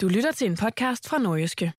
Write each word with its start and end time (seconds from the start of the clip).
Du 0.00 0.08
lytter 0.08 0.32
til 0.32 0.46
en 0.46 0.56
podcast 0.56 1.08
fra 1.08 1.18
Nordjyske. 1.18 1.72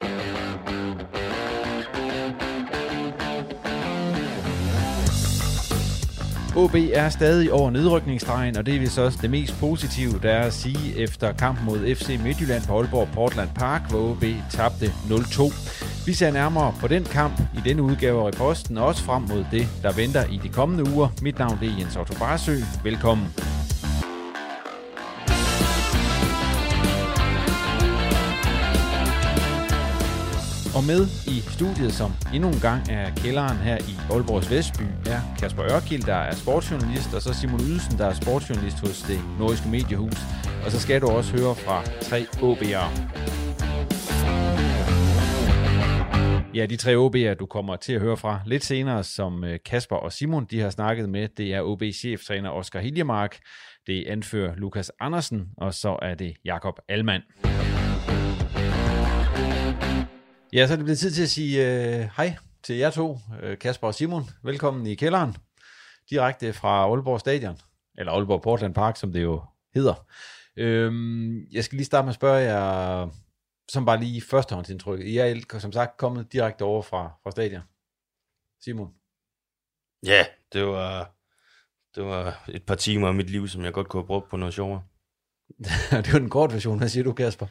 OB 6.56 6.76
er 6.94 7.10
stadig 7.10 7.52
over 7.52 7.72
nedrykningsstregen, 7.72 8.58
og 8.58 8.66
det 8.66 8.76
er 8.76 8.80
vist 8.80 9.00
også 9.00 9.20
det 9.22 9.30
mest 9.30 9.60
positive, 9.60 10.20
der 10.24 10.32
er 10.32 10.44
at 10.44 10.54
sige 10.54 10.98
efter 10.98 11.34
kampen 11.34 11.66
mod 11.66 11.96
FC 11.96 12.20
Midtjylland 12.24 12.64
på 12.68 12.78
Aalborg 12.80 13.08
Portland 13.14 13.50
Park, 13.56 13.90
hvor 13.90 14.12
OB 14.12 14.24
tabte 14.50 14.86
0-2. 14.86 16.06
Vi 16.06 16.14
ser 16.14 16.32
nærmere 16.32 16.74
på 16.80 16.88
den 16.88 17.04
kamp 17.04 17.40
i 17.40 17.60
denne 17.70 17.84
udgave 17.84 18.22
af 18.22 18.28
Reposten, 18.28 18.78
og 18.78 18.86
også 18.86 19.04
frem 19.04 19.22
mod 19.22 19.46
det, 19.52 19.68
der 19.84 19.92
venter 19.94 20.26
i 20.26 20.40
de 20.44 20.50
kommende 20.50 20.94
uger. 20.94 21.10
Mit 21.22 21.40
navn 21.40 21.60
er 21.62 21.78
Jens 21.80 21.96
Otto 21.96 22.14
Barsø. 22.20 22.56
Velkommen. 22.84 23.28
Og 30.82 30.88
med 30.88 31.08
i 31.28 31.40
studiet, 31.40 31.94
som 31.94 32.12
endnu 32.34 32.50
en 32.50 32.60
gang 32.60 32.90
er 32.90 33.16
kælderen 33.16 33.58
her 33.58 33.78
i 33.78 33.94
Aalborgs 34.12 34.52
Vestby, 34.52 34.84
er 35.06 35.22
Kasper 35.40 35.64
Ørkild, 35.76 36.04
der 36.04 36.16
er 36.16 36.36
sportsjournalist, 36.36 37.14
og 37.14 37.22
så 37.22 37.34
Simon 37.34 37.60
Ydelsen, 37.60 37.98
der 37.98 38.06
er 38.06 38.14
sportsjournalist 38.14 38.80
hos 38.80 39.02
det 39.02 39.20
Nordiske 39.40 39.70
Mediehus. 39.70 40.20
Og 40.66 40.72
så 40.72 40.80
skal 40.80 41.02
du 41.02 41.08
også 41.08 41.32
høre 41.38 41.56
fra 41.56 41.84
tre 41.84 42.20
OB'ere. 42.22 42.88
Ja, 46.54 46.66
de 46.66 46.78
tre 46.78 46.92
OB'er, 47.06 47.34
du 47.34 47.46
kommer 47.46 47.76
til 47.76 47.94
at 47.94 48.02
høre 48.02 48.18
fra 48.18 48.42
lidt 48.46 48.64
senere, 48.64 49.04
som 49.04 49.44
øh, 49.44 49.60
Kasper 49.66 49.96
og 49.96 50.12
Simon 50.12 50.46
de 50.46 50.60
har 50.60 50.70
snakket 50.70 51.10
med, 51.10 51.28
det 51.38 51.54
er 51.54 51.62
OB-cheftræner 51.62 52.50
Oscar 52.50 52.80
Hiljemark, 52.80 53.38
det 53.88 53.98
er 53.98 54.12
anfører 54.12 54.56
Lukas 54.56 54.92
Andersen, 55.00 55.50
og 55.58 55.74
så 55.74 56.00
er 56.02 56.16
det 56.16 56.34
Jakob 56.46 56.80
Almand. 56.90 57.24
Ja, 60.54 60.68
så 60.68 60.74
er 60.74 60.78
det 60.78 60.86
blevet 60.86 61.00
tid 61.00 61.12
til 61.12 61.24
at 61.24 61.30
sige 61.30 61.60
uh, 61.60 62.10
hej 62.18 62.36
til 62.64 62.76
jer 62.76 62.90
to, 62.90 63.12
uh, 63.12 63.58
Kasper 63.60 63.88
og 63.88 63.96
Simon. 63.96 64.24
Velkommen 64.44 64.88
i 64.88 64.96
kælderen, 64.96 65.36
direkte 66.10 66.54
fra 66.54 66.70
Aalborg 66.70 67.20
Stadion, 67.20 67.58
eller 67.98 68.12
Aalborg 68.12 68.42
Portland 68.42 68.74
Park, 68.74 68.98
som 68.98 69.14
det 69.14 69.22
jo 69.24 69.44
hedder. 69.74 70.08
Uh, 70.58 71.54
jeg 71.54 71.64
skal 71.64 71.76
lige 71.76 71.86
starte 71.86 72.06
med 72.06 72.10
at 72.10 72.16
spørge 72.16 72.40
jer, 72.40 73.10
som 73.70 73.86
bare 73.86 74.00
lige 74.00 74.22
førstehåndsindtryk. 74.22 75.00
I 75.00 75.18
er 75.18 75.60
som 75.60 75.72
sagt 75.72 75.98
kommet 75.98 76.34
direkte 76.34 76.64
over 76.64 76.82
fra, 76.82 77.12
fra 77.24 77.32
stadion. 77.32 77.62
Simon? 78.64 78.94
Ja, 80.06 80.26
det 80.54 80.66
var, 80.66 81.16
det 81.96 82.04
var 82.04 82.44
et 82.50 82.64
par 82.64 82.76
timer 82.76 83.08
af 83.08 83.14
mit 83.14 83.30
liv, 83.30 83.48
som 83.48 83.64
jeg 83.64 83.74
godt 83.74 83.90
kunne 83.90 84.04
have 84.04 84.08
brugt 84.08 84.30
på 84.30 84.38
noget 84.38 84.54
sjovere. 84.54 84.84
det 86.04 86.14
var 86.14 86.20
den 86.20 86.30
kort 86.30 86.54
version. 86.54 86.78
Hvad 86.78 86.90
siger 86.90 87.04
du, 87.04 87.14
Kasper? 87.14 87.48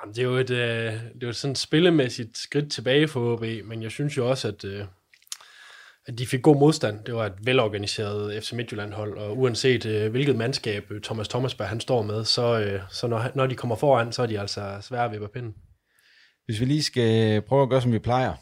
Jamen, 0.00 0.14
det 0.14 0.18
er 0.18 0.26
jo 0.26 0.36
et, 0.36 0.50
øh, 0.50 0.92
det 0.92 1.22
er 1.22 1.26
jo 1.26 1.32
sådan 1.32 1.52
et 1.52 1.58
spillemæssigt 1.58 2.38
skridt 2.38 2.72
tilbage 2.72 3.08
for 3.08 3.32
OB, 3.32 3.44
men 3.64 3.82
jeg 3.82 3.90
synes 3.90 4.16
jo 4.16 4.30
også, 4.30 4.48
at, 4.48 4.64
øh, 4.64 4.84
at 6.06 6.18
de 6.18 6.26
fik 6.26 6.42
god 6.42 6.56
modstand. 6.56 7.04
Det 7.04 7.14
var 7.14 7.26
et 7.26 7.34
velorganiseret 7.42 8.42
FC 8.44 8.52
Midtjylland-hold, 8.52 9.18
og 9.18 9.38
uanset 9.38 9.86
øh, 9.86 10.10
hvilket 10.10 10.36
mandskab 10.36 10.90
øh, 10.90 11.00
Thomas 11.00 11.28
Thomasberg 11.28 11.68
han 11.68 11.80
står 11.80 12.02
med, 12.02 12.24
så, 12.24 12.60
øh, 12.60 12.80
så 12.90 13.06
når, 13.06 13.30
når 13.34 13.46
de 13.46 13.54
kommer 13.54 13.76
foran, 13.76 14.12
så 14.12 14.22
er 14.22 14.26
de 14.26 14.40
altså 14.40 14.78
svære 14.80 15.10
ved 15.10 15.22
at 15.22 15.30
pinden. 15.30 15.54
Hvis 16.46 16.60
vi 16.60 16.64
lige 16.64 16.82
skal 16.82 17.42
prøve 17.42 17.62
at 17.62 17.68
gøre, 17.68 17.82
som 17.82 17.92
vi 17.92 17.98
plejer, 17.98 18.34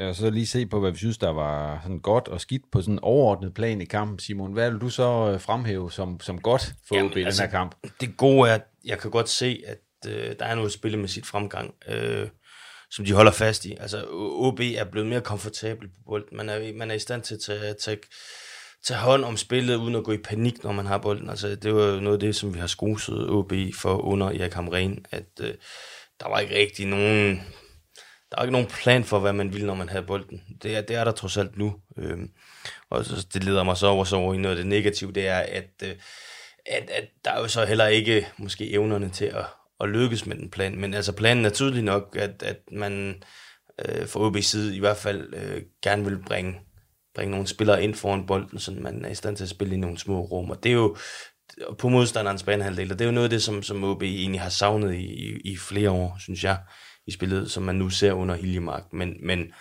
og 0.00 0.14
så 0.14 0.30
lige 0.30 0.46
se 0.46 0.66
på, 0.66 0.80
hvad 0.80 0.90
vi 0.90 0.96
synes, 0.96 1.18
der 1.18 1.30
var 1.30 1.80
sådan 1.82 2.00
godt 2.00 2.28
og 2.28 2.40
skidt 2.40 2.62
på 2.72 2.80
sådan 2.80 2.94
en 2.94 2.98
overordnet 3.02 3.54
plan 3.54 3.80
i 3.80 3.84
kampen. 3.84 4.18
Simon, 4.18 4.52
hvad 4.52 4.70
vil 4.70 4.80
du 4.80 4.88
så 4.88 5.30
øh, 5.32 5.40
fremhæve 5.40 5.92
som, 5.92 6.20
som 6.20 6.40
godt 6.40 6.74
for 6.88 6.94
Jamen, 6.96 7.10
OB 7.10 7.16
i 7.16 7.22
altså, 7.22 7.42
den 7.42 7.50
her 7.50 7.58
kamp? 7.58 7.74
Det 8.00 8.16
gode 8.16 8.50
er, 8.50 8.54
at 8.54 8.62
jeg 8.84 8.98
kan 8.98 9.10
godt 9.10 9.28
se, 9.28 9.62
at 9.66 9.78
øh, 10.06 10.36
der 10.38 10.44
er 10.44 10.54
noget 10.54 10.72
spille 10.72 10.98
med 10.98 11.08
sit 11.08 11.26
fremgang, 11.26 11.74
øh, 11.88 12.28
som 12.90 13.04
de 13.04 13.12
holder 13.12 13.32
fast 13.32 13.64
i. 13.64 13.76
Altså, 13.80 14.06
OB 14.12 14.60
er 14.60 14.84
blevet 14.84 15.08
mere 15.08 15.20
komfortabel 15.20 15.88
på 15.88 15.94
bolden. 16.06 16.36
Man 16.36 16.48
er, 16.48 16.72
man 16.74 16.90
er 16.90 16.94
i 16.94 16.98
stand 16.98 17.22
til 17.22 17.34
at 17.34 17.40
tage, 17.40 17.74
tage, 17.74 17.98
tage 18.86 19.00
hånd 19.00 19.24
om 19.24 19.36
spillet, 19.36 19.76
uden 19.76 19.94
at 19.94 20.04
gå 20.04 20.12
i 20.12 20.18
panik, 20.18 20.64
når 20.64 20.72
man 20.72 20.86
har 20.86 20.98
bolden. 20.98 21.30
Altså, 21.30 21.54
det 21.54 21.74
var 21.74 22.00
noget 22.00 22.16
af 22.16 22.20
det, 22.20 22.36
som 22.36 22.54
vi 22.54 22.58
har 22.58 22.66
skoset 22.66 23.30
OB 23.30 23.52
for 23.74 23.96
under 23.96 24.26
Erik 24.26 24.52
Hamren, 24.52 25.06
at 25.10 25.26
øh, 25.40 25.54
der 26.20 26.28
var 26.28 26.38
ikke 26.38 26.56
rigtig 26.56 26.86
nogen... 26.86 27.42
Der 28.30 28.40
var 28.40 28.42
ikke 28.42 28.52
nogen 28.52 28.68
plan 28.68 29.04
for, 29.04 29.18
hvad 29.18 29.32
man 29.32 29.52
ville, 29.52 29.66
når 29.66 29.74
man 29.74 29.88
havde 29.88 30.04
bolden. 30.04 30.42
Det 30.62 30.76
er, 30.76 30.80
det 30.80 30.96
er 30.96 31.04
der 31.04 31.12
trods 31.12 31.36
alt 31.36 31.58
nu. 31.58 31.74
Øh, 31.98 32.18
og 32.90 33.04
så, 33.04 33.26
det 33.34 33.44
leder 33.44 33.62
mig 33.62 33.76
så 33.76 33.86
over, 33.86 34.04
så 34.04 34.16
over 34.16 34.34
i 34.34 34.36
noget 34.36 34.56
af 34.56 34.62
det 34.62 34.66
negative, 34.66 35.12
det 35.12 35.26
er, 35.26 35.38
at, 35.38 35.70
øh, 35.82 35.94
at, 36.66 36.90
at 36.90 37.04
der 37.24 37.30
er 37.30 37.40
jo 37.40 37.48
så 37.48 37.64
heller 37.64 37.86
ikke 37.86 38.28
måske 38.36 38.70
evnerne 38.70 39.10
til 39.10 39.24
at, 39.24 39.44
at 39.80 39.88
lykkes 39.88 40.26
med 40.26 40.36
den 40.36 40.50
plan. 40.50 40.78
Men 40.80 40.94
altså 40.94 41.12
planen 41.12 41.44
er 41.44 41.50
tydelig 41.50 41.82
nok, 41.82 42.16
at, 42.20 42.42
at 42.42 42.60
man 42.72 43.22
øh, 43.88 44.08
fra 44.08 44.28
OB's 44.28 44.40
side 44.40 44.76
i 44.76 44.80
hvert 44.80 44.96
fald 44.96 45.34
øh, 45.34 45.62
gerne 45.82 46.04
vil 46.04 46.22
bringe, 46.26 46.60
bringe 47.14 47.30
nogle 47.30 47.46
spillere 47.46 47.84
ind 47.84 47.94
foran 47.94 48.26
bolden, 48.26 48.58
så 48.58 48.72
man 48.72 49.04
er 49.04 49.08
i 49.08 49.14
stand 49.14 49.36
til 49.36 49.44
at 49.44 49.50
spille 49.50 49.74
i 49.74 49.78
nogle 49.78 49.98
små 49.98 50.20
rum. 50.20 50.50
Og 50.50 50.62
det 50.62 50.70
er 50.70 50.74
jo 50.74 50.96
på 51.78 51.88
modstanderens 51.88 52.42
banehalvdel, 52.42 52.92
og 52.92 52.98
det 52.98 53.04
er 53.04 53.08
jo 53.08 53.14
noget 53.14 53.26
af 53.26 53.30
det, 53.30 53.42
som, 53.42 53.62
som 53.62 53.84
OB 53.84 54.02
egentlig 54.02 54.40
har 54.40 54.48
savnet 54.48 54.94
i, 54.94 55.04
i, 55.04 55.52
i 55.52 55.56
flere 55.56 55.90
år, 55.90 56.16
synes 56.20 56.44
jeg, 56.44 56.58
i 57.06 57.10
spillet, 57.10 57.50
som 57.50 57.62
man 57.62 57.74
nu 57.74 57.90
ser 57.90 58.12
under 58.12 58.34
Hiljemark. 58.34 58.92
Men, 58.92 59.26
men 59.26 59.52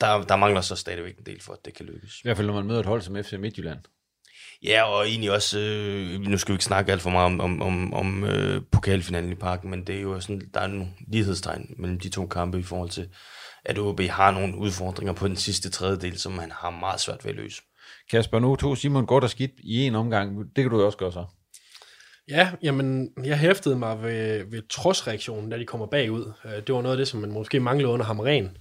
der, 0.00 0.22
der 0.22 0.36
mangler 0.36 0.60
så 0.60 0.76
stadigvæk 0.76 1.18
en 1.18 1.26
del 1.26 1.42
for, 1.42 1.52
at 1.52 1.64
det 1.64 1.74
kan 1.74 1.86
lykkes. 1.86 2.18
I 2.18 2.22
hvert 2.22 2.36
fald, 2.36 2.46
når 2.46 2.54
man 2.54 2.66
møder 2.66 2.80
et 2.80 2.86
hold 2.86 3.02
som 3.02 3.24
FC 3.24 3.32
Midtjylland. 3.32 3.78
Ja, 4.64 4.82
og 4.82 5.08
egentlig 5.08 5.32
også, 5.32 5.58
øh, 5.58 6.20
nu 6.20 6.38
skal 6.38 6.52
vi 6.52 6.54
ikke 6.54 6.64
snakke 6.64 6.92
alt 6.92 7.02
for 7.02 7.10
meget 7.10 7.26
om, 7.26 7.40
om, 7.40 7.62
om, 7.62 7.94
om 7.94 8.24
øh, 8.24 8.62
pokalfinalen 8.72 9.32
i 9.32 9.34
parken, 9.34 9.70
men 9.70 9.86
det 9.86 9.96
er 9.96 10.00
jo 10.00 10.20
sådan, 10.20 10.42
der 10.54 10.60
er 10.60 10.66
nogle 10.66 10.86
lighedstegn 11.08 11.74
mellem 11.78 12.00
de 12.00 12.08
to 12.08 12.26
kampe 12.26 12.58
i 12.58 12.62
forhold 12.62 12.90
til, 12.90 13.08
at 13.64 13.78
OB 13.78 14.00
har 14.00 14.30
nogle 14.30 14.56
udfordringer 14.56 15.12
på 15.12 15.28
den 15.28 15.36
sidste 15.36 15.70
tredjedel, 15.70 16.18
som 16.18 16.32
man 16.32 16.50
har 16.50 16.70
meget 16.70 17.00
svært 17.00 17.24
ved 17.24 17.30
at 17.30 17.36
løse. 17.36 17.62
Kasper, 18.10 18.38
nu 18.38 18.56
tog 18.56 18.78
Simon 18.78 19.06
godt 19.06 19.24
og 19.24 19.30
skidt 19.30 19.50
i 19.58 19.86
en 19.86 19.94
omgang. 19.94 20.38
Det 20.56 20.64
kan 20.64 20.70
du 20.70 20.84
også 20.84 20.98
gøre 20.98 21.12
så. 21.12 21.24
Ja, 22.28 22.50
jamen, 22.62 23.08
jeg 23.24 23.38
hæftede 23.38 23.78
mig 23.78 24.02
ved, 24.02 24.44
ved 24.50 24.62
trodsreaktionen, 24.68 25.50
da 25.50 25.58
de 25.58 25.66
kommer 25.66 25.86
bagud. 25.86 26.32
Øh, 26.44 26.66
det 26.66 26.74
var 26.74 26.82
noget 26.82 26.96
af 26.96 26.98
det, 26.98 27.08
som 27.08 27.20
man 27.20 27.32
måske 27.32 27.60
manglede 27.60 27.92
under 27.92 28.06
Hamren, 28.06 28.56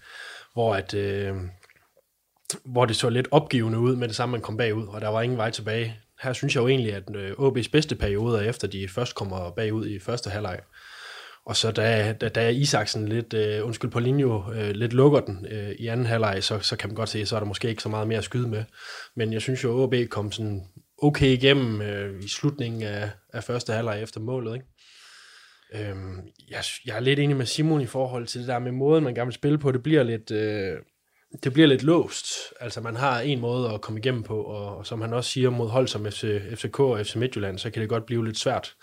hvor 0.54 0.76
at, 0.76 0.94
øh, 0.94 1.36
hvor 2.66 2.86
det 2.86 2.96
så 2.96 3.10
lidt 3.10 3.28
opgivende 3.32 3.80
ud 3.80 3.96
med 3.96 4.08
det 4.08 4.16
samme, 4.16 4.32
man 4.32 4.42
kom 4.42 4.58
bagud, 4.58 4.88
og 4.88 5.02
der 5.02 5.08
var 5.08 5.22
ingen 5.22 5.38
vej 5.38 5.50
tilbage. 5.50 5.96
Her 6.24 6.34
synes 6.34 6.56
jeg 6.56 6.62
jo 6.62 6.68
egentlig, 6.68 6.94
at 6.94 7.04
øh, 7.16 7.32
AB's 7.32 7.36
OB's 7.36 7.70
bedste 7.72 7.96
periode 7.96 8.40
er 8.40 8.50
efter, 8.50 8.68
de 8.68 8.88
først 8.88 9.16
kommer 9.16 9.52
bagud 9.52 9.88
i 9.88 10.00
første 10.00 10.30
halvleg. 10.30 10.60
Og 11.46 11.56
så 11.56 11.72
da, 11.72 12.14
da, 12.22 12.30
da 12.30 12.50
Isaksen 12.50 13.08
lidt, 13.08 13.34
uh, 13.34 13.68
undskyld 13.68 13.92
på 13.92 14.00
linje, 14.00 14.28
uh, 14.28 14.58
øh, 14.58 14.70
lidt 14.70 14.94
lukker 14.94 15.20
den 15.20 15.46
uh, 15.52 15.72
i 15.80 15.88
anden 15.88 16.06
halvleg, 16.06 16.44
så, 16.44 16.60
så 16.60 16.76
kan 16.76 16.90
man 16.90 16.96
godt 16.96 17.10
se, 17.10 17.26
så 17.26 17.36
er 17.36 17.40
der 17.40 17.48
måske 17.48 17.70
ikke 17.70 17.84
så 17.84 17.90
meget 17.90 18.08
mere 18.08 18.18
at 18.18 18.24
skyde 18.24 18.48
med. 18.48 18.64
Men 19.16 19.34
jeg 19.34 19.42
synes 19.42 19.64
jo, 19.64 19.78
at 19.78 19.84
OB 19.84 20.10
kom 20.10 20.32
sådan 20.32 20.64
okay 20.98 21.28
igennem 21.28 21.80
uh, 21.80 22.24
i 22.24 22.28
slutningen 22.28 22.84
af, 22.84 23.10
af 23.34 23.44
første 23.44 23.74
halvleg 23.74 24.04
efter 24.04 24.20
målet. 24.20 24.54
Ikke? 24.54 24.66
Øhm, 25.74 26.18
jeg, 26.50 26.64
jeg 26.86 26.96
er 26.96 27.00
lidt 27.00 27.20
enig 27.20 27.38
med 27.38 27.46
Simon 27.46 27.82
i 27.82 27.86
forhold 27.86 28.28
til 28.28 28.40
det 28.40 28.48
der 28.48 28.60
med 28.60 28.72
måden, 28.72 29.04
man 29.04 29.16
gerne 29.16 29.28
vil 29.28 29.34
spille 29.34 29.58
på. 29.58 29.72
Det 29.72 29.84
bliver 29.84 30.04
lidt, 30.04 30.32
øh, 30.32 30.78
det 31.44 31.54
bliver 31.54 31.68
lidt 31.68 31.84
låst. 31.84 32.26
Altså 32.60 32.82
man 32.82 32.96
har 32.96 33.20
en 33.20 33.40
måde 33.40 33.74
at 33.74 33.82
komme 33.82 34.00
igennem 34.00 34.24
på, 34.24 34.42
og, 34.42 34.78
og 34.78 34.88
som 34.88 35.02
han 35.02 35.14
også 35.14 35.30
siger 35.30 35.50
mod 35.50 35.70
hold 35.70 35.88
som 35.88 36.12
FC, 36.12 36.42
FCK 36.56 36.80
og 36.80 37.06
FC 37.06 37.16
Midtjylland, 37.16 37.60
så 37.60 37.70
kan 37.70 37.82
det 37.82 37.90
godt 37.90 38.06
blive 38.06 38.26
lidt 38.26 38.40
svært. 38.40 38.76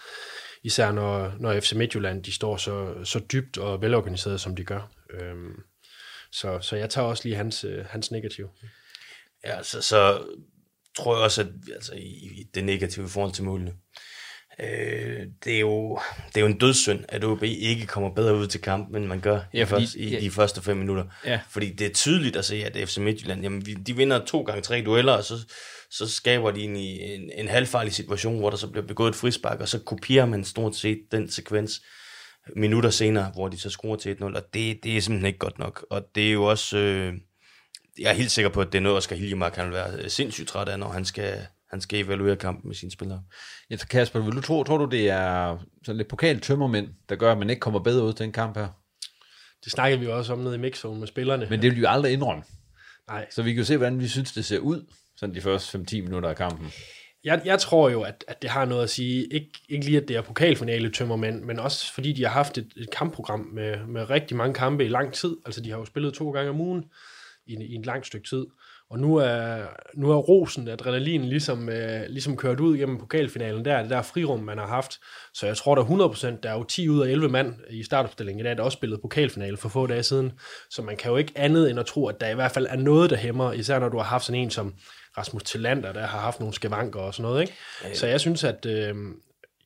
Især 0.63 0.93
når, 0.93 1.35
når 1.39 1.61
FC 1.61 1.73
Midtjylland 1.73 2.25
de 2.25 2.33
står 2.33 2.57
så, 2.57 2.95
så 3.05 3.21
dybt 3.33 3.59
og 3.59 3.83
velorganiseret, 3.83 4.41
som 4.41 4.57
de 4.57 4.65
gør. 4.65 4.91
Øhm, 5.11 5.63
så, 6.33 6.59
så 6.61 6.77
jeg 6.77 6.91
tager 6.91 7.07
også 7.07 7.25
lige 7.25 7.37
hans, 7.37 7.65
øh, 7.65 7.85
hans 7.85 8.11
negativ. 8.11 8.49
Ja, 9.45 9.57
altså, 9.57 9.83
så 9.83 10.25
tror 10.97 11.15
jeg 11.17 11.25
også, 11.25 11.41
at 11.41 11.49
altså, 11.75 11.95
i, 11.95 12.41
i 12.41 12.47
det 12.55 12.65
negative 12.65 13.07
i 13.07 13.09
forhold 13.09 13.33
til 13.33 13.45
målene, 13.45 13.75
øh, 14.63 15.27
det, 15.45 15.55
er 15.55 15.61
jo, 15.61 15.99
det 16.29 16.37
er 16.37 16.41
jo 16.41 16.47
en 16.47 16.59
dødssynd, 16.59 17.05
at 17.09 17.25
OB 17.25 17.43
ikke 17.43 17.87
kommer 17.87 18.11
bedre 18.15 18.35
ud 18.37 18.47
til 18.47 18.61
kampen, 18.61 18.97
end 18.97 19.07
man 19.07 19.21
gør 19.21 19.41
Ja, 19.55 19.63
i, 19.63 19.65
fordi- 19.65 19.83
først, 19.85 19.95
i 19.95 20.09
ja. 20.15 20.21
de 20.21 20.31
første 20.31 20.63
fem 20.63 20.77
minutter. 20.77 21.05
Ja. 21.25 21.41
Fordi 21.51 21.73
det 21.73 21.87
er 21.87 21.93
tydeligt 21.95 22.37
at 22.37 22.45
se, 22.45 22.65
at 22.65 22.89
FC 22.89 22.99
Midtjylland, 22.99 23.43
jamen, 23.43 23.61
de 23.87 23.97
vinder 23.97 24.25
to 24.25 24.43
gange 24.43 24.63
tre 24.63 24.83
dueller, 24.83 25.13
og 25.13 25.25
så, 25.25 25.35
så 25.91 26.09
skaber 26.09 26.51
de 26.51 26.61
en, 26.61 26.77
en, 26.77 27.31
en 27.35 27.49
halvfarlig 27.49 27.93
situation, 27.93 28.39
hvor 28.39 28.51
der 28.51 28.57
så 28.57 28.67
bliver 28.69 28.87
begået 28.87 29.09
et 29.11 29.17
frispark, 29.17 29.61
og 29.61 29.69
så 29.69 29.79
kopierer 29.79 30.27
man 30.27 30.45
stort 30.45 30.77
set 30.77 30.99
den 31.13 31.31
sekvens 31.31 31.83
minutter 32.57 32.91
senere, 32.91 33.31
hvor 33.35 33.49
de 33.49 33.59
så 33.61 33.71
skruer 33.71 33.97
til 33.97 34.15
1-0, 34.21 34.25
og 34.25 34.43
det, 34.55 34.79
det 34.85 34.97
er 34.97 35.01
simpelthen 35.01 35.27
ikke 35.27 35.39
godt 35.39 35.59
nok. 35.59 35.87
Og 35.91 36.03
det 36.15 36.29
er 36.29 36.33
jo 36.33 36.45
også... 36.45 36.79
Øh, 36.79 37.13
jeg 38.01 38.11
er 38.11 38.15
helt 38.15 38.31
sikker 38.31 38.49
på, 38.49 38.61
at 38.61 38.67
det 38.73 38.79
er 38.79 38.83
noget, 38.83 38.99
Oscar 38.99 39.17
Hiljemark 39.17 39.53
kan 39.53 39.73
være 39.73 39.91
øh, 40.03 40.11
sindssygt 40.11 40.49
træt 40.49 40.69
af, 40.69 40.79
når 40.79 40.89
han 40.89 41.05
skal, 41.05 41.47
han 41.71 41.81
skal 41.81 42.05
evaluere 42.05 42.37
kampen 42.37 42.69
med 42.69 42.75
sine 42.75 42.91
spillere. 42.91 43.23
Ja, 43.71 43.77
så 43.77 43.89
Kasper, 43.89 44.21
vil 44.21 44.33
du 44.37 44.41
tro, 44.41 44.65
tror 44.65 44.77
du, 44.79 44.85
det 44.85 45.09
er 45.11 45.59
sådan 45.85 45.97
lidt 45.97 46.09
pokal 46.09 46.41
tømmermænd, 46.41 46.89
der 47.09 47.17
gør, 47.17 47.33
at 47.33 47.39
man 47.39 47.51
ikke 47.51 47.61
kommer 47.61 47.81
bedre 47.81 48.05
ud 48.05 48.13
til 48.13 48.25
en 48.25 48.33
kamp 48.33 48.57
her? 48.57 48.69
Det 49.65 49.73
snakkede 49.73 50.01
vi 50.01 50.07
jo 50.07 50.17
også 50.19 50.33
om 50.33 50.39
nede 50.39 50.55
i 50.55 50.59
mixzone 50.59 50.99
med 51.01 51.07
spillerne. 51.09 51.47
Men 51.51 51.63
det 51.63 51.71
vil 51.71 51.77
vi 51.77 51.81
jo 51.83 51.89
aldrig 51.89 52.13
indrømme. 52.13 52.45
Nej. 53.09 53.27
Så 53.31 53.43
vi 53.43 53.53
kan 53.53 53.59
jo 53.59 53.65
se, 53.65 53.77
hvordan 53.77 54.01
vi 54.01 54.09
synes, 54.09 54.33
det 54.33 54.45
ser 54.45 54.59
ud, 54.59 54.87
sådan 55.17 55.35
de 55.35 55.41
første 55.41 55.79
5-10 55.79 55.95
minutter 56.03 56.29
af 56.29 56.37
kampen. 56.37 56.73
Jeg, 57.25 57.43
jeg 57.45 57.59
tror 57.59 57.89
jo, 57.91 58.03
at, 58.03 58.25
at 58.29 58.43
det 58.43 58.51
har 58.51 58.65
noget 58.65 58.83
at 58.83 58.91
sige. 58.91 59.25
Ikke, 59.35 59.51
ikke 59.69 59.85
lige, 59.85 60.01
at 60.01 60.09
det 60.09 60.17
er 60.17 60.23
pokalfinale 60.23 60.91
tømmermænd, 60.93 61.43
men 61.45 61.59
også 61.59 61.93
fordi 61.95 62.13
de 62.13 62.23
har 62.23 62.31
haft 62.31 62.59
et, 62.59 62.73
et 62.77 62.91
kampprogram 62.97 63.41
med, 63.41 63.87
med 63.87 64.11
rigtig 64.11 64.37
mange 64.37 64.55
kampe 64.55 64.85
i 64.85 64.89
lang 64.89 65.13
tid. 65.13 65.37
Altså, 65.47 65.61
de 65.61 65.71
har 65.71 65.79
jo 65.79 65.85
spillet 65.85 66.15
to 66.15 66.31
gange 66.31 66.51
om 66.51 66.61
ugen 66.61 66.85
i, 67.47 67.53
en- 67.53 67.63
i 67.63 67.75
en 67.75 67.83
lang 67.83 68.07
stykke 68.07 68.29
tid. 68.29 68.47
Og 68.91 68.99
nu 68.99 69.17
er, 69.17 69.67
nu 69.95 70.11
er 70.11 70.17
rosen, 70.17 70.69
adrenalin 70.69 71.25
ligesom, 71.25 71.69
øh, 71.69 72.03
ligesom 72.09 72.37
kørt 72.37 72.61
ud 72.61 72.79
gennem 72.79 72.99
pokalfinalen 72.99 73.65
der, 73.65 73.83
det 73.83 73.91
der 73.91 74.03
frirum, 74.03 74.41
man 74.41 74.59
har 74.59 74.67
haft. 74.67 74.93
Så 75.35 75.47
jeg 75.47 75.57
tror, 75.57 75.75
der 75.75 75.83
er 75.83 76.09
100%, 76.09 76.41
der 76.43 76.51
er 76.51 76.55
jo 76.55 76.65
10 76.65 76.89
ud 76.89 77.01
af 77.01 77.11
11 77.11 77.29
mand 77.29 77.55
i 77.71 77.83
startopstillingen 77.83 78.41
i 78.41 78.49
dag, 78.49 78.57
der 78.57 78.63
også 78.63 78.77
spillet 78.77 79.01
pokalfinale 79.01 79.57
for 79.57 79.69
få 79.69 79.87
dage 79.87 80.03
siden. 80.03 80.33
Så 80.71 80.83
man 80.83 80.97
kan 80.97 81.11
jo 81.11 81.17
ikke 81.17 81.33
andet 81.37 81.71
end 81.71 81.81
at 81.81 81.87
tro, 81.87 82.07
at 82.07 82.21
der 82.21 82.29
i 82.29 82.35
hvert 82.35 82.53
fald 82.53 82.67
er 82.71 82.77
noget, 82.77 83.11
der 83.11 83.17
hæmmer, 83.17 83.53
især 83.53 83.79
når 83.79 83.89
du 83.89 83.97
har 83.97 84.05
haft 84.05 84.25
sådan 84.25 84.41
en 84.41 84.51
som 84.51 84.75
Rasmus 85.19 85.43
Tillander, 85.43 85.93
der 85.93 86.07
har 86.07 86.21
haft 86.21 86.41
nogle 86.41 86.55
skavanker 86.55 87.01
og 87.01 87.15
sådan 87.15 87.23
noget. 87.23 87.41
Ikke? 87.41 87.55
Så 87.95 88.07
jeg 88.07 88.21
synes, 88.21 88.45
at 88.45 88.67
øh, 88.67 88.95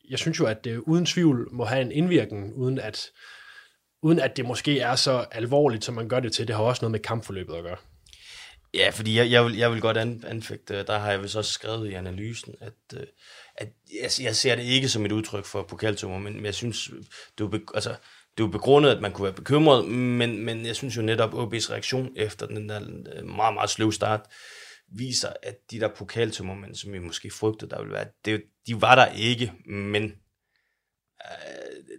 jeg 0.09 0.19
synes 0.19 0.39
jo, 0.39 0.45
at 0.45 0.63
det 0.63 0.77
uden 0.77 1.05
tvivl 1.05 1.47
må 1.51 1.65
have 1.65 1.81
en 1.81 1.91
indvirkning, 1.91 2.53
uden 2.55 2.79
at, 2.79 3.05
uden 4.03 4.19
at 4.19 4.37
det 4.37 4.45
måske 4.45 4.79
er 4.79 4.95
så 4.95 5.25
alvorligt, 5.31 5.83
som 5.83 5.95
man 5.95 6.09
gør 6.09 6.19
det 6.19 6.33
til. 6.33 6.47
Det 6.47 6.55
har 6.55 6.63
også 6.63 6.79
noget 6.81 6.91
med 6.91 6.99
kampforløbet 6.99 7.53
at 7.53 7.63
gøre. 7.63 7.77
Ja, 8.73 8.89
fordi 8.89 9.17
jeg, 9.17 9.31
jeg, 9.31 9.45
vil, 9.45 9.57
jeg 9.57 9.71
vil 9.71 9.81
godt 9.81 9.97
an, 9.97 10.23
anfægte, 10.27 10.83
der 10.83 10.99
har 10.99 11.11
jeg 11.11 11.23
vist 11.23 11.35
også 11.35 11.51
skrevet 11.51 11.89
i 11.89 11.93
analysen, 11.93 12.55
at, 12.61 12.73
øh, 12.93 13.07
at 13.55 13.69
jeg, 14.01 14.25
jeg 14.25 14.35
ser 14.35 14.55
det 14.55 14.63
ikke 14.63 14.89
som 14.89 15.05
et 15.05 15.11
udtryk 15.11 15.45
for 15.45 15.63
pokaltummer, 15.63 16.19
men, 16.19 16.33
men 16.33 16.45
jeg 16.45 16.55
synes, 16.55 16.89
det 17.37 17.43
er, 17.43 17.47
be, 17.47 17.61
altså, 17.73 17.95
det 18.37 18.43
er 18.43 18.47
begrundet, 18.47 18.89
at 18.89 19.01
man 19.01 19.11
kunne 19.11 19.23
være 19.23 19.33
bekymret, 19.33 19.87
men, 19.87 20.45
men 20.45 20.65
jeg 20.65 20.75
synes 20.75 20.97
jo 20.97 21.01
netop, 21.01 21.33
OB's 21.33 21.71
reaktion 21.71 22.09
efter 22.15 22.45
den 22.47 22.69
der 22.69 22.81
øh, 23.15 23.25
meget, 23.25 23.53
meget 23.53 23.69
sløve 23.69 23.93
start, 23.93 24.21
viser, 24.87 25.33
at 25.43 25.55
de 25.71 25.79
der 25.79 25.95
pokaltummermænd, 25.95 26.75
som 26.75 26.93
vi 26.93 26.99
måske 26.99 27.31
frygtede, 27.31 27.71
der 27.71 27.79
ville 27.79 27.93
være, 27.93 28.07
det, 28.25 28.43
de 28.67 28.81
var 28.81 28.95
der 28.95 29.05
ikke, 29.05 29.53
men 29.65 30.03
øh, 31.25 31.97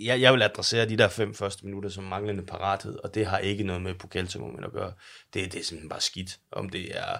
jeg, 0.00 0.20
jeg 0.20 0.32
vil 0.32 0.42
adressere 0.42 0.88
de 0.88 0.96
der 0.98 1.08
fem 1.08 1.34
første 1.34 1.64
minutter 1.66 1.90
som 1.90 2.04
manglende 2.04 2.42
parathed, 2.46 2.96
og 3.04 3.14
det 3.14 3.26
har 3.26 3.38
ikke 3.38 3.64
noget 3.64 3.82
med 3.82 3.94
pokaltømmermænd 3.94 4.64
at 4.64 4.72
gøre. 4.72 4.92
Det, 5.34 5.52
det 5.52 5.60
er 5.60 5.64
simpelthen 5.64 5.88
bare 5.88 6.00
skidt. 6.00 6.38
Om 6.52 6.68
det 6.68 6.98
er 6.98 7.16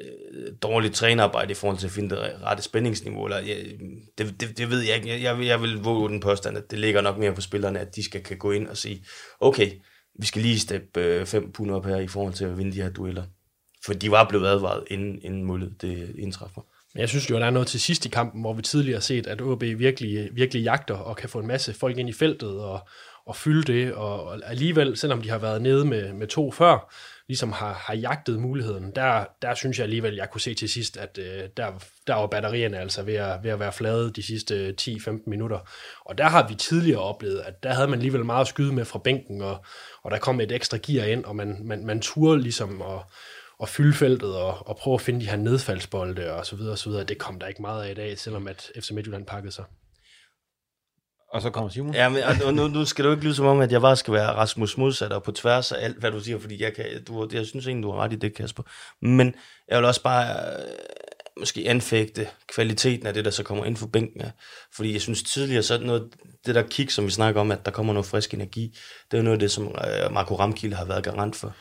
øh, 0.00 0.52
dårligt 0.62 0.94
trænerarbejde 0.94 1.50
i 1.50 1.54
forhold 1.54 1.78
til 1.78 1.86
at 1.86 1.92
finde 1.92 2.10
det 2.16 2.42
rette 2.42 2.62
spændingsniveau, 2.62 3.24
eller, 3.24 3.38
jeg, 3.38 3.56
det, 4.18 4.40
det, 4.40 4.58
det 4.58 4.70
ved 4.70 4.80
jeg 4.80 4.96
ikke. 4.96 5.08
Jeg, 5.08 5.22
jeg, 5.22 5.38
vil- 5.38 5.46
jeg 5.46 5.62
vil 5.62 5.76
våge 5.76 6.08
den 6.08 6.20
påstand, 6.20 6.56
at 6.58 6.70
det 6.70 6.78
ligger 6.78 7.00
nok 7.00 7.18
mere 7.18 7.34
på 7.34 7.40
spillerne, 7.40 7.78
at 7.78 7.96
de 7.96 8.02
skal 8.04 8.22
kan 8.22 8.38
gå 8.38 8.50
ind 8.52 8.68
og 8.68 8.76
sige, 8.76 9.04
okay, 9.40 9.70
vi 10.18 10.26
skal 10.26 10.42
lige 10.42 10.58
steppe 10.58 11.00
øh, 11.00 11.26
fem 11.26 11.52
pund 11.52 11.70
op 11.70 11.84
her 11.86 11.96
i 11.96 12.08
forhold 12.08 12.34
til 12.34 12.44
at 12.44 12.58
vinde 12.58 12.72
de 12.72 12.82
her 12.82 12.90
dueller. 12.90 13.24
For 13.84 13.92
de 13.94 14.10
var 14.10 14.28
blevet 14.28 14.46
advaret, 14.46 14.84
inden, 14.90 15.22
inden 15.22 15.44
målet 15.44 15.82
det 15.82 16.14
indtræffer. 16.18 16.60
Men 16.94 17.00
jeg 17.00 17.08
synes 17.08 17.30
jo, 17.30 17.36
at 17.36 17.40
der 17.40 17.46
er 17.46 17.50
noget 17.50 17.68
til 17.68 17.80
sidst 17.80 18.06
i 18.06 18.08
kampen, 18.08 18.40
hvor 18.40 18.52
vi 18.52 18.62
tidligere 18.62 18.96
har 18.96 19.00
set, 19.00 19.26
at 19.26 19.40
OB 19.40 19.62
virkelig, 19.62 20.28
virkelig 20.32 20.62
jagter 20.62 20.94
og 20.94 21.16
kan 21.16 21.28
få 21.28 21.38
en 21.38 21.46
masse 21.46 21.74
folk 21.74 21.98
ind 21.98 22.08
i 22.08 22.12
feltet 22.12 22.60
og, 22.60 22.88
og 23.26 23.36
fylde 23.36 23.72
det, 23.72 23.94
og, 23.94 24.24
og 24.24 24.40
alligevel, 24.44 24.96
selvom 24.96 25.22
de 25.22 25.30
har 25.30 25.38
været 25.38 25.62
nede 25.62 25.84
med, 25.84 26.12
med 26.12 26.26
to 26.26 26.50
før, 26.50 26.94
ligesom 27.28 27.52
har, 27.52 27.72
har 27.72 27.94
jagtet 27.94 28.40
muligheden, 28.40 28.92
der, 28.96 29.24
der 29.42 29.54
synes 29.54 29.78
jeg 29.78 29.84
alligevel, 29.84 30.14
jeg 30.14 30.30
kunne 30.30 30.40
se 30.40 30.54
til 30.54 30.68
sidst, 30.68 30.96
at 30.96 31.18
øh, 31.18 31.48
der, 31.56 31.66
der 32.06 32.14
var 32.14 32.26
batterierne 32.26 32.78
altså 32.78 33.02
ved 33.02 33.14
at, 33.14 33.38
ved 33.42 33.50
at 33.50 33.60
være 33.60 33.72
flade 33.72 34.12
de 34.12 34.22
sidste 34.22 34.74
10-15 34.80 35.10
minutter. 35.26 35.58
Og 36.04 36.18
der 36.18 36.24
har 36.24 36.48
vi 36.48 36.54
tidligere 36.54 37.00
oplevet, 37.00 37.40
at 37.40 37.62
der 37.62 37.72
havde 37.72 37.88
man 37.88 37.98
alligevel 37.98 38.24
meget 38.24 38.40
at 38.40 38.48
skyde 38.48 38.72
med 38.72 38.84
fra 38.84 38.98
bænken, 38.98 39.42
og, 39.42 39.64
og 40.02 40.10
der 40.10 40.18
kom 40.18 40.40
et 40.40 40.52
ekstra 40.52 40.78
gear 40.82 41.06
ind, 41.06 41.24
og 41.24 41.36
man, 41.36 41.60
man, 41.64 41.86
man 41.86 42.00
turde 42.00 42.42
ligesom 42.42 42.82
at, 42.82 42.98
at 43.62 43.68
fylde 43.68 43.94
feltet 43.94 44.36
og, 44.36 44.68
og 44.68 44.76
prøve 44.76 44.94
at 44.94 45.00
finde 45.00 45.20
de 45.20 45.28
her 45.28 45.36
nedfaldsbolde 45.36 46.32
og 46.32 46.46
så 46.46 46.56
videre 46.56 46.72
og 46.72 46.78
så 46.78 46.88
videre. 46.90 47.04
Det 47.04 47.18
kom 47.18 47.38
der 47.38 47.46
ikke 47.46 47.62
meget 47.62 47.84
af 47.84 47.90
i 47.90 47.94
dag, 47.94 48.18
selvom 48.18 48.48
at 48.48 48.70
FC 48.80 48.90
Midtjylland 48.90 49.26
pakkede 49.26 49.52
sig. 49.52 49.64
Og 51.32 51.42
så 51.42 51.50
kommer 51.50 51.70
Simon. 51.70 51.94
Ja, 51.94 52.08
men 52.08 52.22
og 52.46 52.54
nu, 52.54 52.68
nu 52.68 52.84
skal 52.84 53.04
du 53.04 53.10
ikke 53.10 53.24
lyde 53.24 53.34
som 53.34 53.46
om, 53.46 53.60
at 53.60 53.72
jeg 53.72 53.80
bare 53.80 53.96
skal 53.96 54.14
være 54.14 54.32
Rasmus 54.32 54.76
modsat 54.76 55.12
og 55.12 55.22
på 55.22 55.32
tværs 55.32 55.72
af 55.72 55.84
alt, 55.84 55.98
hvad 55.98 56.10
du 56.10 56.20
siger, 56.20 56.38
fordi 56.38 56.62
jeg, 56.62 56.74
kan, 56.74 57.04
du, 57.04 57.28
jeg 57.32 57.46
synes 57.46 57.66
egentlig, 57.66 57.84
du 57.84 57.90
har 57.90 58.00
ret 58.00 58.12
i 58.12 58.16
det, 58.16 58.34
Kasper. 58.34 58.62
Men 59.02 59.34
jeg 59.68 59.78
vil 59.78 59.86
også 59.86 60.02
bare 60.02 60.52
øh, 60.52 60.68
måske 61.38 61.64
anfægte 61.66 62.28
kvaliteten 62.54 63.06
af 63.06 63.14
det, 63.14 63.24
der 63.24 63.30
så 63.30 63.42
kommer 63.42 63.64
ind 63.64 63.76
for 63.76 63.86
bænken. 63.86 64.20
Ja. 64.20 64.30
Fordi 64.76 64.92
jeg 64.92 65.00
synes 65.00 65.22
tidligere, 65.22 65.62
så 65.62 65.74
er 65.74 65.78
det 65.78 65.86
noget, 65.86 66.08
det 66.46 66.54
der 66.54 66.62
kick, 66.62 66.90
som 66.90 67.06
vi 67.06 67.10
snakker 67.10 67.40
om, 67.40 67.50
at 67.50 67.64
der 67.64 67.70
kommer 67.70 67.92
noget 67.92 68.06
frisk 68.06 68.34
energi, 68.34 68.76
det 69.10 69.18
er 69.18 69.22
noget 69.22 69.36
af 69.36 69.40
det, 69.40 69.50
som 69.50 69.66
øh, 69.66 70.12
Marco 70.12 70.34
Ramkilde 70.34 70.76
har 70.76 70.84
været 70.84 71.04
garant 71.04 71.36
for. 71.36 71.54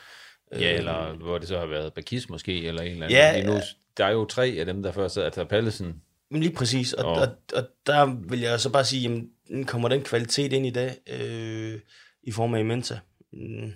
Ja, 0.51 0.77
eller 0.77 1.13
hvor 1.13 1.37
det 1.37 1.47
så 1.47 1.59
har 1.59 1.65
været 1.65 1.93
Bakis 1.93 2.29
måske, 2.29 2.65
eller 2.65 2.81
en 2.81 2.91
eller 2.91 3.05
anden. 3.05 3.17
Ja, 3.17 3.43
nu, 3.45 3.59
der 3.97 4.05
er 4.05 4.11
jo 4.11 4.25
tre 4.25 4.45
af 4.59 4.65
dem, 4.65 4.83
der 4.83 4.91
først 4.91 5.17
er, 5.17 5.23
altså 5.23 5.45
Pallesen. 5.45 6.01
Men 6.31 6.41
lige 6.41 6.53
præcis, 6.55 6.93
og, 6.93 7.05
Og- 7.05 7.15
og, 7.21 7.27
og 7.53 7.63
der 7.85 8.15
vil 8.29 8.39
jeg 8.39 8.59
så 8.59 8.69
bare 8.69 8.85
sige, 8.85 9.01
jamen, 9.01 9.65
kommer 9.65 9.89
den 9.89 10.01
kvalitet 10.01 10.53
ind 10.53 10.65
i 10.65 10.69
dag, 10.69 10.95
øh, 11.09 11.79
i 12.23 12.31
form 12.31 12.53
af 12.53 12.59
Imenta? 12.59 12.99
Mm. 13.33 13.71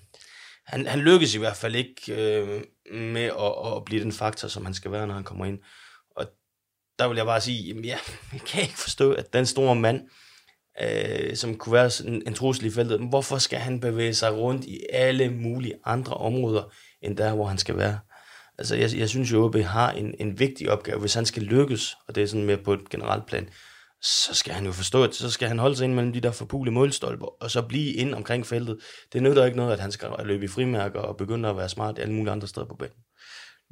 Han, 0.66 0.88
han 0.88 1.00
lykkes 1.00 1.36
i 1.36 1.40
hvert 1.40 1.56
fald 1.56 1.76
ikke 1.76 2.14
øh, 2.14 2.62
med 2.94 3.22
at, 3.24 3.76
at 3.78 3.86
blive 3.86 4.04
den 4.04 4.12
faktor, 4.12 4.48
som 4.48 4.66
han 4.66 4.74
skal 4.74 4.92
være, 4.92 5.08
når 5.08 5.14
han 5.14 5.24
kommer 5.24 5.46
ind. 5.46 5.60
Og 6.16 6.26
der 7.00 7.08
vil 7.08 7.16
jeg 7.18 7.26
bare 7.26 7.42
sige, 7.42 7.64
jamen, 7.68 7.86
ja, 7.86 7.98
jeg 8.34 8.42
kan 8.42 8.62
ikke 8.62 8.78
forstå, 8.78 9.12
at 9.14 9.34
den 9.34 9.46
store 9.46 9.76
mand, 9.76 10.02
øh, 10.02 10.08
Øh, 10.82 11.36
som 11.36 11.56
kunne 11.56 11.74
være 11.74 11.92
en, 12.06 12.24
en 12.28 12.34
trussel 12.34 12.66
i 12.66 12.72
feltet, 12.72 13.00
men 13.00 13.10
hvorfor 13.10 13.38
skal 13.38 13.60
han 13.60 13.80
bevæge 13.80 14.14
sig 14.14 14.38
rundt 14.38 14.66
i 14.66 14.80
alle 14.94 15.30
mulige 15.30 15.74
andre 15.86 16.14
områder, 16.14 16.74
end 17.02 17.18
der, 17.18 17.36
hvor 17.36 17.46
han 17.46 17.58
skal 17.58 17.78
være? 17.78 18.00
Altså, 18.58 18.76
jeg, 18.76 18.90
jeg 18.98 19.10
synes 19.10 19.32
jo, 19.32 19.40
at 19.40 19.46
OB 19.46 19.56
har 19.56 19.92
en, 19.92 20.16
en 20.20 20.40
vigtig 20.40 20.72
opgave. 20.72 21.00
Hvis 21.00 21.14
han 21.14 21.26
skal 21.26 21.44
lykkes, 21.44 21.96
og 22.08 22.16
det 22.16 22.24
er 22.24 22.28
sådan 22.28 22.46
mere 22.46 22.58
på 22.58 22.74
et 22.74 22.90
generelt 22.90 23.26
plan, 23.26 23.50
så 24.02 24.34
skal 24.34 24.54
han 24.54 24.66
jo 24.66 24.72
forstå, 24.72 25.04
at 25.04 25.16
så 25.16 25.30
skal 25.30 25.48
han 25.48 25.60
holde 25.60 25.76
sig 25.76 25.86
ind 25.86 25.94
mellem 25.94 26.14
de 26.14 26.22
der 26.22 26.32
forpule 26.32 26.72
målstolper, 26.72 27.44
og 27.44 27.52
så 27.52 27.62
blive 27.62 27.94
ind 27.94 28.14
omkring 28.14 28.46
feltet. 28.46 28.80
Det 29.14 29.24
nytter 29.24 29.46
ikke 29.46 29.58
noget, 29.58 29.74
at 29.74 29.80
han 29.80 29.92
skal 29.92 30.10
løbe 30.24 30.46
i 30.46 30.48
frimærker 30.48 31.00
og 31.00 31.18
begynde 31.18 31.50
at 31.50 31.58
være 31.58 31.70
smart 31.70 32.00
alle 32.00 32.14
mulige 32.14 32.32
andre 32.32 32.48
steder 32.48 32.66
på 32.66 32.76
banen. 32.76 32.96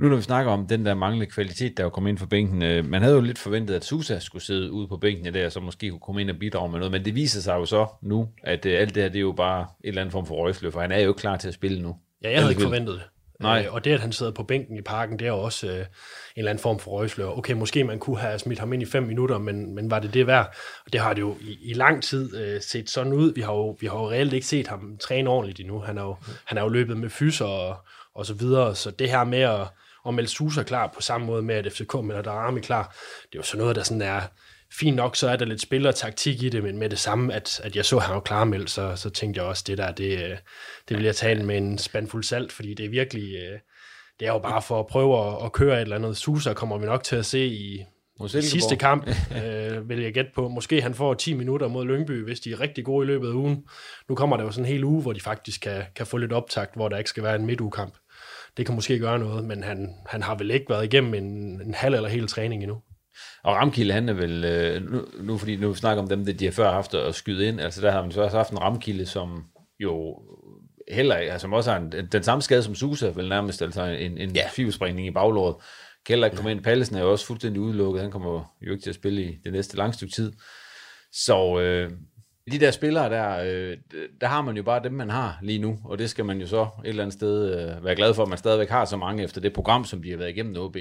Nu 0.02 0.10
når 0.10 0.16
vi 0.16 0.22
snakker 0.22 0.52
om 0.52 0.68
den 0.68 0.86
der 0.86 0.94
manglende 0.94 1.26
kvalitet, 1.26 1.78
der 1.78 1.84
jo 1.84 1.90
kom 1.90 2.08
ind 2.08 2.18
for 2.18 2.26
bænken, 2.26 2.64
øh, 2.64 2.86
man 2.86 3.02
havde 3.02 3.16
jo 3.16 3.22
lidt 3.22 3.40
forventet, 3.40 3.76
at 3.76 3.86
Susa 3.86 4.20
skulle 4.20 4.44
sidde 4.44 4.72
ude 4.72 4.88
på 4.88 4.98
bænken 4.98 5.36
og 5.36 5.52
så 5.52 5.60
måske 5.60 5.90
kunne 5.90 6.00
komme 6.00 6.22
ind 6.22 6.30
og 6.30 6.36
bidrage 6.40 6.72
med 6.72 6.80
noget, 6.80 6.92
men 6.92 7.06
det 7.06 7.16
viser 7.16 7.42
sig 7.42 7.54
jo 7.54 7.66
så 7.66 7.88
nu, 8.02 8.30
at 8.44 8.66
øh, 8.66 8.82
alt 8.82 8.96
det 8.96 9.04
her, 9.04 9.10
det 9.10 9.18
er 9.18 9.22
jo 9.22 9.32
bare 9.32 9.62
et 9.62 9.88
eller 9.88 10.02
andet 10.02 10.12
form 10.12 10.26
for 10.26 10.36
røgsløb, 10.36 10.74
for 10.74 10.82
han 10.82 10.92
er 10.92 11.00
jo 11.00 11.10
ikke 11.10 11.20
klar 11.20 11.38
til 11.38 11.48
at 11.48 11.54
spille 11.54 11.82
nu. 11.82 11.96
Ja, 12.24 12.32
jeg 12.32 12.40
havde 12.40 12.52
ikke 12.52 12.62
forventet 12.62 12.94
det. 12.94 13.04
Nej. 13.40 13.64
Øh, 13.68 13.74
og 13.74 13.86
det, 13.86 13.92
at 13.92 14.00
han 14.00 14.12
sidder 14.12 14.32
på 14.32 14.44
bænken 14.44 14.78
i 14.78 14.82
parken, 14.82 15.20
det 15.20 15.26
er 15.26 15.32
jo 15.32 15.40
også 15.40 15.68
øh, 15.68 15.78
en 15.78 15.86
eller 16.36 16.52
anden 16.52 16.62
form 16.62 16.80
for 16.80 16.92
røgslør. 16.92 17.38
Okay, 17.38 17.54
måske 17.54 17.84
man 17.84 18.00
kunne 18.00 18.20
have 18.20 18.40
smidt 18.40 18.60
ham 18.60 18.74
ind 18.74 18.82
i 18.82 18.86
fem 18.86 19.04
minutter, 19.04 19.38
men, 19.38 19.76
men 19.76 19.92
var 19.92 20.00
det 20.00 20.14
det 20.14 20.28
værd? 20.28 20.56
Og 20.86 20.94
det 20.94 21.02
har 21.02 21.14
det 21.14 21.22
jo 21.22 21.36
i, 21.42 21.58
i 21.62 21.74
lang 21.74 22.04
tid 22.04 22.38
øh, 22.38 22.62
set 22.62 22.90
sådan 22.90 23.14
ud. 23.14 23.34
Vi 23.34 23.42
har, 23.42 23.54
jo, 23.54 23.78
vi 23.80 23.88
har 23.88 23.98
jo 23.98 24.10
reelt 24.10 24.34
ikke 24.34 24.48
set 24.48 24.68
ham 24.68 24.98
træne 25.02 25.30
ordentligt 25.30 25.60
endnu. 25.60 25.80
Han 25.80 25.98
er 25.98 26.04
jo, 26.04 26.16
han 26.46 26.58
er 26.58 26.62
jo 26.62 26.70
løbet 26.70 26.98
med 26.98 27.10
fyser 27.10 27.46
og, 27.46 27.78
og 28.16 28.26
så 28.26 28.34
videre, 28.34 28.76
så 28.76 28.92
det 28.92 29.10
her 29.10 29.24
med 29.24 29.40
at, 29.40 29.68
at 30.08 30.14
melde 30.14 30.30
Susa 30.30 30.64
klar 30.64 30.88
på 30.96 31.02
samme 31.02 31.28
måde 31.28 31.42
med, 31.42 31.56
at 31.56 31.74
FCK 31.74 31.94
melder 31.94 32.22
Darami 32.22 32.62
klar, 32.62 32.96
det 33.22 33.36
er 33.36 33.40
jo 33.40 33.44
sådan 33.44 33.62
noget, 33.62 33.76
der 33.76 33.84
sådan 33.84 34.02
er 34.02 34.22
fint 34.80 34.96
nok, 34.96 35.16
så 35.16 35.30
er 35.30 35.36
der 35.36 35.46
lidt 35.46 35.62
spil 35.62 35.88
og 35.88 35.96
taktik 35.96 36.44
i 36.44 36.50
det, 36.50 36.64
men 36.64 36.78
med 36.78 36.90
det 36.90 37.00
samme, 37.00 37.34
at, 37.34 37.62
at 37.64 37.76
jeg 37.76 37.86
så 37.86 38.00
ham 38.00 38.22
klarmeldt, 38.22 38.70
så, 38.70 38.96
så 38.96 39.10
tænkte 39.10 39.40
jeg 39.40 39.48
også, 39.48 39.64
det 39.68 39.78
der, 39.78 39.92
det, 39.92 40.24
øh, 40.24 40.38
det 40.90 40.98
vil 40.98 41.06
jeg 41.06 41.16
tage 41.16 41.44
med 41.44 41.58
en 41.58 41.78
spandfuld 41.78 42.24
salt, 42.24 42.52
fordi 42.52 42.74
det 42.74 42.86
er 42.86 42.90
virkelig, 42.90 43.36
øh, 43.36 43.60
det 44.20 44.28
er 44.28 44.32
jo 44.32 44.40
bare 44.40 44.62
for 44.62 44.80
at 44.80 44.88
prøve 44.88 45.28
at, 45.28 45.46
at 45.46 45.52
køre 45.52 45.76
et 45.76 45.82
eller 45.82 45.96
andet. 45.96 46.18
Susa 46.18 46.54
kommer 46.54 46.78
vi 46.78 46.86
nok 46.86 47.04
til 47.04 47.16
at 47.16 47.26
se 47.26 47.46
i 47.46 47.86
sidste 48.28 48.76
kamp, 48.76 49.08
øh, 49.44 49.90
vil 49.90 50.02
jeg 50.02 50.14
gætte 50.14 50.32
på. 50.36 50.48
Måske 50.48 50.82
han 50.82 50.94
får 50.94 51.14
10 51.14 51.34
minutter 51.34 51.68
mod 51.68 51.86
Lyngby, 51.86 52.24
hvis 52.24 52.40
de 52.40 52.52
er 52.52 52.60
rigtig 52.60 52.86
gode 52.86 53.06
i 53.06 53.08
løbet 53.08 53.28
af 53.28 53.34
ugen. 53.34 53.66
Nu 54.10 54.16
kommer 54.16 54.38
der 54.38 54.44
jo 54.44 54.52
sådan 54.52 54.66
en 54.66 54.72
hel 54.72 54.84
uge, 54.84 55.02
hvor 55.02 55.14
de 55.14 55.22
faktisk 55.22 55.62
kan, 55.62 55.84
kan 55.96 56.06
få 56.06 56.18
lidt 56.18 56.34
optakt, 56.34 56.76
hvor 56.76 56.90
der 56.90 56.98
ikke 56.98 57.10
skal 57.10 57.24
være 57.24 57.36
en 57.36 57.46
midtugekamp. 57.46 57.94
Det 58.58 58.66
kan 58.66 58.76
måske 58.76 59.00
gøre 59.00 59.20
noget, 59.20 59.46
men 59.46 59.64
han, 59.64 59.96
han 60.06 60.24
har 60.24 60.36
vel 60.36 60.52
ikke 60.52 60.70
været 60.70 60.86
igennem 60.86 61.14
en, 61.14 61.62
en 61.62 61.74
halv 61.74 61.96
eller 61.96 62.10
hel 62.10 62.28
træning 62.28 62.64
endnu. 62.64 62.82
Og 63.44 63.56
Ramkilde, 63.56 63.94
han 63.94 64.10
er 64.10 64.14
vel, 64.14 64.44
øh, 64.44 64.92
nu, 64.92 65.06
nu 65.22 65.38
fordi 65.38 65.56
nu 65.56 65.74
snakker 65.74 66.04
om 66.04 66.10
dem, 66.10 66.26
det 66.26 66.40
de 66.40 66.46
har 66.46 66.52
før 66.52 66.72
haft 66.72 66.94
at 66.94 67.16
skyde 67.16 67.48
ind, 67.48 67.62
altså 67.62 67.82
der 67.82 67.92
har 67.92 68.02
man 68.02 68.12
så 68.12 68.22
også 68.22 68.38
haft 68.38 68.52
en 68.52 68.62
Ramkilde, 68.62 69.06
som 69.06 69.44
jo 69.80 70.22
heller 70.92 71.18
ikke, 71.18 71.32
altså 71.32 71.46
som 71.46 71.54
også 71.54 71.72
har 71.72 71.80
en, 71.80 71.92
den 72.12 72.24
samme 72.24 72.42
skade 72.42 72.64
som 72.64 72.76
Susa, 72.76 73.08
vel 73.08 73.30
nærmest, 73.30 73.62
altså 73.62 73.84
en, 73.84 74.18
en 74.18 74.36
ja. 74.36 74.48
fibersprængning 74.50 75.08
i 75.08 75.12
baglåret. 75.12 75.56
Keller 76.06 76.28
ikke 76.28 76.38
komme 76.38 76.52
ind. 76.52 76.64
Pallesen 76.64 76.96
er 76.96 77.02
jo 77.02 77.12
også 77.12 77.26
fuldstændig 77.26 77.62
udelukket. 77.62 78.02
Han 78.02 78.12
kommer 78.12 78.56
jo 78.62 78.72
ikke 78.72 78.84
til 78.84 78.90
at 78.90 78.96
spille 78.96 79.24
i 79.24 79.38
det 79.44 79.52
næste 79.52 79.78
lange 79.78 79.94
stykke 79.94 80.14
tid. 80.14 80.34
Så 81.12 81.60
øh, 81.60 81.92
de 82.52 82.60
der 82.60 82.72
spillere 82.72 83.10
der, 83.10 83.38
øh, 83.38 83.78
der 84.22 84.28
har 84.28 84.42
man 84.42 84.58
jo 84.58 84.64
bare 84.64 84.84
dem, 84.84 84.94
man 84.94 85.10
har 85.10 85.40
lige 85.42 85.60
nu, 85.60 85.80
og 85.86 85.98
det 85.98 86.10
skal 86.10 86.26
man 86.26 86.42
jo 86.42 86.48
så 86.48 86.62
et 86.62 86.90
eller 86.90 87.04
andet 87.04 87.14
sted 87.14 87.60
øh, 87.60 87.86
være 87.86 87.96
glad 87.96 88.14
for, 88.14 88.24
at 88.24 88.30
man 88.30 88.38
stadigvæk 88.38 88.70
har 88.70 88.86
så 88.86 88.98
mange 88.98 89.24
efter 89.24 89.42
det 89.42 89.54
program, 89.54 89.86
som 89.86 90.04
de 90.04 90.10
har 90.10 90.18
været 90.18 90.30
igennem 90.30 90.56
OB. 90.58 90.78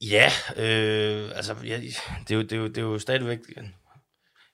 Ja, 0.00 0.30
øh, 0.56 1.30
altså 1.36 1.56
ja, 1.64 1.80
det, 2.28 2.30
er 2.30 2.34
jo, 2.34 2.42
det, 2.42 2.52
er 2.52 2.56
jo, 2.56 2.68
det 2.68 2.78
er 2.78 2.82
jo 2.82 2.98
stadigvæk 2.98 3.38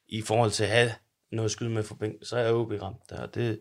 i 0.09 0.23
forhold 0.23 0.51
til 0.51 0.65
at 0.65 0.71
have 0.71 0.91
noget 1.33 1.51
skyde 1.51 1.71
med 1.71 1.83
for 1.83 1.95
bænken, 1.95 2.25
så 2.25 2.37
er 2.37 2.53
OB 2.53 2.73
ramt 2.83 3.11
der. 3.11 3.27
Det 3.27 3.61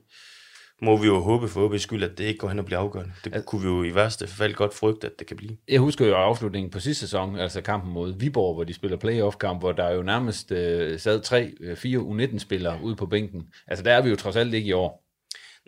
må 0.81 0.97
vi 0.97 1.07
jo 1.07 1.19
håbe 1.19 1.47
for 1.47 1.69
OB's 1.69 1.77
skyld, 1.77 2.03
at 2.03 2.17
det 2.17 2.23
ikke 2.23 2.37
går 2.37 2.47
hen 2.47 2.59
og 2.59 2.65
bliver 2.65 2.79
afgørende. 2.79 3.13
Det 3.23 3.33
altså, 3.33 3.45
kunne 3.45 3.61
vi 3.61 3.67
jo 3.67 3.83
i 3.83 3.95
værste 3.95 4.27
fald 4.27 4.53
godt 4.53 4.73
frygte, 4.73 5.07
at 5.07 5.19
det 5.19 5.27
kan 5.27 5.37
blive. 5.37 5.57
Jeg 5.67 5.79
husker 5.79 6.07
jo 6.07 6.15
afslutningen 6.15 6.71
på 6.71 6.79
sidste 6.79 6.99
sæson, 6.99 7.39
altså 7.39 7.61
kampen 7.61 7.93
mod 7.93 8.19
Viborg, 8.19 8.53
hvor 8.53 8.63
de 8.63 8.73
spiller 8.73 8.97
playoff-kamp, 8.97 9.59
hvor 9.59 9.71
der 9.71 9.91
jo 9.91 10.01
nærmest 10.01 10.51
øh, 10.51 10.99
sad 10.99 11.21
tre, 11.21 11.53
øh, 11.59 11.77
fire 11.77 11.99
U19-spillere 11.99 12.79
ude 12.83 12.95
på 12.95 13.05
bænken. 13.05 13.43
Altså 13.67 13.83
der 13.83 13.93
er 13.93 14.01
vi 14.01 14.09
jo 14.09 14.15
trods 14.15 14.35
alt 14.35 14.53
ikke 14.53 14.67
i 14.67 14.73
år. 14.73 15.05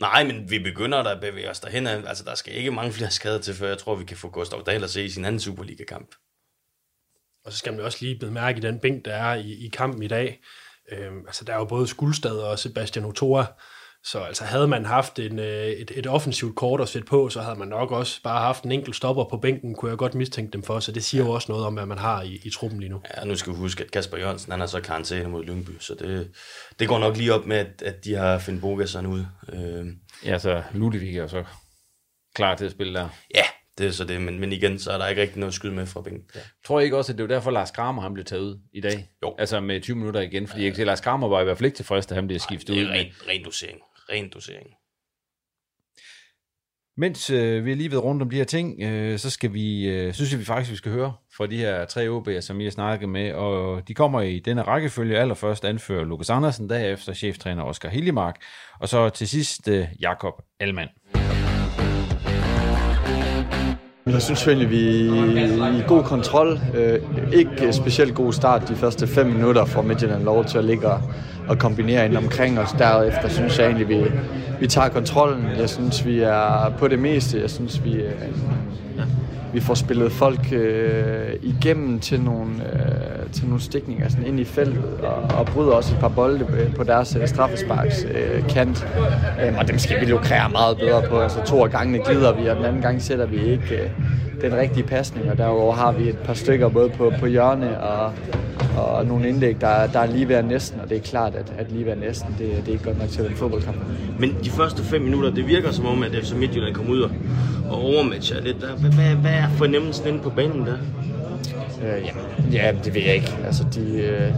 Nej, 0.02 0.24
men 0.24 0.50
vi 0.50 0.60
begynder 0.60 1.04
der 1.04 1.10
at 1.10 1.22
bevæge 1.22 1.50
os 1.50 1.60
derhen. 1.60 1.88
Altså, 1.88 2.24
der 2.24 2.36
skal 2.36 2.56
ikke 2.56 2.72
mange 2.72 2.92
flere 2.92 3.12
skader 3.12 3.40
til, 3.40 3.54
før 3.54 3.68
jeg 3.68 3.78
tror, 3.78 3.96
vi 3.96 4.06
kan 4.06 4.18
få 4.18 4.30
Gustav 4.30 4.64
Dahl 4.66 4.84
at 4.84 4.90
se 4.90 5.06
i 5.06 5.10
sin 5.10 5.26
anden 5.26 5.40
Superliga-kamp. 5.40 6.16
Og 7.46 7.52
så 7.52 7.58
skal 7.58 7.74
man 7.74 7.82
også 7.82 7.98
lige 8.02 8.20
bemærke 8.20 8.62
den 8.62 8.80
bænk, 8.80 9.06
der 9.06 9.14
er 9.14 9.36
i, 9.36 9.66
i 9.66 9.70
kampen 9.74 10.04
i 10.04 10.08
dag. 10.08 10.42
Øhm, 10.92 11.20
altså, 11.28 11.46
der 11.46 11.54
er 11.54 11.58
jo 11.58 11.66
både 11.66 11.88
Skuldstad 11.88 12.38
og 12.38 12.60
Sebastian 12.60 13.06
Otora. 13.06 13.46
Så 14.12 14.20
altså, 14.20 14.44
havde 14.44 14.68
man 14.68 14.86
haft 14.86 15.20
en, 15.20 15.40
øh, 15.40 15.68
et, 15.68 15.92
et 15.96 16.08
offensivt 16.08 16.56
kort 16.56 16.82
at 16.82 16.90
sætte 16.90 17.06
på, 17.06 17.30
så 17.30 17.42
havde 17.42 17.60
man 17.60 17.68
nok 17.68 17.92
også 17.92 18.22
bare 18.24 18.42
haft 18.42 18.64
en 18.64 18.72
enkelt 18.72 18.96
stopper 18.96 19.24
på 19.24 19.38
bænken, 19.38 19.76
kunne 19.76 19.90
jeg 19.90 19.98
godt 19.98 20.16
mistænke 20.16 20.52
dem 20.52 20.64
for. 20.64 20.80
Så 20.80 20.92
det 20.92 21.04
siger 21.04 21.24
ja. 21.24 21.28
jo 21.28 21.34
også 21.34 21.52
noget 21.52 21.66
om, 21.66 21.74
hvad 21.74 21.86
man 21.86 21.98
har 21.98 22.22
i, 22.22 22.40
i 22.44 22.50
truppen 22.50 22.80
lige 22.80 22.90
nu. 22.90 23.02
Ja, 23.18 23.26
nu 23.26 23.36
skal 23.36 23.54
vi 23.54 23.58
huske, 23.58 23.84
at 23.84 23.92
Kasper 23.92 24.18
Jørgensen, 24.18 24.52
han 24.52 24.62
er 24.62 24.66
så 24.66 24.82
karantæne 24.82 25.30
mod 25.30 25.44
Lyngby, 25.44 25.72
så 25.80 25.96
det, 26.00 26.32
det 26.80 26.88
går 26.88 27.00
nok 27.00 27.18
lige 27.18 27.34
op 27.34 27.46
med, 27.46 27.58
at, 27.58 27.82
at 27.82 28.06
de 28.06 28.16
har 28.16 28.40
Finn 28.40 28.62
Bogason 28.62 29.06
ud. 29.06 29.26
Øh, 29.54 29.86
Ja, 30.26 30.40
så 30.40 30.64
Ludvig 30.74 31.18
er 31.18 31.28
så 31.28 31.44
klar 32.36 32.56
til 32.56 32.66
at 32.66 32.72
spille 32.72 32.94
der. 32.94 33.10
Ja, 33.36 33.44
det 33.78 33.88
er 33.88 33.92
så 33.92 34.04
det, 34.06 34.22
men, 34.22 34.40
men 34.40 34.54
igen, 34.54 34.80
så 34.80 34.92
er 34.92 34.98
der 34.98 35.08
ikke 35.08 35.22
rigtig 35.22 35.40
noget 35.40 35.54
skyde 35.54 35.74
med 35.74 35.86
fra 35.86 36.02
bænken. 36.02 36.24
Ja. 36.36 36.40
Tror 36.66 36.80
jeg 36.80 36.86
ikke 36.86 36.98
også, 36.98 37.12
at 37.12 37.18
det 37.18 37.30
var 37.30 37.36
derfor, 37.36 37.52
Lars 37.52 37.72
Kramer 37.72 38.02
han 38.02 38.14
blev 38.14 38.26
taget 38.26 38.42
ud 38.42 38.60
i 38.74 38.82
dag? 38.82 39.10
Jo. 39.24 39.36
Altså 39.40 39.60
med 39.60 39.82
20 39.82 39.96
minutter 39.96 40.22
igen, 40.22 40.48
fordi 40.48 40.62
ja. 40.62 40.66
jeg 40.66 40.72
kan 40.72 40.76
se, 40.76 40.82
at 40.82 40.88
Lars 40.88 41.02
Kramer 41.02 41.28
var 41.28 41.42
i 41.42 41.44
hvert 41.44 41.58
fald 41.58 41.66
ikke 41.66 41.76
tilfreds, 41.76 42.06
da 42.06 42.16
han 42.16 42.28
blev 42.28 42.40
skiftet 42.40 42.74
ud. 42.74 42.80
Det 42.80 42.88
er 42.88 42.92
ren, 42.92 43.08
ren 43.28 43.44
dosering. 43.44 43.80
Ren 44.10 44.30
dosering. 44.30 44.68
Mens 47.00 47.30
øh, 47.30 47.66
vi 47.66 47.72
er 47.72 47.76
lige 47.76 47.92
ved 47.92 47.98
rundt 47.98 48.22
om 48.22 48.30
de 48.30 48.36
her 48.36 48.44
ting, 48.44 48.82
øh, 48.84 49.20
så 49.20 49.30
skal 49.30 49.54
vi, 49.54 49.88
øh, 49.88 50.14
synes 50.14 50.32
jeg 50.32 50.40
vi 50.40 50.46
faktisk, 50.46 50.72
vi 50.72 50.76
skal 50.76 50.92
høre 50.92 51.14
fra 51.38 51.48
de 51.48 51.58
her 51.58 51.86
tre 51.86 52.08
OB'er, 52.08 52.42
som 52.42 52.62
I 52.62 52.64
har 52.64 52.72
snakket 52.72 53.10
med, 53.10 53.34
og 53.34 53.88
de 53.88 53.94
kommer 53.94 54.22
i 54.22 54.40
denne 54.40 54.62
rækkefølge. 54.62 55.18
Allerførst 55.20 55.66
anfører 55.66 56.06
Lukas 56.06 56.30
Andersen, 56.30 56.70
derefter 56.70 57.14
cheftræner 57.14 57.64
Oscar 57.64 57.90
Hiljemark, 57.90 58.36
og 58.80 58.90
så 58.90 59.10
til 59.10 59.28
sidst 59.28 59.68
øh, 59.68 59.86
Jakob 60.02 60.34
Alman. 60.60 60.88
Jeg 64.06 64.22
synes 64.22 64.48
egentlig, 64.48 64.70
vi 64.70 65.08
er 65.40 65.80
i 65.80 65.88
god 65.88 66.04
kontrol. 66.04 66.60
Øh, 66.76 67.00
ikke 67.34 67.74
specielt 67.74 68.16
god 68.16 68.34
start 68.34 68.68
de 68.68 68.76
første 68.76 69.08
fem 69.08 69.26
minutter 69.26 69.66
for 69.66 69.82
Midtjylland 69.82 70.24
lov 70.24 70.46
til 70.46 70.58
at 70.58 70.66
ligge 70.66 70.88
og 70.88 71.02
kombinere 71.56 72.06
ind 72.06 72.18
omkring 72.18 72.60
os. 72.60 72.72
Derefter 72.72 73.30
synes 73.30 73.60
jeg 73.60 73.66
egentlig, 73.66 73.90
vi, 73.90 74.12
vi 74.60 74.68
tager 74.68 74.90
kontrollen. 74.90 75.46
Jeg 75.60 75.70
synes, 75.70 76.06
vi 76.06 76.20
er 76.20 76.74
på 76.80 76.88
det 76.88 77.00
meste. 77.00 77.42
Jeg 77.42 77.50
synes, 77.50 77.84
vi, 77.84 77.94
øh, 77.94 78.12
vi 79.54 79.60
får 79.60 79.74
spillet 79.74 80.12
folk 80.12 80.54
øh, 80.54 81.34
igennem 81.42 82.00
til 82.00 82.22
nogle, 82.22 82.52
øh, 82.74 83.32
til 83.34 83.46
nogle 83.46 83.62
stikninger 83.62 84.10
sådan 84.10 84.26
ind 84.26 84.40
i 84.40 84.44
feltet, 84.44 84.84
og, 85.04 85.38
og 85.40 85.46
bryder 85.46 85.72
også 85.72 85.94
et 85.94 86.00
par 86.00 86.08
bolde 86.08 86.46
øh, 86.60 86.76
på 86.76 86.84
deres 86.84 87.18
øh, 87.22 87.28
straffesparks 87.28 88.06
øh, 88.06 88.48
kant. 88.50 88.88
Øh, 89.44 89.58
og 89.58 89.68
dem 89.68 89.80
skal 89.80 90.02
vi 90.02 90.06
lukrere 90.06 90.50
meget 90.50 90.78
bedre 90.78 91.02
på. 91.10 91.20
Altså 91.20 91.40
to 91.46 91.64
af 91.64 91.72
gangene 91.72 92.04
glider 92.06 92.34
vi, 92.34 92.48
og 92.48 92.56
den 92.56 92.66
anden 92.66 92.82
gang 92.82 93.02
sætter 93.02 93.26
vi 93.26 93.38
ikke 93.38 93.76
øh, 93.76 93.90
den 94.42 94.56
rigtige 94.56 94.84
pasning, 94.84 95.32
og 95.32 95.38
derover 95.38 95.74
har 95.74 95.92
vi 95.92 96.10
et 96.10 96.18
par 96.18 96.34
stykker 96.34 96.70
både 96.70 96.90
på, 96.90 97.14
på 97.20 97.26
hjørne 97.26 97.80
og, 97.80 98.14
og 98.78 99.06
nogle 99.06 99.30
indlæg, 99.30 99.62
der, 99.62 99.88
der 99.88 100.00
er 100.00 100.06
lige 100.06 100.28
ved 100.28 100.44
næsten, 100.44 100.80
og 100.80 100.90
det 100.90 100.98
er 100.98 101.02
klart, 101.02 101.36
at, 101.36 101.54
at 101.58 101.72
lige 101.72 101.86
ved 101.86 101.96
næsten, 101.96 102.36
det, 102.40 102.50
det 102.58 102.68
er 102.68 102.72
ikke 102.72 102.84
godt 102.84 103.00
nok 103.00 103.10
til 103.10 103.26
en 103.26 103.36
fodboldkamp. 103.36 103.78
Men 104.20 104.38
de 104.44 104.50
første 104.50 104.84
fem 104.84 105.02
minutter, 105.02 105.32
det 105.32 105.48
virker 105.48 105.72
som 105.72 105.86
om, 105.86 106.04
at 106.04 106.12
FC 106.24 106.34
Midtjylland 106.34 106.76
kommer 106.76 106.92
ud 106.92 107.02
og, 107.02 107.12
og 107.70 107.82
overmatcher 107.82 108.42
lidt. 108.42 108.58
Hvad, 108.58 108.92
hvad, 108.92 109.16
hvad 109.16 109.32
er 109.32 109.50
fornemmelsen 109.50 110.08
inde 110.08 110.20
på 110.20 110.30
banen 110.30 110.66
der? 110.66 110.78
Øh, 111.84 112.06
ja, 112.06 112.12
ja, 112.52 112.72
det 112.84 112.96
ved 112.96 113.02
jeg 113.02 113.16
ikke. 113.16 113.38
Altså, 113.46 113.64
de, 113.76 114.02
øh, 114.02 114.32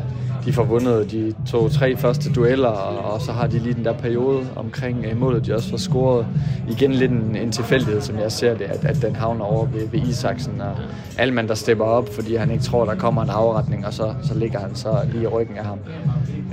de 0.49 0.53
får 0.53 0.63
vundet 0.63 1.11
de 1.11 1.33
to-tre 1.47 1.97
første 1.97 2.31
dueller, 2.31 2.67
og, 2.69 3.21
så 3.21 3.31
har 3.31 3.47
de 3.47 3.59
lige 3.59 3.73
den 3.73 3.85
der 3.85 3.93
periode 3.93 4.47
omkring 4.55 5.05
øh, 5.05 5.19
målet, 5.19 5.45
de 5.45 5.55
også 5.55 5.69
får 5.69 5.77
scoret. 5.77 6.27
Igen 6.69 6.91
lidt 6.91 7.11
en, 7.11 7.35
en 7.35 7.51
tilfældighed, 7.51 8.01
som 8.01 8.19
jeg 8.19 8.31
ser 8.31 8.57
det, 8.57 8.65
at, 8.65 8.85
at 8.85 9.01
den 9.01 9.15
havner 9.15 9.45
over 9.45 9.65
ved, 9.65 9.87
ved 9.87 9.99
Isaksen, 9.99 10.61
og 10.61 10.75
Alman, 11.17 11.47
der 11.47 11.53
stepper 11.53 11.85
op, 11.85 12.13
fordi 12.13 12.35
han 12.35 12.51
ikke 12.51 12.63
tror, 12.63 12.85
der 12.85 12.95
kommer 12.95 13.23
en 13.23 13.29
afretning, 13.29 13.85
og 13.85 13.93
så, 13.93 14.13
så 14.23 14.33
ligger 14.37 14.59
han 14.59 14.75
så 14.75 14.97
lige 15.11 15.23
i 15.23 15.27
ryggen 15.27 15.57
af 15.57 15.65
ham. 15.65 15.79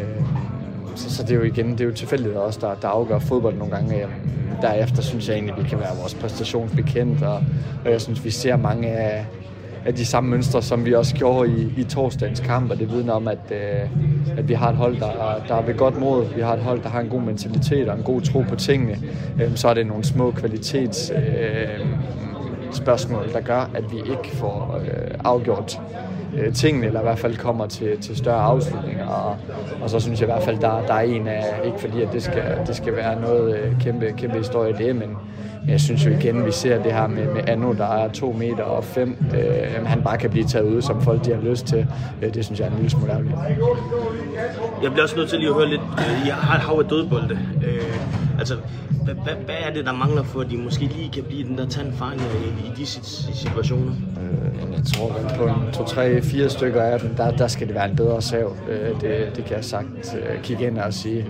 Øh, 0.00 0.24
så, 0.94 1.14
så 1.14 1.22
det 1.22 1.30
er 1.30 1.34
jo 1.34 1.42
igen, 1.42 1.72
det 1.72 1.80
er 1.80 1.84
jo 1.84 1.92
tilfældighed 1.92 2.36
også, 2.36 2.58
der, 2.62 2.74
der 2.82 2.88
afgør 2.88 3.18
fodbold 3.18 3.56
nogle 3.56 3.74
gange. 3.74 4.02
Øh, 4.02 4.08
derefter 4.62 5.02
synes 5.02 5.28
jeg 5.28 5.34
egentlig, 5.34 5.54
vi 5.64 5.68
kan 5.68 5.78
være 5.78 5.96
vores 6.00 6.14
præstationsbekendt, 6.14 7.22
og, 7.22 7.40
og 7.84 7.90
jeg 7.90 8.00
synes, 8.00 8.24
vi 8.24 8.30
ser 8.30 8.56
mange 8.56 8.88
af, 8.88 9.26
af 9.86 9.94
de 9.94 10.06
samme 10.06 10.30
mønstre, 10.30 10.62
som 10.62 10.84
vi 10.84 10.94
også 10.94 11.14
gjorde 11.14 11.50
i, 11.50 11.80
i 11.80 11.84
torsdagens 11.84 12.40
kamp, 12.40 12.70
og 12.70 12.78
det 12.78 12.92
vidner 12.92 13.12
om, 13.12 13.28
at, 13.28 13.38
øh, 13.50 14.38
at 14.38 14.48
vi 14.48 14.54
har 14.54 14.70
et 14.70 14.76
hold, 14.76 14.96
der, 15.00 15.42
der 15.48 15.54
er 15.54 15.62
ved 15.62 15.74
godt 15.74 16.00
mod. 16.00 16.34
Vi 16.34 16.40
har 16.40 16.54
et 16.54 16.62
hold, 16.62 16.82
der 16.82 16.88
har 16.88 17.00
en 17.00 17.08
god 17.08 17.20
mentalitet 17.20 17.88
og 17.88 17.96
en 17.96 18.02
god 18.02 18.20
tro 18.20 18.44
på 18.48 18.56
tingene. 18.56 18.98
Øh, 19.42 19.56
så 19.56 19.68
er 19.68 19.74
det 19.74 19.86
nogle 19.86 20.04
små 20.04 20.30
kvalitets 20.30 21.12
øh, 21.16 21.86
spørgsmål, 22.72 23.32
der 23.32 23.40
gør, 23.40 23.70
at 23.74 23.92
vi 23.92 23.96
ikke 23.98 24.36
får 24.36 24.80
øh, 24.84 25.14
afgjort 25.24 25.80
øh, 26.38 26.52
tingene, 26.52 26.86
eller 26.86 27.00
i 27.00 27.02
hvert 27.02 27.18
fald 27.18 27.36
kommer 27.36 27.66
til, 27.66 27.98
til 28.00 28.16
større 28.16 28.40
afslutninger. 28.40 29.06
Og, 29.06 29.36
og 29.82 29.90
så 29.90 30.00
synes 30.00 30.20
jeg 30.20 30.28
i 30.28 30.32
hvert 30.32 30.42
fald, 30.42 30.58
der, 30.58 30.86
der 30.86 30.94
er 30.94 31.00
en 31.00 31.28
af, 31.28 31.44
ikke 31.64 31.80
fordi 31.80 32.02
at 32.02 32.08
det 32.12 32.22
skal, 32.22 32.44
det 32.66 32.76
skal 32.76 32.96
være 32.96 33.20
noget 33.20 33.58
øh, 33.58 33.80
kæmpe, 33.80 34.12
kæmpe 34.16 34.38
historie 34.38 34.72
det, 34.78 34.96
men 34.96 35.16
jeg 35.68 35.80
synes 35.80 36.06
jo 36.06 36.10
igen, 36.10 36.46
vi 36.46 36.52
ser 36.52 36.82
det 36.82 36.92
her 36.92 37.06
med, 37.06 37.26
med 37.26 37.48
Anno, 37.48 37.72
der 37.72 37.86
er 37.86 38.08
2 38.08 38.32
meter 38.32 38.62
og 38.62 38.84
5. 38.84 39.16
Øh, 39.34 39.86
han 39.86 40.02
bare 40.02 40.18
kan 40.18 40.30
blive 40.30 40.44
taget 40.44 40.66
ud, 40.66 40.82
som 40.82 41.02
folk 41.02 41.24
de 41.24 41.34
har 41.34 41.40
lyst 41.40 41.66
til. 41.66 41.86
Øh, 42.22 42.34
det 42.34 42.44
synes 42.44 42.60
jeg 42.60 42.66
er 42.66 42.70
en 42.70 42.76
lille 42.76 42.90
smule 42.90 43.12
ærgerligt. 43.12 43.34
Jeg 44.82 44.90
bliver 44.90 45.02
også 45.02 45.16
nødt 45.16 45.28
til 45.28 45.38
lige 45.38 45.48
at 45.48 45.54
høre 45.54 45.68
lidt. 45.68 45.80
Øh, 45.80 46.26
jeg 46.26 46.34
har 46.34 46.56
et 46.56 46.62
hav 46.62 46.78
af 46.78 46.84
dødbolde. 46.84 47.38
Øh, 47.66 48.25
altså, 48.38 48.56
hvad, 49.04 49.14
hvad, 49.14 49.34
hvad 49.44 49.54
er 49.60 49.72
det, 49.72 49.86
der 49.86 49.92
mangler 49.92 50.22
for, 50.22 50.40
at 50.40 50.50
de 50.50 50.56
måske 50.56 50.84
lige 50.84 51.10
kan 51.10 51.24
blive 51.24 51.48
den 51.48 51.58
der 51.58 51.68
tandfanger 51.68 52.24
i, 52.24 52.66
i 52.66 52.72
de 52.76 52.86
situationer? 52.86 53.92
Øh, 53.92 54.72
jeg 54.72 54.84
tror, 54.84 55.14
at 55.14 55.36
på 55.38 55.46
en 55.46 55.72
2, 55.72 55.84
3, 55.84 56.22
4 56.22 56.48
stykker 56.48 56.82
af 56.82 57.00
dem, 57.00 57.14
der, 57.14 57.30
der 57.30 57.46
skal 57.46 57.66
det 57.66 57.74
være 57.74 57.90
en 57.90 57.96
bedre 57.96 58.22
sav. 58.22 58.56
Øh, 58.68 59.00
det, 59.00 59.36
det 59.36 59.44
kan 59.44 59.56
jeg 59.56 59.64
sagtens 59.64 60.14
øh, 60.14 60.42
kigge 60.42 60.66
ind 60.66 60.78
og 60.78 60.94
sige. 60.94 61.26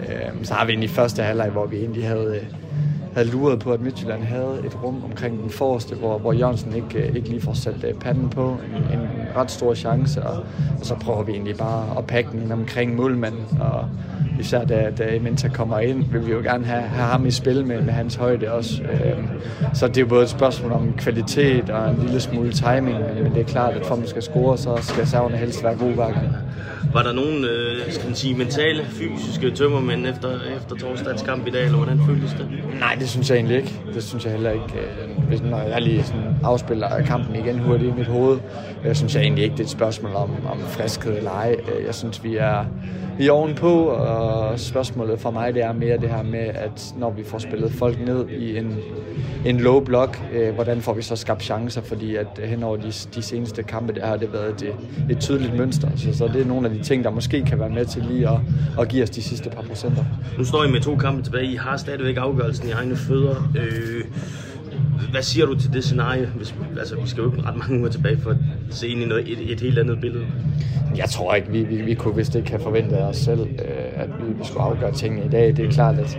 Øh, 0.00 0.44
så 0.44 0.54
har 0.54 0.64
vi 0.64 0.72
egentlig 0.72 0.90
i 0.90 0.92
første 0.92 1.22
halvleg, 1.22 1.50
hvor 1.50 1.66
vi 1.66 1.76
egentlig 1.76 2.06
havde... 2.08 2.36
Øh, 2.36 2.67
havde 3.14 3.28
luret 3.28 3.58
på, 3.58 3.72
at 3.72 3.80
Midtjylland 3.80 4.22
havde 4.22 4.62
et 4.66 4.84
rum 4.84 5.04
omkring 5.04 5.42
den 5.42 5.50
forreste, 5.50 5.94
hvor, 5.94 6.18
hvor 6.18 6.32
Jørgensen 6.32 6.74
ikke, 6.74 7.08
øh, 7.08 7.16
ikke 7.16 7.28
lige 7.28 7.40
får 7.40 7.52
sat 7.52 7.84
øh, 7.84 7.94
panden 7.94 8.28
på. 8.28 8.56
En, 8.76 8.98
en 8.98 9.08
ret 9.36 9.50
stor 9.50 9.74
chance, 9.74 10.22
og, 10.22 10.36
og 10.80 10.86
så 10.86 10.94
prøver 10.94 11.22
vi 11.22 11.32
egentlig 11.32 11.56
bare 11.56 11.98
at 11.98 12.06
pakke 12.06 12.30
den 12.32 12.52
omkring 12.52 12.96
målmanden. 12.96 13.60
Og 13.60 13.88
især 14.40 14.64
da, 14.64 14.90
da 14.98 15.18
Menta 15.20 15.48
kommer 15.48 15.78
ind, 15.78 16.04
vil 16.12 16.26
vi 16.26 16.32
jo 16.32 16.38
gerne 16.38 16.64
have, 16.64 16.82
have 16.82 17.08
ham 17.08 17.26
i 17.26 17.30
spil 17.30 17.66
med, 17.66 17.82
med 17.82 17.92
hans 17.92 18.14
højde 18.14 18.52
også. 18.52 18.82
Øhm, 18.82 19.26
så 19.74 19.88
det 19.88 19.96
er 19.96 20.00
jo 20.00 20.06
både 20.06 20.22
et 20.22 20.28
spørgsmål 20.28 20.72
om 20.72 20.92
kvalitet 20.96 21.70
og 21.70 21.90
en 21.90 21.96
lille 22.02 22.20
smule 22.20 22.52
timing, 22.52 22.98
men 23.22 23.34
det 23.34 23.40
er 23.40 23.44
klart, 23.44 23.74
at 23.74 23.86
for 23.86 23.94
at 23.94 23.98
man 23.98 24.08
skal 24.08 24.22
score, 24.22 24.58
så 24.58 24.76
skal 24.80 25.06
serverne 25.06 25.36
helst 25.36 25.64
være 25.64 25.76
gode 25.76 25.94
hver 25.94 26.12
gang. 26.12 26.28
Var 26.92 27.02
der 27.02 27.12
nogen 27.12 27.44
øh, 27.44 27.92
skal 27.92 28.06
man 28.06 28.14
sige, 28.14 28.34
mentale, 28.34 28.84
fysiske 28.84 29.50
tømmermænd 29.50 30.06
efter, 30.06 30.28
efter 30.56 30.76
torsdagens 30.76 31.22
kamp 31.22 31.46
i 31.46 31.50
dag, 31.50 31.64
eller 31.64 31.76
hvordan 31.76 32.00
føltes 32.06 32.32
det? 32.32 32.48
Nej, 32.80 32.94
det 32.94 33.08
synes 33.08 33.30
jeg 33.30 33.36
egentlig 33.36 33.56
ikke. 33.56 33.80
Det 33.94 34.02
synes 34.04 34.24
jeg 34.24 34.32
heller 34.32 34.50
ikke. 34.50 34.64
Øh, 34.64 35.24
hvis, 35.28 35.42
når 35.42 35.60
jeg 35.62 35.82
lige 35.82 36.04
sådan 36.04 36.36
afspiller 36.42 37.02
kampen 37.02 37.36
igen 37.36 37.58
hurtigt 37.58 37.90
i 37.94 37.98
mit 37.98 38.06
hoved, 38.06 38.38
jeg 38.84 38.96
synes 38.96 39.14
jeg 39.14 39.22
egentlig 39.22 39.44
ikke, 39.44 39.52
det 39.52 39.60
er 39.60 39.64
et 39.64 39.70
spørgsmål 39.70 40.14
om, 40.14 40.30
om 40.50 40.60
friskhed 40.60 41.16
eller 41.16 41.30
ej. 41.30 41.56
Øh, 41.78 41.86
jeg 41.86 41.94
synes, 41.94 42.24
vi 42.24 42.36
er, 42.36 42.64
vi 43.18 43.26
er 43.26 43.32
ovenpå, 43.32 43.84
og 43.84 44.60
spørgsmålet 44.60 45.20
for 45.20 45.30
mig 45.30 45.54
det 45.54 45.62
er 45.62 45.72
mere 45.72 45.98
det 45.98 46.08
her 46.08 46.22
med, 46.22 46.38
at 46.54 46.94
når 46.96 47.10
vi 47.10 47.24
får 47.24 47.38
spillet 47.38 47.72
folk 47.72 48.00
ned 48.06 48.28
i 48.28 48.58
en, 48.58 48.76
en 49.46 49.60
low 49.60 49.80
block, 49.80 50.22
øh, 50.32 50.54
hvordan 50.54 50.80
får 50.80 50.94
vi 50.94 51.02
så 51.02 51.16
skabt 51.16 51.42
chancer, 51.42 51.80
fordi 51.82 52.16
at 52.16 52.26
hen 52.44 52.62
over 52.62 52.76
de, 52.76 52.92
de 53.14 53.22
seneste 53.22 53.62
kampe, 53.62 53.92
der 53.92 54.06
har 54.06 54.16
det 54.16 54.32
været 54.32 54.62
et, 54.62 54.74
et 55.10 55.20
tydeligt 55.20 55.56
mønster. 55.56 55.88
Så, 55.96 56.18
så 56.18 56.28
det 56.28 56.42
er 56.42 56.46
nogle 56.46 56.68
af 56.68 56.74
de 56.74 56.82
ting, 56.82 57.04
der 57.04 57.10
måske 57.10 57.44
kan 57.44 57.58
være 57.58 57.70
med 57.70 57.84
til 57.84 58.02
lige 58.02 58.28
at, 58.28 58.38
at 58.80 58.88
give 58.88 59.02
os 59.02 59.10
de 59.10 59.22
sidste 59.22 59.50
par 59.50 59.62
procenter. 59.62 60.04
Nu 60.38 60.44
står 60.44 60.64
I 60.64 60.70
med 60.70 60.80
to 60.80 60.96
kampe 60.96 61.22
tilbage. 61.22 61.46
I 61.46 61.56
har 61.56 61.76
stadigvæk 61.76 62.16
afgørelsen 62.16 62.68
i 62.68 62.70
egne 62.70 62.96
fødder. 62.96 63.50
Øh, 63.58 64.04
hvad 65.10 65.22
siger 65.22 65.46
du 65.46 65.58
til 65.58 65.72
det 65.72 65.84
scenarie? 65.84 66.26
Hvis, 66.26 66.54
altså, 66.78 67.00
vi 67.00 67.08
skal 67.08 67.22
jo 67.22 67.30
ikke 67.32 67.48
ret 67.48 67.56
mange 67.56 67.78
uger 67.78 67.88
tilbage 67.88 68.18
for 68.18 68.30
at 68.30 68.36
se 68.70 68.88
ind 68.88 69.02
i 69.02 69.06
noget, 69.06 69.32
et, 69.32 69.52
et 69.52 69.60
helt 69.60 69.78
andet 69.78 70.00
billede. 70.00 70.24
Jeg 70.96 71.08
tror 71.08 71.34
ikke, 71.34 71.52
vi, 71.52 71.62
vi, 71.62 71.82
vi 71.82 71.94
kunne 71.94 72.16
vist 72.16 72.34
ikke 72.34 72.50
have 72.50 72.62
forventet 72.62 73.02
os 73.02 73.16
selv, 73.16 73.40
øh, 73.40 74.02
at 74.02 74.08
vi, 74.08 74.32
vi 74.32 74.44
skulle 74.44 74.62
afgøre 74.62 74.92
tingene 74.92 75.26
i 75.26 75.28
dag. 75.28 75.56
Det 75.56 75.64
er 75.64 75.70
klart, 75.70 75.98
at, 75.98 76.18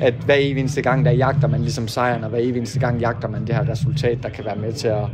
at 0.00 0.14
hver 0.24 0.34
eneste 0.34 0.82
gang, 0.82 1.04
der 1.04 1.10
jagter 1.10 1.48
man 1.48 1.60
ligesom 1.60 1.88
sejren, 1.88 2.24
og 2.24 2.30
hver 2.30 2.38
eneste 2.38 2.80
gang 2.80 3.00
jagter 3.00 3.28
man 3.28 3.46
det 3.46 3.54
her 3.54 3.68
resultat, 3.68 4.18
der 4.22 4.28
kan 4.28 4.44
være 4.44 4.56
med 4.56 4.72
til 4.72 4.88
at, 4.88 5.04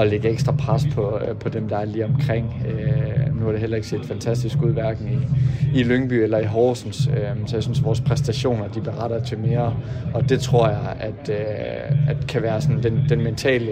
at 0.00 0.08
lægge 0.08 0.28
ekstra 0.28 0.52
pres 0.52 0.86
på, 0.94 1.18
øh, 1.28 1.36
på 1.36 1.48
dem, 1.48 1.68
der 1.68 1.76
er 1.76 1.84
lige 1.84 2.04
omkring. 2.04 2.62
Øh, 2.68 3.27
var 3.48 3.52
har 3.52 3.56
det 3.56 3.60
heller 3.60 3.76
ikke 3.76 3.88
set 3.88 4.04
fantastisk 4.04 4.62
ud, 4.62 4.72
hverken 4.72 5.08
i, 5.08 5.80
i 5.80 5.82
Lyngby 5.82 6.12
eller 6.12 6.38
i 6.38 6.44
Horsens. 6.44 7.06
Øhm, 7.06 7.46
så 7.46 7.56
jeg 7.56 7.62
synes, 7.62 7.78
at 7.78 7.84
vores 7.84 8.00
præstationer, 8.00 8.68
de 8.68 8.80
beretter 8.80 9.24
til 9.24 9.38
mere, 9.38 9.76
og 10.14 10.28
det 10.28 10.40
tror 10.40 10.68
jeg, 10.68 10.96
at, 11.00 11.30
øh, 11.30 12.10
at 12.10 12.26
kan 12.28 12.42
være 12.42 12.60
sådan 12.60 12.82
den, 12.82 13.04
den 13.08 13.24
mentale 13.24 13.70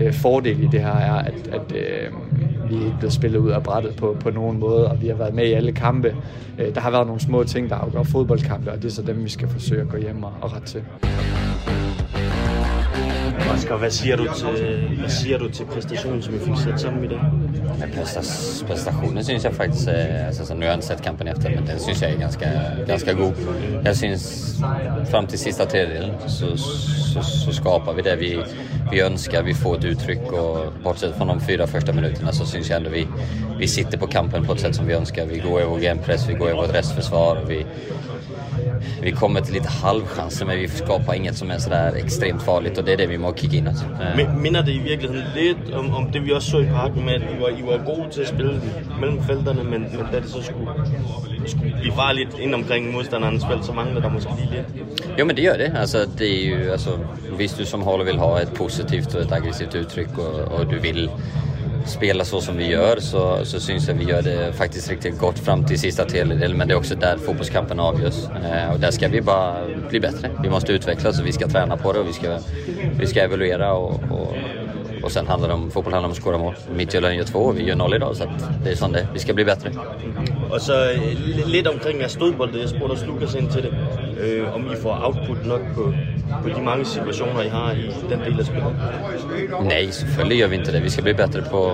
øh, 0.00 0.12
fordel 0.12 0.62
i 0.62 0.66
det 0.66 0.80
her, 0.80 0.96
er, 0.96 1.14
at, 1.14 1.48
at 1.52 1.72
øh, 1.76 2.12
vi 2.70 2.76
er 2.76 2.84
ikke 2.84 2.96
blevet 2.98 3.12
spillet 3.12 3.38
ud 3.38 3.50
af 3.50 3.62
brættet 3.62 3.96
på, 3.96 4.16
på 4.20 4.30
nogen 4.30 4.58
måde, 4.58 4.90
og 4.90 5.02
vi 5.02 5.08
har 5.08 5.14
været 5.14 5.34
med 5.34 5.46
i 5.46 5.52
alle 5.52 5.72
kampe. 5.72 6.16
Der 6.74 6.80
har 6.80 6.90
været 6.90 7.06
nogle 7.06 7.20
små 7.20 7.44
ting, 7.44 7.70
der 7.70 7.76
afgør 7.76 8.02
fodboldkampe, 8.02 8.72
og 8.72 8.76
det 8.76 8.84
er 8.84 8.92
så 8.92 9.02
dem, 9.02 9.24
vi 9.24 9.28
skal 9.28 9.48
forsøge 9.48 9.80
at 9.80 9.88
gå 9.88 9.96
hjem 9.96 10.22
og, 10.22 10.32
og 10.40 10.52
rette 10.54 10.66
til. 10.66 10.82
Oscar, 13.54 13.76
hvad 13.76 13.90
siger 13.90 14.16
du 14.16 14.24
til, 14.24 14.88
hvad 14.98 15.08
siger 15.08 15.38
du 15.38 15.48
til 15.48 15.64
præstationen, 15.64 16.22
som 16.22 16.34
vi 16.34 16.38
fik 16.38 16.54
sat 16.64 16.80
sammen 16.80 17.04
i 17.04 17.08
dag? 17.08 17.20
Ja, 17.80 17.86
præstas, 17.96 18.64
syns 19.22 19.44
jag 19.44 19.54
faktiskt 19.54 19.84
faktisk, 19.84 19.88
alltså, 20.26 20.46
så 20.46 20.54
nu 20.54 20.60
har 20.60 20.72
jeg 20.72 20.74
inte 20.74 21.04
kampen 21.04 21.28
efter, 21.28 21.50
men 21.50 21.66
den 21.66 21.80
syns 21.80 22.02
jag 22.02 22.10
er 22.10 22.18
ganska, 22.18 22.48
ganska 22.86 23.12
god. 23.12 23.32
Jag 23.84 23.96
syns 23.96 24.54
fram 25.10 25.26
till 25.26 25.38
sista 25.38 25.66
tredjedelen 25.66 26.10
så, 26.26 26.56
så, 26.56 27.22
så 27.22 27.52
skapar 27.52 27.92
vi 27.92 28.02
det 28.02 28.16
vi, 28.16 28.42
vi 28.92 29.00
önskar, 29.00 29.42
vi 29.42 29.54
får 29.54 29.78
ett 29.78 29.84
uttryck 29.84 30.32
och 30.32 30.72
bortsett 30.84 31.16
från 31.16 31.28
de 31.28 31.40
fyra 31.40 31.66
första 31.66 31.92
minuterna 31.92 32.32
så 32.32 32.46
syns 32.46 32.70
jag 32.70 32.76
ändå 32.76 32.90
vi, 32.90 33.06
vi 33.58 33.68
sitter 33.68 33.98
på 33.98 34.06
kampen 34.06 34.46
på 34.46 34.52
ett 34.52 34.60
sätt 34.60 34.76
som 34.76 34.86
vi 34.86 34.94
önskar. 34.94 35.26
Vi 35.26 35.38
går 35.38 35.62
i 35.62 35.64
vår 35.64 35.78
genpress, 35.80 36.28
vi 36.28 36.34
går 36.34 36.50
i 36.50 36.52
vårt 36.52 36.74
restförsvar, 36.74 37.44
vi, 37.48 37.66
vi 39.02 39.12
kommer 39.12 39.40
till 39.40 39.54
lite 39.54 39.68
halvchanser 39.68 40.46
men 40.46 40.58
vi 40.58 40.68
skapar 40.68 41.14
inget 41.14 41.36
som 41.36 41.50
är 41.50 41.58
sådär 41.58 41.94
extremt 41.96 42.42
farligt 42.42 42.78
och 42.78 42.84
det 42.84 42.92
är 42.92 42.96
det 42.96 43.06
vi 43.06 43.18
må 43.18 43.32
kigge 43.32 43.56
in 43.56 43.68
åt. 43.68 43.84
Men, 44.16 44.42
minder 44.42 44.62
det 44.62 44.72
i 44.72 44.78
virkeligheden 44.78 45.24
lidt 45.34 45.74
om, 45.74 45.94
om 45.94 46.12
det 46.12 46.20
vi 46.20 46.32
også 46.32 46.50
så 46.50 46.58
i 46.58 46.66
parken 46.66 47.04
med, 47.04 47.14
at 47.14 47.22
I 47.22 47.40
var, 47.40 47.48
I 47.48 47.62
var 47.62 47.94
gode 47.94 48.10
til 48.10 48.20
at 48.20 48.28
spille 48.28 48.60
mellem 49.00 49.22
felterne, 49.22 49.64
men, 49.64 49.80
men 49.80 50.06
da 50.12 50.20
det 50.20 50.28
så 50.28 50.42
skulle, 50.42 50.70
skulle 51.46 51.74
blive 51.80 51.94
farligt 51.94 52.38
ind 52.40 52.54
omkring 52.54 52.92
modstanderens 52.92 53.44
felt, 53.46 53.64
så 53.64 53.72
mangler 53.72 54.00
der 54.00 54.08
måske 54.08 54.30
lige 54.38 54.50
lidt. 54.50 54.66
Jo 55.18 55.24
men 55.24 55.36
det 55.36 55.42
gör 55.42 55.56
det. 55.56 55.72
Alltså, 55.76 55.98
det 56.18 56.26
är 56.26 56.44
ju, 56.46 56.70
alltså, 56.72 56.90
visst 57.38 57.58
du 57.58 57.64
som 57.64 57.82
håller 57.82 58.04
vill 58.04 58.18
ha 58.18 58.40
ett 58.40 58.54
positivt 58.54 59.14
och 59.14 59.20
ett 59.20 59.32
aggressivt 59.32 59.74
uttryck 59.74 60.18
och, 60.18 60.58
och 60.58 60.66
du 60.66 60.78
vill 60.78 61.10
spela 61.86 62.24
så 62.24 62.40
som 62.40 62.56
vi 62.56 62.66
gör 62.66 62.96
så, 63.00 63.44
så 63.44 63.60
syns 63.60 63.88
jag 63.88 63.94
vi 63.94 64.04
gör 64.04 64.22
det 64.22 64.52
faktiskt 64.52 64.90
riktigt 64.90 65.18
gott 65.18 65.38
fram 65.38 65.64
till 65.64 65.78
sista 65.78 66.04
tredjedel 66.04 66.54
men 66.54 66.68
det 66.68 66.74
är 66.74 66.78
också 66.78 66.94
där 66.94 67.16
fotbollskampen 67.16 67.80
avgörs. 67.80 68.24
Eh, 68.24 68.72
och 68.72 68.80
där 68.80 68.90
ska 68.90 69.08
vi 69.08 69.20
bara 69.20 69.56
bli 69.88 70.00
bättre. 70.00 70.30
Vi 70.42 70.50
måste 70.50 70.72
utvecklas 70.72 71.20
och 71.20 71.26
vi 71.26 71.32
ska 71.32 71.48
träna 71.48 71.76
på 71.76 71.92
det 71.92 71.98
och 71.98 72.08
vi 72.08 72.12
ska, 72.12 72.38
vi 72.98 73.06
ska 73.06 73.20
evaluera 73.20 73.72
och, 73.72 73.94
och, 74.10 74.34
och 75.02 75.12
sen 75.12 75.26
handlar 75.26 75.48
det 75.48 75.54
om, 75.54 75.70
fotboll 75.70 75.92
handlar 75.92 76.08
om 76.08 76.12
att 76.12 76.22
skåra 76.22 76.38
mål. 76.38 76.54
Midtjylland 76.76 77.14
gör 77.14 77.24
två 77.24 77.38
och 77.38 77.58
vi 77.58 77.62
gör 77.62 77.76
noll 77.76 77.94
idag 77.94 78.16
så 78.16 78.24
att 78.24 78.64
det 78.64 78.70
är 78.70 78.76
som 78.76 78.92
det 78.92 79.06
Vi 79.12 79.18
ska 79.18 79.32
bli 79.32 79.44
bättre. 79.44 79.70
Och 80.50 80.62
så 80.62 80.90
eh, 80.90 81.46
lite 81.46 81.68
omkring 81.70 82.00
jeres 82.00 82.16
jag 82.20 82.54
jeg 82.54 82.68
spurgte 82.68 82.92
også 82.92 83.06
Lukas 83.06 83.34
ind 83.34 83.50
til 83.50 83.62
det, 83.62 83.72
øh, 84.22 84.54
om 84.54 84.72
I 84.72 84.76
får 84.82 85.00
output 85.04 85.46
nok 85.46 85.60
på, 85.74 85.94
på 86.42 86.48
de 86.48 86.62
mange 86.62 86.84
situationer, 86.84 87.42
I 87.42 87.48
har 87.48 87.72
i 87.72 87.90
den 88.10 88.20
del 88.20 88.40
af 88.40 88.46
spillet. 88.46 88.74
Nej, 89.62 89.90
selvfølgelig 89.90 90.38
gör 90.38 90.48
vi 90.48 90.56
inte 90.56 90.72
det. 90.72 90.82
Vi 90.82 90.90
ska 90.90 91.02
bli 91.02 91.12
bättre 91.14 91.42
på, 91.42 91.72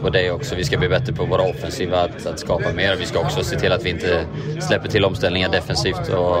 på 0.00 0.08
det 0.08 0.30
också. 0.30 0.56
Vi 0.56 0.64
ska 0.64 0.78
bli 0.78 0.88
bättre 0.88 1.12
på 1.12 1.24
våra 1.24 1.42
offensiva, 1.42 1.96
att, 1.96 2.26
att 2.26 2.40
skapa 2.40 2.72
mer. 2.72 2.96
Vi 2.96 3.06
ska 3.06 3.18
också 3.18 3.44
se 3.44 3.58
till 3.58 3.72
att 3.72 3.84
vi 3.84 3.90
inte 3.90 4.24
släpper 4.60 4.88
till 4.88 5.04
omställningar 5.04 5.48
defensivt. 5.48 6.08
Och, 6.08 6.36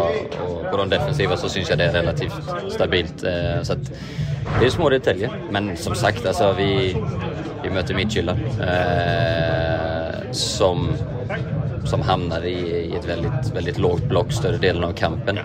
och 0.46 0.70
på 0.70 0.76
de 0.76 0.88
defensiva 0.88 1.36
så 1.36 1.48
syns 1.48 1.68
jag 1.70 1.78
det 1.78 1.84
är 1.84 1.92
relativt 1.92 2.34
stabilt. 2.70 3.24
Eh, 3.24 3.62
Så 3.62 3.72
att 3.72 3.92
det 4.60 4.66
är 4.66 4.70
små 4.70 4.88
detaljer. 4.90 5.30
Men 5.50 5.76
som 5.76 5.94
sagt, 5.94 6.26
alltså, 6.26 6.54
vi, 6.58 6.96
vi 7.62 7.70
möter 7.70 7.94
Midtjylland. 7.94 8.38
Eh, 8.60 10.30
som, 10.32 10.88
som 11.88 12.02
hamnar 12.02 12.44
i, 12.44 12.58
i 12.92 12.96
ett 12.96 13.08
väldigt, 13.08 13.52
väldigt 13.54 13.78
lågt 13.78 14.08
block 14.08 14.32
större 14.32 14.56
delen 14.56 14.84
av 14.84 14.92
kampen. 14.92 15.38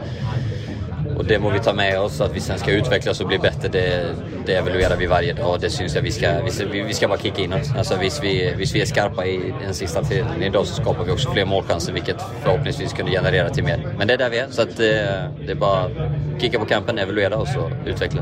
Och 1.18 1.26
det 1.26 1.40
må 1.40 1.50
vi 1.50 1.60
ta 1.60 1.74
med 1.74 2.00
oss, 2.00 2.22
att 2.22 2.36
vi 2.36 2.40
sen 2.40 2.60
ska 2.60 2.72
utvecklas 2.72 3.22
och 3.22 3.28
bli 3.28 3.40
bättre, 3.40 3.68
det, 3.68 4.16
det 4.46 4.56
evaluerar 4.56 4.98
vi 4.98 5.06
varje 5.06 5.34
dag 5.34 5.60
det 5.62 5.70
syns 5.70 5.96
jag 5.96 6.02
vi 6.02 6.12
ska, 6.12 6.28
vi 6.72 6.82
vi 6.82 6.94
ska 6.94 7.08
bara 7.08 7.18
kicka 7.18 7.42
in 7.42 7.54
oss. 7.54 7.72
Alltså 7.78 7.98
visst 7.98 8.24
vi, 8.24 8.54
visst 8.58 8.76
vi 8.76 8.82
är 8.82 8.86
skarpa 8.86 9.26
i 9.26 9.54
den 9.66 9.74
sista 9.74 10.04
tiden 10.04 10.44
idag 10.44 10.66
så 10.66 10.82
skapar 10.82 11.04
vi 11.04 11.12
också 11.12 11.32
fler 11.32 11.46
målchanser 11.46 11.94
vilket 11.94 12.22
förhoppningsvis 12.44 12.94
kunde 12.94 13.12
generera 13.12 13.50
till 13.50 13.64
mer. 13.64 13.88
Men 13.98 14.08
det 14.08 14.14
är 14.14 14.18
där 14.18 14.30
vi 14.30 14.38
är, 14.38 14.48
så 14.50 14.62
att 14.62 14.78
det, 14.78 15.30
det 15.46 15.52
är 15.52 15.56
bara 15.56 15.90
kicka 16.40 16.60
på 16.60 16.66
kampen, 16.66 16.98
evaluera 16.98 17.38
oss 17.38 17.56
och 17.56 17.70
utveckla. 17.86 18.22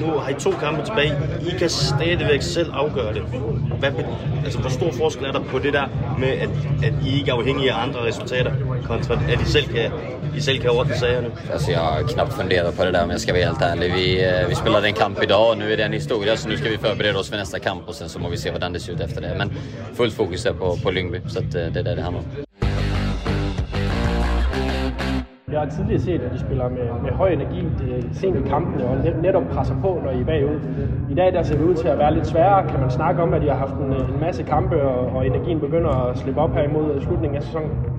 Nu 0.00 0.06
har 0.06 0.30
I 0.30 0.34
to 0.34 0.52
kampe 0.60 0.84
tilbage. 0.84 1.12
I 1.46 1.58
kan 1.58 1.70
stadigvæk 1.70 2.42
selv 2.42 2.70
afgøre 2.72 3.14
det. 3.14 3.22
Hvad, 3.78 3.90
altså, 4.44 4.58
hvor 4.58 4.70
stor 4.70 4.92
forskel 4.92 5.26
er 5.26 5.32
der 5.32 5.40
på 5.40 5.58
det 5.58 5.72
der 5.72 5.86
med, 6.18 6.28
at, 6.28 6.48
at 6.84 6.92
I 7.06 7.18
ikke 7.18 7.30
er 7.30 7.34
afhængige 7.34 7.72
af 7.72 7.82
andre 7.82 8.00
resultater, 8.06 8.52
kontra 8.86 9.14
at 9.14 9.40
I 9.40 9.44
selv 9.44 9.66
kan, 9.66 9.90
I 10.36 10.40
selv 10.40 10.58
kan 10.60 10.70
ordne 10.70 10.96
sagerne? 10.96 11.30
Alltså 11.52 11.70
jag 11.70 11.78
har 11.78 11.98
knappt 12.26 12.40
funderat 12.40 12.76
på 12.76 12.84
det 12.84 12.90
där 12.90 13.04
om 13.04 13.10
jag 13.10 13.20
ska 13.20 13.32
vara 13.32 13.44
helt 13.44 13.62
ärlig. 13.62 13.92
Vi, 13.92 14.24
eh, 14.24 14.48
vi 14.48 14.54
spelade 14.54 14.86
en 14.86 14.94
kamp 14.94 15.22
idag 15.22 15.50
och 15.50 15.58
nu 15.58 15.72
är 15.72 15.76
det 15.76 15.82
en 15.82 15.92
historia 15.92 16.36
så 16.36 16.48
nu 16.48 16.56
ska 16.56 16.68
vi 16.68 16.78
förbereda 16.78 17.18
oss 17.18 17.30
för 17.30 17.36
nästa 17.36 17.58
kamp 17.58 17.88
och 17.88 17.94
sen 17.94 18.08
så 18.08 18.18
må 18.18 18.28
vi 18.28 18.36
se 18.36 18.50
vad 18.50 18.72
det 18.72 18.80
ser 18.80 18.92
ut 18.92 19.00
efter 19.00 19.20
det. 19.20 19.34
Men 19.38 19.50
fullt 19.94 20.14
fokus 20.14 20.46
är 20.46 20.52
på, 20.52 20.76
på 20.76 20.90
Lyngby 20.90 21.20
så 21.28 21.38
att 21.38 21.54
eh, 21.54 21.66
det 21.72 21.80
är 21.80 21.84
det 21.84 21.94
det 21.94 22.02
handlar 22.02 22.20
om. 22.20 22.26
Jeg 25.52 25.60
har 25.60 25.70
tidligere 25.70 26.00
set, 26.00 26.20
at 26.20 26.32
de 26.32 26.38
spiller 26.38 26.68
med, 26.68 27.02
med 27.02 27.10
høj 27.10 27.32
energi 27.32 27.60
det, 27.78 28.04
sent 28.12 28.36
i 28.36 28.48
kampene 28.48 28.84
og 28.84 28.96
netop 29.22 29.42
presser 29.52 29.74
på, 29.82 30.00
når 30.04 30.10
I 30.10 30.20
er 30.20 30.24
bagud. 30.24 30.60
I 31.10 31.14
dag 31.14 31.32
der 31.32 31.42
ser 31.42 31.56
det 31.56 31.64
ud 31.64 31.74
til 31.74 31.88
at 31.88 31.98
være 31.98 32.14
lidt 32.14 32.26
sværere. 32.26 32.68
Kan 32.68 32.80
man 32.80 32.90
snakke 32.90 33.22
om, 33.22 33.34
at 33.34 33.42
I 33.42 33.46
har 33.46 33.56
haft 33.56 33.74
en, 33.74 33.92
en 33.92 34.20
masse 34.20 34.42
kampe, 34.42 34.82
og, 34.82 35.16
og 35.16 35.26
energien 35.26 35.60
begynder 35.60 35.90
at 35.90 36.18
slippe 36.18 36.40
op 36.40 36.52
her 36.54 36.62
imod 36.62 37.00
slutningen 37.00 37.36
af 37.36 37.42
sæsonen? 37.42 37.95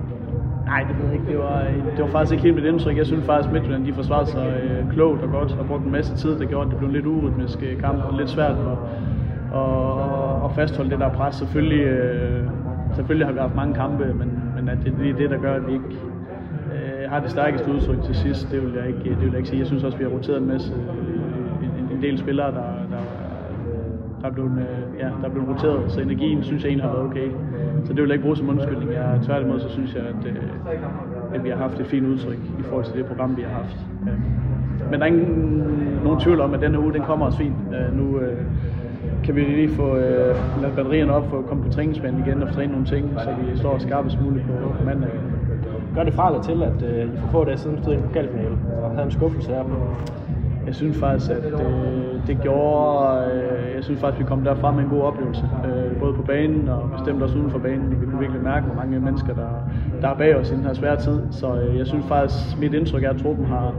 Nej, 0.72 0.84
det 0.88 0.98
ved 0.98 1.04
jeg 1.04 1.14
ikke. 1.14 1.26
Det 1.32 1.38
var, 1.38 1.60
øh, 1.60 1.96
det 1.96 2.00
var 2.04 2.06
faktisk 2.06 2.32
ikke 2.32 2.42
helt 2.42 2.56
mit 2.56 2.64
indtryk. 2.64 2.96
Jeg 2.96 3.06
synes 3.06 3.24
faktisk, 3.26 3.48
at 3.48 3.52
Midtjylland 3.52 3.86
de 3.86 3.92
forsvarede 3.92 4.30
sig 4.30 4.46
øh, 4.62 4.92
klogt 4.92 5.22
og 5.22 5.30
godt 5.30 5.52
og 5.60 5.66
brugte 5.66 5.86
en 5.86 5.92
masse 5.92 6.16
tid. 6.16 6.38
Det 6.38 6.48
gjorde, 6.48 6.64
at 6.66 6.70
det 6.70 6.78
blev 6.78 6.88
en 6.88 6.94
lidt 6.94 7.06
urytmisk 7.06 7.58
øh, 7.62 7.80
kamp 7.80 8.04
og 8.04 8.18
lidt 8.18 8.30
svært 8.30 8.56
at, 8.72 8.78
at, 9.60 10.44
at 10.44 10.50
fastholde 10.54 10.90
det 10.90 10.98
der 10.98 11.08
pres. 11.08 11.34
Selvfølgelig, 11.34 11.80
øh, 11.80 12.48
selvfølgelig 12.94 13.26
har 13.26 13.32
vi 13.32 13.38
haft 13.38 13.54
mange 13.56 13.74
kampe, 13.74 14.04
men, 14.14 14.42
men 14.56 14.68
at 14.68 14.78
det 14.84 15.10
er 15.10 15.14
det, 15.14 15.30
der 15.30 15.38
gør, 15.38 15.54
at 15.54 15.66
vi 15.66 15.72
ikke 15.72 15.90
øh, 16.74 17.10
har 17.10 17.20
det 17.20 17.30
stærkeste 17.30 17.72
udtryk 17.72 18.02
til 18.02 18.14
sidst. 18.14 18.52
Det 18.52 18.62
vil 18.62 18.72
jeg 18.74 18.86
ikke, 18.88 19.10
det 19.10 19.20
vil 19.20 19.28
jeg 19.28 19.36
ikke 19.36 19.48
sige. 19.48 19.58
Jeg 19.58 19.66
synes 19.66 19.84
også, 19.84 19.96
at 19.96 20.00
vi 20.00 20.04
har 20.04 20.12
roteret 20.16 20.38
en 20.38 20.48
masse, 20.48 20.72
øh, 20.72 21.68
en, 21.80 21.96
en 21.96 22.02
del 22.02 22.18
spillere, 22.18 22.50
der, 22.50 22.72
der, 22.90 23.02
der 24.22 24.28
er 24.28 24.32
blevet, 24.32 24.50
øh, 24.50 24.98
ja, 24.98 25.08
der 25.20 25.24
er 25.28 25.28
blevet 25.28 25.48
roteret, 25.48 25.92
så 25.92 26.00
energien 26.00 26.42
synes 26.42 26.62
jeg 26.62 26.68
egentlig 26.68 26.88
har 26.88 26.92
været 26.92 27.06
okay. 27.06 27.28
Så 27.84 27.92
det 27.92 28.02
vil 28.02 28.08
jeg 28.08 28.12
ikke 28.12 28.22
bruge 28.22 28.36
som 28.36 28.48
undskyldning. 28.48 28.92
Jeg, 28.92 29.18
tværtimod 29.22 29.60
så 29.60 29.68
synes 29.68 29.94
jeg, 29.94 30.02
at, 30.02 30.26
øh, 30.26 30.42
at 31.34 31.44
vi 31.44 31.48
har 31.48 31.56
haft 31.56 31.80
et 31.80 31.86
fint 31.86 32.06
udtryk 32.06 32.38
i 32.58 32.62
forhold 32.62 32.84
til 32.84 32.94
det 32.94 33.06
program, 33.06 33.36
vi 33.36 33.42
har 33.42 33.50
haft. 33.50 33.76
Øh, 34.02 34.18
men 34.90 35.00
der 35.00 35.06
er 35.06 35.10
ingen 35.10 36.00
nogen 36.04 36.20
tvivl 36.20 36.40
om, 36.40 36.54
at 36.54 36.60
denne 36.60 36.80
uge, 36.80 36.92
den 36.92 37.02
kommer 37.02 37.26
også 37.26 37.38
fint. 37.38 37.54
Øh, 37.74 37.98
nu 37.98 38.18
øh, 38.18 38.42
kan 39.24 39.36
vi 39.36 39.40
lige 39.40 39.68
få 39.68 39.94
uh, 39.94 40.74
batterierne 40.76 41.12
op, 41.12 41.30
få 41.30 41.42
komme 41.42 41.64
på 41.64 41.70
træningsbanen 41.70 42.20
igen 42.26 42.42
og 42.42 42.48
få 42.48 42.54
træne 42.54 42.72
nogle 42.72 42.86
ting, 42.86 43.10
så 43.18 43.30
vi 43.40 43.58
står 43.58 43.78
skarpest 43.78 44.20
muligt 44.20 44.46
på, 44.46 44.84
mandag. 44.84 45.10
Gør 45.94 46.04
det 46.04 46.14
fra 46.14 46.28
eller 46.28 46.42
til, 46.42 46.62
at 46.62 47.06
uh, 47.06 47.14
I 47.14 47.16
for 47.16 47.28
få 47.28 47.44
dage 47.44 47.56
siden 47.56 47.78
stod 47.82 47.92
i 47.92 47.96
en 47.96 48.02
pokalfinale 48.02 48.58
og 48.82 48.90
havde 48.90 49.04
en 49.04 49.10
skuffelse 49.10 49.50
her? 49.50 49.64
Jeg 50.68 50.76
synes 50.76 50.98
faktisk, 50.98 51.30
at 51.30 51.44
øh, 51.44 52.26
det 52.26 52.38
gjorde, 52.42 53.30
øh, 53.32 53.74
jeg 53.74 53.84
synes 53.84 54.00
faktisk, 54.00 54.20
vi 54.20 54.24
kom 54.24 54.44
derfra 54.44 54.72
med 54.72 54.82
en 54.84 54.88
god 54.90 55.02
oplevelse. 55.02 55.48
Øh, 55.64 55.98
både 56.00 56.14
på 56.14 56.22
banen 56.22 56.68
og 56.68 56.90
bestemt 56.92 57.22
også 57.22 57.38
uden 57.38 57.50
for 57.50 57.58
banen. 57.58 57.90
Vi 58.00 58.06
kunne 58.06 58.18
virkelig 58.18 58.42
mærke, 58.42 58.66
hvor 58.66 58.74
mange 58.74 59.00
mennesker, 59.00 59.34
der, 59.34 59.48
der 60.00 60.08
er 60.08 60.14
bag 60.14 60.36
os 60.36 60.50
i 60.50 60.54
den 60.54 60.64
her 60.64 60.74
svære 60.74 60.96
tid. 60.96 61.20
Så 61.30 61.60
øh, 61.60 61.78
jeg 61.78 61.86
synes 61.86 62.04
faktisk, 62.06 62.58
mit 62.60 62.74
indtryk 62.74 63.02
er, 63.02 63.10
at 63.10 63.16
truppen 63.16 63.46
har, 63.46 63.74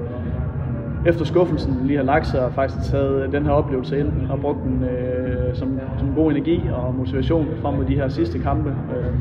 efter 1.06 1.26
skuffelsen 1.26 1.74
lige 1.84 1.98
har 1.98 2.04
lagt 2.04 2.28
sig 2.28 2.46
og 2.46 2.54
faktisk 2.54 2.92
taget 2.92 3.32
den 3.32 3.44
her 3.44 3.52
oplevelse 3.52 4.00
ind 4.00 4.12
og 4.30 4.40
brugt 4.40 4.64
den 4.64 4.84
øh, 4.84 5.56
som, 5.56 5.80
som 5.98 6.14
god 6.16 6.32
energi 6.32 6.62
og 6.74 6.96
motivation 6.96 7.48
frem 7.62 7.74
mod 7.76 7.86
de 7.86 7.96
her 7.96 8.08
sidste 8.08 8.40
kampe. 8.40 8.70
Øh, 8.70 9.14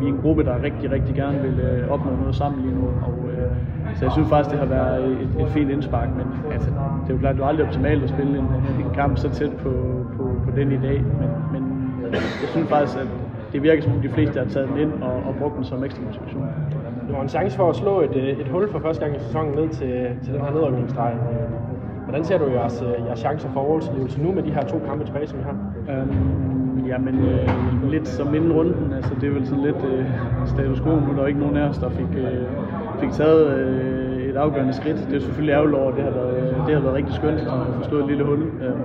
vi 0.00 0.04
er 0.04 0.08
en 0.08 0.18
gruppe, 0.22 0.44
der 0.44 0.62
rigtig, 0.62 0.90
rigtig 0.90 1.14
gerne 1.14 1.38
vil 1.42 1.60
øh, 1.60 1.90
opnå 1.90 2.10
noget 2.20 2.34
sammen 2.34 2.62
lige 2.62 2.74
nu. 2.74 2.84
Og, 2.86 3.14
øh, 3.30 3.50
så 3.96 4.04
jeg 4.04 4.12
synes 4.12 4.28
faktisk, 4.28 4.50
det 4.50 4.58
har 4.58 4.66
været 4.66 5.04
et, 5.04 5.42
et 5.42 5.48
fint 5.48 5.70
indspark, 5.70 6.08
men 6.16 6.26
altså, 6.52 6.70
det 7.02 7.10
er 7.10 7.14
jo 7.14 7.18
klart, 7.18 7.36
det 7.36 7.42
er 7.42 7.46
aldrig 7.46 7.66
optimalt 7.66 8.02
at 8.02 8.08
spille 8.08 8.38
en, 8.38 8.44
en 8.84 8.90
kamp 8.94 9.18
så 9.18 9.30
tæt 9.30 9.52
på, 9.56 9.72
på, 10.16 10.24
på 10.44 10.50
den 10.56 10.72
i 10.72 10.76
dag, 10.76 11.04
men, 11.20 11.30
men 11.52 11.62
jeg 12.12 12.48
synes 12.50 12.68
faktisk, 12.68 12.98
at 12.98 13.06
det 13.52 13.62
virker 13.62 13.82
som 13.82 13.92
om 13.92 14.00
de 14.00 14.08
fleste 14.08 14.38
har 14.38 14.46
taget 14.46 14.68
den 14.68 14.78
ind 14.78 14.92
og, 15.02 15.12
og 15.12 15.34
brugt 15.38 15.56
den 15.56 15.64
som 15.64 15.84
ekstra 15.84 16.02
motivation. 16.04 16.46
Du 17.08 17.14
har 17.14 17.22
en 17.22 17.28
chance 17.28 17.56
for 17.56 17.70
at 17.70 17.76
slå 17.76 18.00
et, 18.00 18.16
et 18.40 18.48
hul 18.48 18.68
for 18.72 18.78
første 18.78 19.04
gang 19.04 19.16
i 19.16 19.18
sæsonen 19.18 19.54
ned 19.54 19.68
til, 19.68 20.06
til 20.22 20.34
den 20.34 20.40
her 20.40 20.50
nedrykningsstreg. 20.50 21.14
Hvordan 22.04 22.24
ser 22.24 22.38
du 22.38 22.50
jeres, 22.50 22.84
jeres 23.06 23.18
chancer 23.18 23.48
for 23.50 23.60
overlevelse 23.60 24.22
nu 24.22 24.32
med 24.32 24.42
de 24.42 24.50
her 24.50 24.62
to 24.62 24.80
kampe 24.86 25.04
tilbage, 25.04 25.26
som 25.26 25.38
I 25.38 25.42
har? 25.42 25.56
Øhm, 25.92 26.57
jamen, 26.88 27.14
øh, 27.14 27.90
lidt 27.90 28.08
som 28.08 28.34
inden 28.34 28.52
runden. 28.52 28.92
Altså, 28.92 29.14
det 29.20 29.28
er 29.28 29.32
vel 29.32 29.46
sådan 29.46 29.64
lidt 29.64 29.82
øh, 29.92 30.04
status 30.46 30.80
quo. 30.80 30.90
Nu 30.90 31.10
er 31.12 31.16
der 31.16 31.26
ikke 31.26 31.40
nogen 31.40 31.56
af 31.56 31.68
os, 31.68 31.78
der 31.78 31.90
fik, 31.90 32.12
øh, 32.16 32.44
fik 33.00 33.10
taget 33.10 33.46
øh, 33.58 34.22
et 34.30 34.36
afgørende 34.36 34.72
skridt. 34.72 35.06
Det 35.10 35.16
er 35.16 35.20
selvfølgelig 35.20 35.52
ærgerligt 35.52 35.76
over, 35.76 35.90
det 35.94 36.04
har 36.04 36.10
været, 36.10 36.54
det 36.66 36.74
har 36.74 36.82
været 36.82 36.94
rigtig 36.94 37.14
skønt 37.14 37.40
at 37.40 37.46
få 37.76 37.82
slået 37.88 38.02
et 38.02 38.08
lille 38.08 38.24
hul. 38.24 38.38
Øh, 38.38 38.76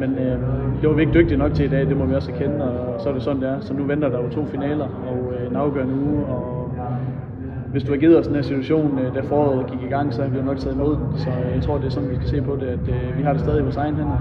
men 0.00 0.10
øh, 0.18 0.38
det 0.80 0.88
var 0.88 0.94
vi 0.94 1.00
ikke 1.00 1.14
dygtige 1.14 1.38
nok 1.38 1.54
til 1.54 1.64
i 1.64 1.68
dag, 1.68 1.86
det 1.86 1.96
må 1.96 2.04
vi 2.04 2.14
også 2.14 2.32
erkende, 2.32 2.70
og 2.70 3.00
så 3.00 3.08
er 3.08 3.12
det 3.12 3.22
sådan, 3.22 3.42
det 3.42 3.48
er. 3.48 3.60
Så 3.60 3.74
nu 3.74 3.84
venter 3.84 4.08
der 4.08 4.22
jo 4.22 4.28
to 4.30 4.46
finaler 4.46 4.88
og 5.10 5.32
øh, 5.34 5.50
en 5.50 5.56
afgørende 5.56 5.94
uge, 5.94 6.24
og 6.24 6.72
hvis 7.72 7.82
du 7.84 7.92
har 7.92 7.98
givet 7.98 8.18
os 8.18 8.26
den 8.26 8.36
her 8.36 8.42
situation, 8.42 8.98
øh, 8.98 9.14
da 9.14 9.20
foråret 9.20 9.66
gik 9.70 9.82
i 9.82 9.86
gang, 9.86 10.14
så 10.14 10.22
har 10.22 10.28
vi 10.28 10.36
jo 10.36 10.44
nok 10.44 10.58
taget 10.58 10.76
imod 10.76 10.96
den. 10.96 11.06
Så 11.16 11.30
øh, 11.30 11.54
jeg 11.54 11.62
tror, 11.62 11.78
det 11.78 11.86
er 11.86 11.90
sådan, 11.90 12.10
vi 12.10 12.14
skal 12.14 12.28
se 12.28 12.42
på 12.42 12.56
det, 12.60 12.66
at 12.66 12.88
øh, 12.88 13.18
vi 13.18 13.22
har 13.22 13.32
det 13.32 13.40
stadig 13.40 13.60
i 13.60 13.62
vores 13.62 13.76
egen 13.76 13.94
hænder. 13.94 14.18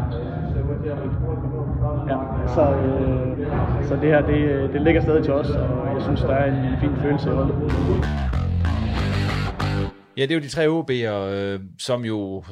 Ja, 2.10 2.18
så, 2.56 2.62
øh, 2.62 3.88
så 3.88 3.96
det 3.96 4.10
her, 4.10 4.22
det, 4.28 4.74
det 4.74 4.82
ligger 4.82 5.02
stadig 5.02 5.24
til 5.24 5.34
os, 5.34 5.50
og 5.50 5.96
jeg 5.96 6.04
synes, 6.04 6.22
der 6.22 6.34
er 6.34 6.46
en, 6.46 6.80
fin 6.82 7.02
følelse 7.02 7.30
i 7.30 7.32
holdet. 7.32 7.56
Ja, 10.18 10.22
det 10.22 10.32
er 10.32 10.36
jo 10.36 10.42
de 10.42 10.50
tre 10.50 10.66
OB'er, 10.68 11.14
øh, 11.14 11.60
som 11.80 12.06
jo 12.06 12.38
et 12.38 12.46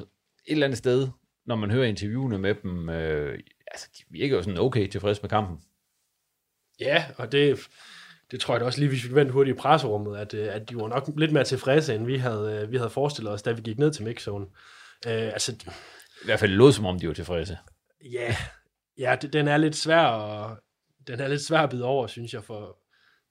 eller 0.48 0.65
andet 0.65 0.78
sted, 0.78 1.08
når 1.46 1.56
man 1.56 1.72
hører 1.72 1.86
interviewene 1.86 2.38
med 2.38 2.56
dem, 2.63 2.89
øh, 2.89 3.39
altså, 3.72 3.88
de 3.98 4.04
virker 4.10 4.36
jo 4.36 4.43
sådan 4.43 4.60
okay 4.60 4.88
tilfreds 4.88 5.22
med 5.22 5.30
kampen. 5.30 5.58
Ja, 6.80 7.06
og 7.17 7.32
det, 7.32 7.60
det 8.32 8.39
tror 8.39 8.54
jeg 8.54 8.62
da 8.62 8.65
også 8.65 8.80
lige, 8.80 8.89
hvis 8.89 9.10
vi 9.10 9.15
vendte 9.15 9.34
hurtigt 9.34 9.58
i 9.58 9.60
presserummet, 9.60 10.17
at, 10.17 10.34
øh, 10.34 10.56
at 10.56 10.70
de 10.70 10.76
var 10.76 10.88
nok 10.88 11.10
lidt 11.17 11.32
mere 11.32 11.43
tilfredse, 11.43 11.96
end 11.96 12.06
vi 12.06 12.17
havde, 12.17 12.62
øh, 12.63 12.72
vi 12.72 12.78
havde 12.78 12.89
forestillet 12.89 13.34
os, 13.34 13.41
da 13.41 13.52
vi 13.52 13.62
gik 13.62 13.80
ned 13.80 13.91
til 13.91 14.04
mixzone. 14.04 14.46
Øh, 15.08 15.28
altså, 15.28 15.52
I 16.22 16.26
hvert 16.26 16.39
fald 16.39 16.52
lød 16.52 16.72
som 16.72 16.86
om, 16.86 17.00
de 17.00 17.08
var 17.08 17.13
tilfredse. 17.13 17.58
Ja, 18.12 18.36
ja 18.98 19.16
den 19.34 19.48
er 19.48 19.58
lidt 19.58 19.76
svær 19.76 20.02
at, 20.02 20.58
den 21.08 21.20
er 21.20 21.28
lidt 21.28 21.42
svær 21.42 21.60
at 21.60 21.70
bide 21.70 21.84
over, 21.84 22.08
synes 22.08 22.34
jeg, 22.34 22.44
for 22.44 22.78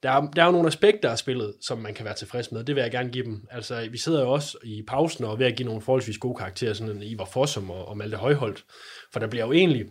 der 0.03 0.11
er, 0.11 0.21
der 0.21 0.43
er 0.43 0.47
jo 0.47 0.53
nogle 0.53 0.67
aspekter 0.67 1.11
af 1.11 1.19
spillet, 1.19 1.55
som 1.61 1.79
man 1.79 1.95
kan 1.95 2.05
være 2.05 2.15
tilfreds 2.15 2.53
med. 2.53 2.65
Det 2.65 2.75
vil 2.75 2.83
jeg 2.83 2.91
gerne 2.91 3.11
give 3.11 3.25
dem. 3.25 3.47
Altså, 3.51 3.89
vi 3.91 3.99
sidder 3.99 4.23
jo 4.23 4.33
også 4.33 4.59
i 4.65 4.83
pausen 4.89 5.25
og 5.25 5.39
ved 5.39 5.47
at 5.47 5.57
give 5.57 5.67
nogle 5.67 5.83
forholdsvis 5.83 6.19
gode 6.19 6.37
karakterer, 6.39 6.73
sådan 6.73 6.97
en 6.97 7.03
Ivar 7.03 7.25
Fossum 7.25 7.71
og, 7.71 7.89
og 7.89 7.97
Malte 7.97 8.17
Højholdt. 8.17 8.65
For 9.13 9.21
der 9.21 9.27
bliver 9.27 9.47
jo 9.47 9.53
egentlig, 9.53 9.87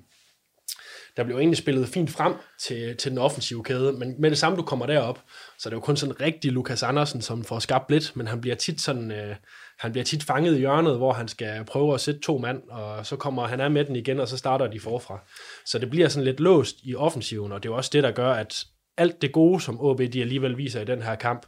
der 1.18 1.24
bliver 1.24 1.38
jo 1.38 1.40
egentlig 1.40 1.58
spillet 1.58 1.88
fint 1.88 2.10
frem 2.10 2.34
til, 2.62 2.98
til 2.98 3.12
den 3.12 3.18
offensive 3.18 3.64
kæde, 3.64 3.94
men 3.94 4.22
med 4.22 4.30
det 4.30 4.38
samme, 4.38 4.58
du 4.58 4.64
kommer 4.64 4.86
derop, 4.86 5.24
så 5.60 5.70
er 5.70 5.72
det 5.72 5.76
jo 5.76 5.82
kun 5.82 5.98
sådan 5.98 6.22
rigtig 6.22 6.52
Lukas 6.52 6.84
Andersen, 6.84 7.22
som 7.22 7.44
får 7.44 7.60
skabt 7.60 7.92
lidt, 7.92 8.16
men 8.16 8.28
han 8.28 8.42
bliver 8.42 8.56
tit 8.56 8.82
sådan, 8.82 9.12
øh, 9.12 9.36
han 9.80 9.92
bliver 9.92 10.06
tit 10.06 10.24
fanget 10.24 10.56
i 10.56 10.60
hjørnet, 10.60 10.98
hvor 10.98 11.14
han 11.14 11.28
skal 11.28 11.66
prøve 11.66 11.94
at 11.94 12.02
sætte 12.02 12.20
to 12.20 12.38
mand, 12.38 12.64
og 12.70 13.06
så 13.06 13.16
kommer 13.16 13.48
han 13.48 13.60
er 13.60 13.70
med 13.70 13.86
den 13.86 13.96
igen, 13.96 14.20
og 14.20 14.28
så 14.28 14.38
starter 14.38 14.68
de 14.68 14.80
forfra. 14.80 15.20
Så 15.66 15.80
det 15.80 15.90
bliver 15.90 16.10
sådan 16.10 16.26
lidt 16.26 16.40
låst 16.40 16.76
i 16.84 16.96
offensiven, 16.96 17.52
og 17.52 17.64
det 17.64 17.70
er 17.70 17.74
jo 17.74 17.78
også 17.78 17.90
det, 17.94 18.04
der 18.04 18.12
gør, 18.12 18.34
at 18.34 18.66
alt 18.98 19.22
det 19.22 19.32
gode, 19.32 19.62
som 19.62 19.82
OB 19.82 20.02
de 20.14 20.22
alligevel 20.22 20.58
viser 20.58 20.82
i 20.82 20.86
den 20.86 21.02
her 21.02 21.16
kamp, 21.16 21.46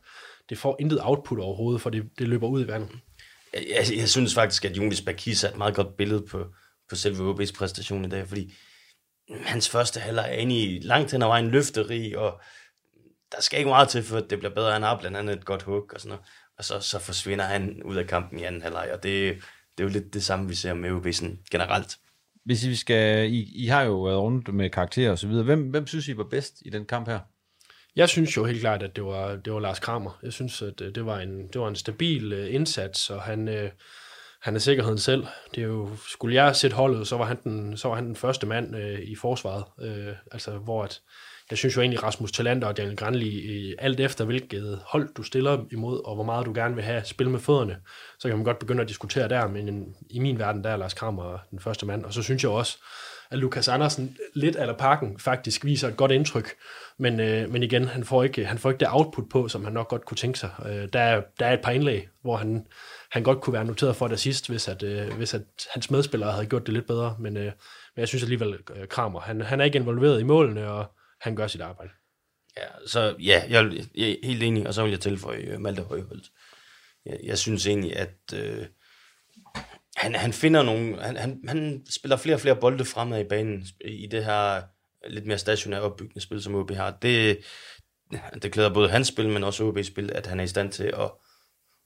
det 0.50 0.58
får 0.58 0.76
intet 0.80 1.00
output 1.02 1.40
overhovedet, 1.40 1.82
for 1.82 1.90
det, 1.90 2.04
det 2.20 2.28
løber 2.28 2.48
ud 2.48 2.66
i 2.66 2.68
vandet. 2.68 2.90
Jeg, 3.54 3.64
jeg, 3.70 3.98
jeg 3.98 4.10
synes 4.10 4.34
faktisk, 4.34 4.66
at 4.66 4.78
Jonas 4.78 5.02
Bakis 5.02 5.44
er 5.44 5.50
et 5.50 5.58
meget 5.58 5.76
godt 5.76 5.98
billede 5.98 6.26
på, 6.32 6.46
på 6.90 6.96
selve 6.96 7.34
OB's 7.34 7.58
præstation 7.58 8.06
i 8.06 8.10
dag, 8.10 8.28
fordi 8.28 8.54
hans 9.30 9.70
første 9.70 10.00
halvleg 10.00 10.30
er 10.32 10.42
i 10.42 10.80
langt 10.84 11.12
hen 11.12 11.22
ad 11.22 11.28
vejen 11.28 11.48
løfterig, 11.48 12.18
og 12.18 12.42
der 13.32 13.42
skal 13.42 13.60
ikke 13.60 13.70
meget 13.70 13.90
til, 13.90 14.04
for 14.04 14.18
at 14.18 14.30
det 14.30 14.40
bliver 14.40 14.54
bedre. 14.54 14.72
Han 14.72 14.84
har 14.84 15.00
blandt 15.00 15.18
andet 15.18 15.38
et 15.38 15.46
godt 15.46 15.64
hug 15.64 15.94
og 15.94 16.02
sådan 16.02 16.10
noget. 16.10 16.26
Og 16.58 16.66
så, 16.66 16.80
så 16.80 17.00
forsvinder 17.00 17.46
han 17.46 17.84
ud 17.84 17.96
af 17.96 18.08
kampen 18.08 18.40
i 18.40 18.44
anden 18.44 18.62
halvleg, 18.62 18.90
og 18.94 19.04
det, 19.04 19.36
det 19.78 19.84
er 19.84 19.88
jo 19.88 19.94
lidt 19.94 20.14
det 20.14 20.24
samme, 20.24 20.48
vi 20.48 20.56
ser 20.56 20.74
med 20.74 20.92
OB 20.92 21.08
sådan 21.12 21.40
generelt. 21.52 21.98
Hvis 22.46 22.68
vi 22.68 22.76
skal, 22.76 23.34
I, 23.34 23.64
I 23.64 23.68
har 23.68 23.82
jo 23.82 24.04
været 24.04 24.20
rundt 24.20 24.54
med 24.54 24.70
karakterer 24.70 25.12
og 25.12 25.20
så 25.20 25.28
videre. 25.28 25.44
Hvem, 25.44 25.62
hvem 25.70 25.88
synes 25.88 26.08
I 26.08 26.18
var 26.18 26.24
bedst 26.24 26.62
i 26.66 26.70
den 26.70 26.86
kamp 26.86 27.08
her? 27.08 27.20
Jeg 27.96 28.10
synes 28.10 28.38
jo 28.38 28.46
helt 28.46 28.60
klart, 28.60 28.84
at 28.84 28.96
det 28.96 29.06
var, 29.06 29.36
det 29.36 29.54
var 29.54 29.60
Lars 29.60 29.80
Kramer. 29.80 30.20
Jeg 30.24 30.34
synes, 30.34 30.62
at 30.62 30.82
øh, 30.82 30.96
det 30.96 31.06
var 31.06 31.20
en, 31.20 31.48
det 31.48 31.62
var 31.62 31.68
en 31.68 31.76
stabil 31.76 32.34
uh, 32.34 32.54
indsats, 32.54 33.10
og 33.10 33.22
han, 33.22 33.48
uh, 33.48 33.70
han 34.42 34.56
er 34.56 34.60
sikkerheden 34.60 34.98
selv. 34.98 35.26
Det 35.56 35.64
er 35.64 35.68
jo, 35.68 35.90
skulle 36.08 36.36
jeg 36.36 36.56
sætte 36.56 36.76
holdet, 36.76 37.08
så 37.08 37.18
var 37.18 37.26
han 37.26 37.38
den, 37.44 37.78
så 37.78 37.88
var 37.88 37.96
han 37.96 38.06
den 38.06 38.16
første 38.16 38.48
mand 38.48 38.76
uh, 38.76 39.00
i 39.00 39.16
forsvaret. 39.16 39.64
Uh, 39.78 40.16
altså, 40.32 40.52
hvor 40.52 40.84
at, 40.84 41.02
jeg 41.50 41.58
synes 41.58 41.76
jo 41.76 41.82
egentlig, 41.82 42.04
Rasmus 42.04 42.32
Talander 42.32 42.68
og 42.68 42.78
Daniel 42.78 42.96
Granli, 42.96 43.76
alt 43.80 44.00
efter 44.00 44.26
hvilket 44.26 44.82
hold 44.86 45.10
du 45.14 45.24
stiller 45.24 45.66
imod, 45.72 46.02
og 46.06 46.16
hvor 46.16 46.24
meget 46.24 46.46
du 46.46 46.54
gerne 46.54 46.76
vil 46.76 46.84
have 46.84 47.02
spil 47.06 47.30
med 47.30 47.40
fødderne, 47.40 47.78
så 48.20 48.28
kan 48.28 48.38
man 48.38 48.46
godt 48.46 48.60
begynde 48.60 48.82
at 48.82 48.90
diskutere 48.90 49.30
der, 49.30 49.48
men 49.48 49.96
i 50.10 50.20
min 50.20 50.40
verden, 50.40 50.64
der 50.64 50.70
er 50.70 50.78
Lars 50.78 50.94
Kramer 50.94 51.38
den 51.52 51.60
første 51.60 51.86
mand. 51.86 52.06
Og 52.06 52.14
så 52.14 52.24
synes 52.24 52.44
jeg 52.44 52.52
også, 52.52 52.78
at 53.32 53.40
Lukas 53.40 53.68
Andersen 53.68 54.18
lidt 54.36 54.56
eller 54.56 54.74
pakken 54.74 55.20
faktisk 55.20 55.66
viser 55.66 55.88
et 55.88 55.98
godt 55.98 56.12
indtryk, 56.12 56.54
men, 56.98 57.20
øh, 57.20 57.50
men 57.50 57.64
igen, 57.64 57.88
han 57.88 58.04
får, 58.04 58.24
ikke, 58.24 58.46
han 58.46 58.58
får 58.58 58.70
ikke 58.70 58.80
det 58.80 58.88
output 58.92 59.30
på, 59.30 59.48
som 59.48 59.64
han 59.64 59.74
nok 59.74 59.88
godt 59.88 60.06
kunne 60.06 60.18
tænke 60.18 60.40
sig. 60.40 60.50
Øh, 60.66 60.88
der, 60.94 61.00
er, 61.00 61.22
der 61.40 61.46
er 61.46 61.54
et 61.54 61.62
par 61.64 61.72
indlæg, 61.72 62.08
hvor 62.22 62.38
han, 62.38 62.68
han 63.12 63.24
godt 63.24 63.42
kunne 63.42 63.54
være 63.54 63.66
noteret 63.66 63.96
for 63.96 64.08
det 64.08 64.20
sidst, 64.20 64.50
hvis, 64.50 64.68
at, 64.68 64.84
øh, 64.84 65.14
hvis 65.14 65.34
at 65.34 65.42
hans 65.74 65.92
medspillere 65.92 66.32
havde 66.32 66.46
gjort 66.46 66.66
det 66.66 66.74
lidt 66.74 66.88
bedre, 66.88 67.16
men, 67.20 67.38
øh, 67.38 67.44
men 67.44 68.00
jeg 68.00 68.08
synes 68.08 68.24
alligevel, 68.24 68.58
øh, 68.76 68.88
Kramer, 68.88 69.20
han, 69.20 69.42
han 69.42 69.62
er 69.62 69.66
ikke 69.66 69.80
involveret 69.80 70.20
i 70.20 70.24
målene, 70.24 70.72
og 70.72 70.97
han 71.22 71.36
gør 71.36 71.48
sit 71.48 71.62
arbejde. 71.62 71.92
Ja, 72.58 72.88
så 72.88 73.16
ja, 73.20 73.44
jeg, 73.50 73.72
jeg 73.96 74.10
er 74.10 74.16
helt 74.24 74.44
enig, 74.44 74.68
og 74.68 74.74
så 74.74 74.84
vil 74.84 74.92
jeg 74.92 75.00
tilføje 75.00 75.54
uh, 75.56 75.62
Malte 75.62 75.82
Højholdt. 75.82 76.32
Jeg, 77.06 77.20
jeg 77.24 77.38
synes 77.38 77.68
egentlig, 77.68 77.96
at 77.96 78.34
øh, 78.34 78.66
han, 79.98 80.16
han 80.16 80.34
finder 80.34 80.64
nogle, 80.64 81.02
han, 81.02 81.18
han, 81.18 81.42
han 81.48 81.86
spiller 81.90 82.18
flere 82.18 82.36
og 82.36 82.42
flere 82.42 82.56
bolde 82.56 82.86
fremad 82.86 83.22
i 83.22 83.28
banen 83.30 83.68
i 83.86 84.08
det 84.12 84.26
her 84.26 84.62
lidt 85.08 85.26
mere 85.26 85.38
stationære 85.38 85.82
opbyggende 85.82 86.22
spil, 86.22 86.42
som 86.42 86.56
OB 86.56 86.72
har. 86.72 86.92
Det, 87.02 87.40
det 88.42 88.52
klæder 88.52 88.74
både 88.74 88.90
hans 88.90 89.08
spil, 89.08 89.30
men 89.30 89.44
også 89.44 89.70
OB's 89.70 89.84
spil, 89.84 90.12
at 90.16 90.28
han 90.28 90.40
er 90.40 90.44
i 90.44 90.48
stand 90.48 90.72
til 90.72 90.84
at, 90.84 91.12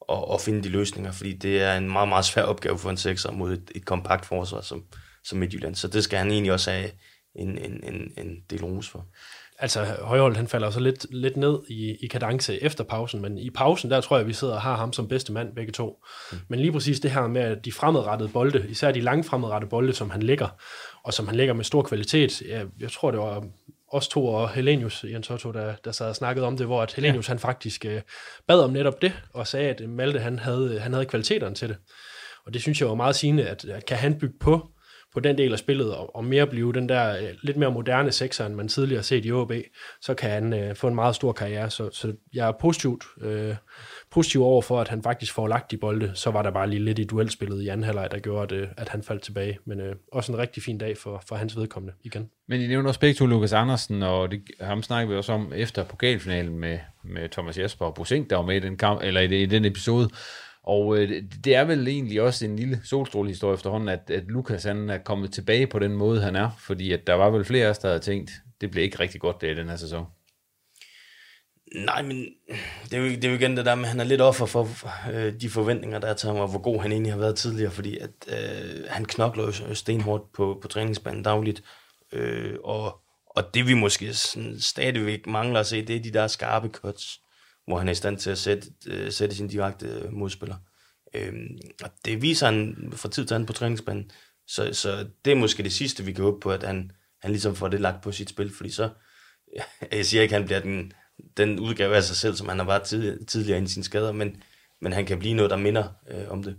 at, 0.09 0.33
at 0.33 0.41
finde 0.41 0.63
de 0.63 0.69
løsninger, 0.69 1.11
fordi 1.11 1.33
det 1.33 1.61
er 1.61 1.77
en 1.77 1.91
meget, 1.91 2.09
meget 2.09 2.25
svær 2.25 2.43
opgave 2.43 2.77
for 2.77 2.89
en 2.89 2.97
sekser 2.97 3.31
mod 3.31 3.53
et, 3.53 3.71
et 3.75 3.85
kompakt 3.85 4.25
forsvar 4.25 4.61
som, 4.61 4.85
som 5.23 5.37
Midtjylland. 5.37 5.75
Så 5.75 5.87
det 5.87 6.03
skal 6.03 6.19
han 6.19 6.31
egentlig 6.31 6.53
også 6.53 6.71
have 6.71 6.91
en, 7.35 7.57
en, 7.57 7.83
en, 7.83 8.13
en 8.17 8.35
del 8.49 8.63
ros 8.63 8.89
for. 8.89 9.05
Altså, 9.59 9.83
Højholdt, 9.83 10.37
han 10.37 10.47
falder 10.47 10.69
så 10.69 10.79
lidt, 10.79 11.05
lidt 11.11 11.37
ned 11.37 11.59
i, 11.67 11.97
i 12.03 12.07
kadence 12.07 12.63
efter 12.63 12.83
pausen, 12.83 13.21
men 13.21 13.37
i 13.37 13.49
pausen, 13.49 13.91
der 13.91 14.01
tror 14.01 14.17
jeg, 14.17 14.27
vi 14.27 14.33
sidder 14.33 14.53
og 14.53 14.61
har 14.61 14.75
ham 14.75 14.93
som 14.93 15.07
bedste 15.07 15.33
mand, 15.33 15.55
begge 15.55 15.71
to. 15.71 16.03
Mm. 16.31 16.37
Men 16.47 16.59
lige 16.59 16.71
præcis 16.71 16.99
det 16.99 17.11
her 17.11 17.27
med 17.27 17.55
de 17.55 17.71
fremadrettede 17.71 18.29
bolde, 18.29 18.65
især 18.69 18.91
de 18.91 19.01
lange 19.01 19.23
fremadrettede 19.23 19.69
bolde, 19.69 19.93
som 19.93 20.09
han 20.09 20.23
lægger, 20.23 20.47
og 21.03 21.13
som 21.13 21.27
han 21.27 21.35
lægger 21.35 21.53
med 21.53 21.63
stor 21.63 21.81
kvalitet. 21.81 22.41
Jeg, 22.41 22.65
jeg 22.79 22.91
tror, 22.91 23.11
det 23.11 23.19
var 23.19 23.43
os 23.91 24.07
to 24.07 24.27
og 24.27 24.49
Helenius, 24.49 25.05
Jens 25.11 25.29
Otto, 25.29 25.51
der, 25.51 25.75
der 25.85 25.91
sad 25.91 26.09
og 26.09 26.15
snakkede 26.15 26.47
om 26.47 26.57
det, 26.57 26.65
hvor 26.65 26.81
at 26.81 26.93
Helenius 26.93 27.27
ja. 27.27 27.31
han 27.31 27.39
faktisk 27.39 27.85
øh, 27.85 28.01
bad 28.47 28.59
om 28.59 28.69
netop 28.69 29.01
det, 29.01 29.13
og 29.33 29.47
sagde, 29.47 29.69
at 29.69 29.89
Malte 29.89 30.19
han 30.19 30.39
havde, 30.39 30.79
han 30.79 30.93
havde 30.93 31.05
kvaliteterne 31.05 31.55
til 31.55 31.69
det. 31.69 31.77
Og 32.45 32.53
det 32.53 32.61
synes 32.61 32.81
jeg 32.81 32.89
var 32.89 32.95
meget 32.95 33.15
sigende, 33.15 33.47
at, 33.47 33.65
at 33.65 33.85
kan 33.85 33.97
han 33.97 34.19
bygge 34.19 34.35
på 34.39 34.71
på 35.13 35.19
den 35.19 35.37
del 35.37 35.53
af 35.53 35.59
spillet, 35.59 35.95
og, 35.95 36.15
og 36.15 36.25
mere 36.25 36.47
blive 36.47 36.73
den 36.73 36.89
der 36.89 37.17
øh, 37.17 37.29
lidt 37.43 37.57
mere 37.57 37.71
moderne 37.71 38.11
sekser, 38.11 38.45
end 38.45 38.55
man 38.55 38.67
tidligere 38.67 38.97
har 38.97 39.03
set 39.03 39.25
i 39.25 39.31
OB, 39.31 39.51
så 40.01 40.13
kan 40.13 40.29
han 40.29 40.53
øh, 40.53 40.75
få 40.75 40.87
en 40.87 40.95
meget 40.95 41.15
stor 41.15 41.31
karriere. 41.31 41.69
Så, 41.69 41.89
så 41.93 42.13
jeg 42.33 42.47
er 42.47 42.51
positivt, 42.61 43.03
øh, 43.21 43.55
positiv 44.11 44.43
over 44.43 44.61
for, 44.61 44.81
at 44.81 44.87
han 44.87 45.03
faktisk 45.03 45.33
får 45.33 45.47
lagt 45.47 45.71
de 45.71 45.77
bolde. 45.77 46.11
Så 46.15 46.31
var 46.31 46.41
der 46.41 46.51
bare 46.51 46.69
lige 46.69 46.85
lidt 46.85 46.99
i 46.99 47.03
duelspillet 47.03 47.61
i 47.61 47.67
anden 47.67 47.83
halvleg, 47.83 48.07
der 48.11 48.19
gjorde, 48.19 48.55
at, 48.55 48.69
at 48.77 48.89
han 48.89 49.03
faldt 49.03 49.23
tilbage. 49.23 49.59
Men 49.65 49.79
øh, 49.79 49.95
også 50.11 50.31
en 50.31 50.37
rigtig 50.37 50.63
fin 50.63 50.77
dag 50.77 50.97
for, 50.97 51.23
for 51.27 51.35
hans 51.35 51.57
vedkommende 51.57 51.93
igen. 52.03 52.29
Men 52.47 52.61
I 52.61 52.67
nævner 52.67 52.87
også 52.87 52.99
begge 52.99 53.13
to 53.13 53.25
Lukas 53.25 53.53
Andersen, 53.53 54.03
og 54.03 54.31
det, 54.31 54.41
ham 54.61 54.83
snakker 54.83 55.11
vi 55.11 55.17
også 55.17 55.33
om 55.33 55.53
efter 55.55 55.83
pokalfinalen 55.83 56.59
med, 56.59 56.79
med 57.03 57.29
Thomas 57.29 57.57
Jesper 57.57 57.85
og 57.85 57.95
Bosink, 57.95 58.29
der 58.29 58.35
var 58.35 58.45
med 58.45 58.55
i 58.55 58.59
den, 58.59 58.77
kamp, 58.77 59.01
eller 59.03 59.21
i, 59.21 59.43
i 59.43 59.45
den 59.45 59.65
episode. 59.65 60.09
Og 60.63 60.97
øh, 60.97 61.23
det 61.43 61.55
er 61.55 61.63
vel 61.63 61.87
egentlig 61.87 62.21
også 62.21 62.45
en 62.45 62.55
lille 62.55 62.81
solstrålehistorie 62.83 63.53
efterhånden, 63.53 63.89
at, 63.89 64.09
at 64.09 64.23
Lukas 64.27 64.63
han 64.63 64.89
er 64.89 64.97
kommet 64.97 65.33
tilbage 65.33 65.67
på 65.67 65.79
den 65.79 65.91
måde, 65.91 66.21
han 66.21 66.35
er. 66.35 66.49
Fordi 66.59 66.91
at 66.91 67.07
der 67.07 67.13
var 67.13 67.29
vel 67.29 67.45
flere 67.45 67.65
af 67.65 67.69
os, 67.69 67.77
der 67.77 67.87
havde 67.87 67.99
tænkt, 67.99 68.31
det 68.61 68.71
blev 68.71 68.83
ikke 68.83 68.99
rigtig 68.99 69.21
godt 69.21 69.41
det 69.41 69.51
i 69.51 69.55
den 69.55 69.69
her 69.69 69.75
sæson. 69.75 70.05
Nej, 71.75 72.01
men 72.01 72.25
det 72.83 72.93
er, 72.93 72.97
jo, 72.97 73.05
det 73.05 73.23
er 73.23 73.29
jo 73.29 73.35
igen 73.35 73.57
det 73.57 73.65
der 73.65 73.75
med, 73.75 73.83
at 73.83 73.89
han 73.89 73.99
er 73.99 74.03
lidt 74.03 74.21
offer 74.21 74.45
for 74.45 74.69
øh, 75.11 75.33
de 75.41 75.49
forventninger, 75.49 75.99
der 75.99 76.07
er 76.07 76.13
til 76.13 76.27
ham, 76.27 76.37
og 76.37 76.47
hvor 76.47 76.59
god 76.59 76.81
han 76.81 76.91
egentlig 76.91 77.13
har 77.13 77.19
været 77.19 77.35
tidligere, 77.35 77.71
fordi 77.71 77.97
at, 77.97 78.09
øh, 78.27 78.85
han 78.87 79.05
knokler 79.05 79.43
jo 79.43 79.75
stenhårdt 79.75 80.33
på, 80.33 80.59
på 80.61 80.67
træningsbanen 80.67 81.23
dagligt, 81.23 81.63
øh, 82.11 82.55
og, 82.63 83.01
og 83.25 83.53
det 83.53 83.67
vi 83.67 83.73
måske 83.73 84.13
sådan 84.13 84.59
stadigvæk 84.59 85.27
mangler 85.27 85.59
at 85.59 85.67
se, 85.67 85.85
det 85.85 85.95
er 85.95 85.99
de 85.99 86.11
der 86.11 86.27
skarpe 86.27 86.67
cuts, 86.67 87.21
hvor 87.67 87.77
han 87.77 87.87
er 87.87 87.91
i 87.91 87.95
stand 87.95 88.17
til 88.17 88.29
at 88.29 88.37
sætte, 88.37 88.67
øh, 88.87 89.11
sætte 89.11 89.35
sin 89.35 89.47
direkte 89.47 89.87
øh, 89.87 90.13
modspiller. 90.13 90.55
Øh, 91.13 91.33
og 91.83 91.89
det 92.05 92.21
viser 92.21 92.45
han 92.45 92.93
fra 92.95 93.09
tid 93.09 93.25
til 93.25 93.35
anden 93.35 93.47
på 93.47 93.53
træningsbanen, 93.53 94.11
så, 94.47 94.73
så 94.73 95.07
det 95.25 95.31
er 95.31 95.35
måske 95.35 95.63
det 95.63 95.73
sidste, 95.73 96.05
vi 96.05 96.13
kan 96.13 96.23
håbe 96.23 96.39
på, 96.39 96.51
at 96.51 96.63
han, 96.63 96.91
han 97.21 97.31
ligesom 97.31 97.55
får 97.55 97.67
det 97.67 97.81
lagt 97.81 98.03
på 98.03 98.11
sit 98.11 98.29
spil, 98.29 98.55
fordi 98.55 98.69
så, 98.69 98.89
jeg 99.91 100.05
siger 100.05 100.21
ikke, 100.21 100.35
at 100.35 100.41
han 100.41 100.47
bliver 100.47 100.59
den 100.59 100.93
den 101.37 101.59
udgave 101.59 101.95
af 101.95 102.03
sig 102.03 102.15
selv, 102.15 102.35
som 102.35 102.49
han 102.49 102.59
har 102.59 102.65
været 102.65 102.83
tid, 102.83 103.25
tidligere 103.25 103.63
i 103.63 103.67
sine 103.67 103.83
skader, 103.83 104.11
men, 104.11 104.43
men 104.81 104.93
han 104.93 105.05
kan 105.05 105.19
blive 105.19 105.33
noget, 105.33 105.51
der 105.51 105.57
minder 105.57 105.89
øh, 106.07 106.29
om 106.29 106.43
det. 106.43 106.57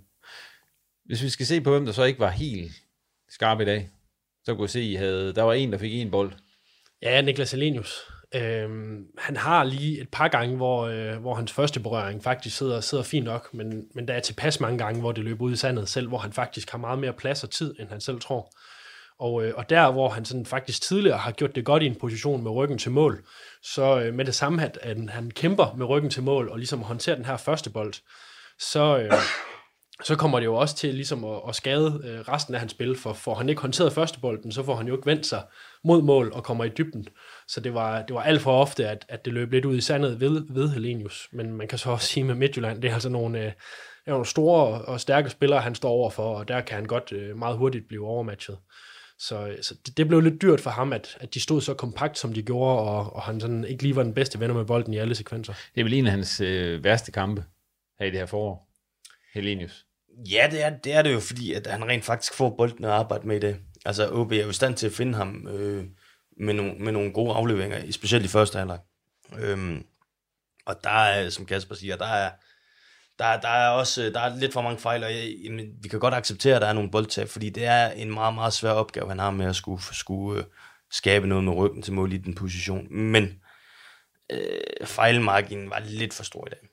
Hvis 1.04 1.22
vi 1.22 1.28
skal 1.28 1.46
se 1.46 1.60
på, 1.60 1.70
hvem 1.70 1.84
der 1.84 1.92
så 1.92 2.04
ikke 2.04 2.20
var 2.20 2.30
helt 2.30 2.72
skarp 3.28 3.60
i 3.60 3.64
dag, 3.64 3.90
så 4.44 4.54
kunne 4.54 4.62
vi 4.62 4.68
se, 4.68 4.78
at 4.78 4.84
I 4.84 4.94
havde, 4.94 5.32
der 5.32 5.42
var 5.42 5.52
en, 5.52 5.72
der 5.72 5.78
fik 5.78 5.94
en 5.94 6.10
bold. 6.10 6.32
Ja, 7.02 7.20
Niklas 7.20 7.54
Alenius. 7.54 8.11
Øhm, 8.34 9.06
han 9.18 9.36
har 9.36 9.64
lige 9.64 10.00
et 10.00 10.08
par 10.08 10.28
gange, 10.28 10.56
hvor, 10.56 10.82
øh, 10.86 11.16
hvor 11.16 11.34
hans 11.34 11.52
første 11.52 11.80
berøring 11.80 12.22
faktisk 12.22 12.56
sidder, 12.56 12.80
sidder 12.80 13.04
fint 13.04 13.24
nok, 13.24 13.54
men, 13.54 13.84
men 13.94 14.08
der 14.08 14.14
er 14.14 14.20
tilpas 14.20 14.60
mange 14.60 14.78
gange, 14.78 15.00
hvor 15.00 15.12
det 15.12 15.24
løber 15.24 15.44
ud 15.44 15.52
i 15.52 15.56
sandet 15.56 15.88
selv, 15.88 16.08
hvor 16.08 16.18
han 16.18 16.32
faktisk 16.32 16.70
har 16.70 16.78
meget 16.78 16.98
mere 16.98 17.12
plads 17.12 17.44
og 17.44 17.50
tid, 17.50 17.74
end 17.78 17.88
han 17.88 18.00
selv 18.00 18.20
tror. 18.20 18.52
Og, 19.18 19.44
øh, 19.44 19.54
og 19.56 19.70
der, 19.70 19.92
hvor 19.92 20.08
han 20.08 20.24
sådan 20.24 20.46
faktisk 20.46 20.82
tidligere 20.82 21.18
har 21.18 21.32
gjort 21.32 21.54
det 21.54 21.64
godt 21.64 21.82
i 21.82 21.86
en 21.86 21.94
position 21.94 22.42
med 22.42 22.50
ryggen 22.50 22.78
til 22.78 22.90
mål, 22.90 23.24
så 23.62 24.00
øh, 24.00 24.14
med 24.14 24.24
det 24.24 24.34
samme, 24.34 24.64
at, 24.64 24.78
at 24.82 24.96
han 25.10 25.30
kæmper 25.30 25.74
med 25.76 25.86
ryggen 25.86 26.10
til 26.10 26.22
mål 26.22 26.48
og 26.48 26.58
ligesom 26.58 26.82
håndterer 26.82 27.16
den 27.16 27.24
her 27.24 27.36
første 27.36 27.70
bold, 27.70 27.94
så, 28.58 28.98
øh, 28.98 29.12
så 30.04 30.16
kommer 30.16 30.38
det 30.38 30.46
jo 30.46 30.54
også 30.54 30.76
til 30.76 30.94
ligesom 30.94 31.24
at, 31.24 31.40
at 31.48 31.54
skade 31.54 32.00
øh, 32.04 32.20
resten 32.20 32.54
af 32.54 32.60
hans 32.60 32.72
spil, 32.72 32.98
for 32.98 33.12
får 33.12 33.34
han 33.34 33.48
ikke 33.48 33.62
håndteret 33.62 33.92
første 33.92 34.20
bolden, 34.20 34.52
så 34.52 34.62
får 34.62 34.76
han 34.76 34.86
jo 34.88 34.94
ikke 34.94 35.06
vendt 35.06 35.26
sig 35.26 35.42
mod 35.84 36.02
mål 36.02 36.32
og 36.32 36.44
kommer 36.44 36.64
i 36.64 36.68
dybden. 36.68 37.08
Så 37.52 37.60
det 37.60 37.74
var, 37.74 38.02
det 38.02 38.14
var 38.14 38.22
alt 38.22 38.42
for 38.42 38.60
ofte, 38.60 38.88
at, 38.88 39.06
at 39.08 39.24
det 39.24 39.32
løb 39.32 39.52
lidt 39.52 39.64
ud 39.64 39.76
i 39.76 39.80
sandet 39.80 40.20
ved, 40.20 40.46
ved 40.54 40.68
Helenius. 40.68 41.28
Men 41.32 41.52
man 41.52 41.68
kan 41.68 41.78
så 41.78 41.90
også 41.90 42.06
sige 42.06 42.24
med 42.24 42.34
Midtjylland, 42.34 42.82
det 42.82 42.90
er 42.90 42.94
altså 42.94 43.08
nogle, 43.08 43.38
øh, 43.38 43.44
det 43.44 43.52
er 44.06 44.10
nogle 44.10 44.26
store 44.26 44.82
og 44.82 45.00
stærke 45.00 45.30
spillere, 45.30 45.60
han 45.60 45.74
står 45.74 45.90
over 45.90 46.10
for, 46.10 46.38
og 46.38 46.48
der 46.48 46.60
kan 46.60 46.74
han 46.74 46.84
godt 46.84 47.12
øh, 47.12 47.36
meget 47.36 47.56
hurtigt 47.56 47.88
blive 47.88 48.06
overmatchet. 48.06 48.58
Så, 49.18 49.56
så 49.62 49.74
det, 49.86 49.96
det 49.96 50.08
blev 50.08 50.20
lidt 50.20 50.42
dyrt 50.42 50.60
for 50.60 50.70
ham, 50.70 50.92
at, 50.92 51.16
at 51.20 51.34
de 51.34 51.40
stod 51.40 51.60
så 51.60 51.74
kompakt, 51.74 52.18
som 52.18 52.32
de 52.32 52.42
gjorde, 52.42 52.78
og, 52.78 53.16
og 53.16 53.22
han 53.22 53.40
sådan 53.40 53.64
ikke 53.64 53.82
lige 53.82 53.96
var 53.96 54.02
den 54.02 54.14
bedste 54.14 54.40
venner 54.40 54.54
med 54.54 54.64
bolden 54.64 54.94
i 54.94 54.98
alle 54.98 55.14
sekvenser. 55.14 55.54
Det 55.74 55.80
er 55.80 55.84
vel 55.84 55.94
en 55.94 56.06
af 56.06 56.12
hans 56.12 56.40
øh, 56.40 56.84
værste 56.84 57.12
kampe 57.12 57.44
her 57.98 58.06
i 58.06 58.10
det 58.10 58.18
her 58.18 58.26
forår, 58.26 58.68
Helenius. 59.34 59.86
Ja, 60.30 60.48
det 60.50 60.62
er, 60.62 60.70
det 60.70 60.92
er 60.92 61.02
det 61.02 61.12
jo, 61.12 61.20
fordi 61.20 61.52
at 61.52 61.66
han 61.66 61.84
rent 61.88 62.04
faktisk 62.04 62.34
får 62.34 62.54
bolden 62.56 62.84
at 62.84 62.90
arbejde 62.90 63.28
med 63.28 63.36
i 63.36 63.40
det. 63.40 63.56
Altså, 63.84 64.10
OB 64.12 64.32
er 64.32 64.42
jo 64.42 64.50
i 64.50 64.52
stand 64.52 64.74
til 64.74 64.86
at 64.86 64.92
finde 64.92 65.14
ham 65.14 65.48
øh, 65.48 65.84
med, 66.42 66.54
nogle, 66.54 66.74
med 66.74 66.92
nogle 66.92 67.12
gode 67.12 67.34
afleveringer, 67.34 67.92
specielt 67.92 68.24
i 68.24 68.28
første 68.28 68.58
halvleg. 68.58 68.78
Øhm, 69.38 69.84
og 70.66 70.84
der 70.84 70.90
er, 70.90 71.30
som 71.30 71.46
Kasper 71.46 71.74
siger, 71.74 71.96
der 71.96 72.06
er, 72.06 72.30
der, 73.18 73.40
der 73.40 73.48
er 73.48 73.68
også 73.68 74.02
der 74.02 74.20
er 74.20 74.36
lidt 74.36 74.52
for 74.52 74.62
mange 74.62 74.78
fejl, 74.78 75.04
og 75.04 75.10
jeg, 75.10 75.34
jamen, 75.44 75.66
vi 75.82 75.88
kan 75.88 76.00
godt 76.00 76.14
acceptere, 76.14 76.56
at 76.56 76.62
der 76.62 76.68
er 76.68 76.72
nogle 76.72 76.90
boldtab, 76.90 77.28
fordi 77.28 77.50
det 77.50 77.64
er 77.64 77.90
en 77.90 78.14
meget, 78.14 78.34
meget 78.34 78.52
svær 78.52 78.70
opgave, 78.70 79.08
han 79.08 79.18
har 79.18 79.30
med 79.30 79.46
at 79.46 79.56
skulle, 79.56 79.82
skulle 79.92 80.40
øh, 80.40 80.46
skabe 80.90 81.26
noget 81.26 81.44
med 81.44 81.52
ryggen 81.52 81.82
til 81.82 81.92
mål 81.92 82.12
i 82.12 82.16
den 82.16 82.34
position. 82.34 82.86
Men 82.90 83.40
øh, 84.32 84.86
fejlmarginen 84.86 85.70
var 85.70 85.82
lidt 85.84 86.14
for 86.14 86.24
stor 86.24 86.46
i 86.46 86.50
dag. 86.50 86.68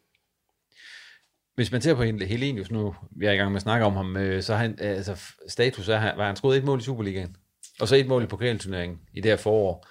Hvis 1.56 1.72
man 1.72 1.82
ser 1.82 1.96
på 1.96 2.04
Helenius 2.04 2.72
nu, 2.72 2.96
vi 3.12 3.26
er 3.26 3.32
i 3.32 3.36
gang 3.36 3.52
med 3.52 3.58
at 3.58 3.62
snakke 3.62 3.86
om 3.86 3.96
ham, 3.96 4.18
øh, 4.18 4.44
så 4.44 4.56
han, 4.56 4.80
altså, 4.80 5.22
status 5.48 5.90
er, 5.90 6.16
var 6.16 6.26
han 6.26 6.36
skruet 6.36 6.58
et 6.58 6.64
mål 6.64 6.80
i 6.80 6.84
Superligaen, 6.84 7.36
og 7.82 7.88
så 7.88 7.96
et 7.96 8.08
mål 8.08 8.24
i 8.24 8.26
pokalturneringen 8.26 9.00
i 9.14 9.22
det 9.22 9.32
her 9.32 9.38
forår. 9.38 9.88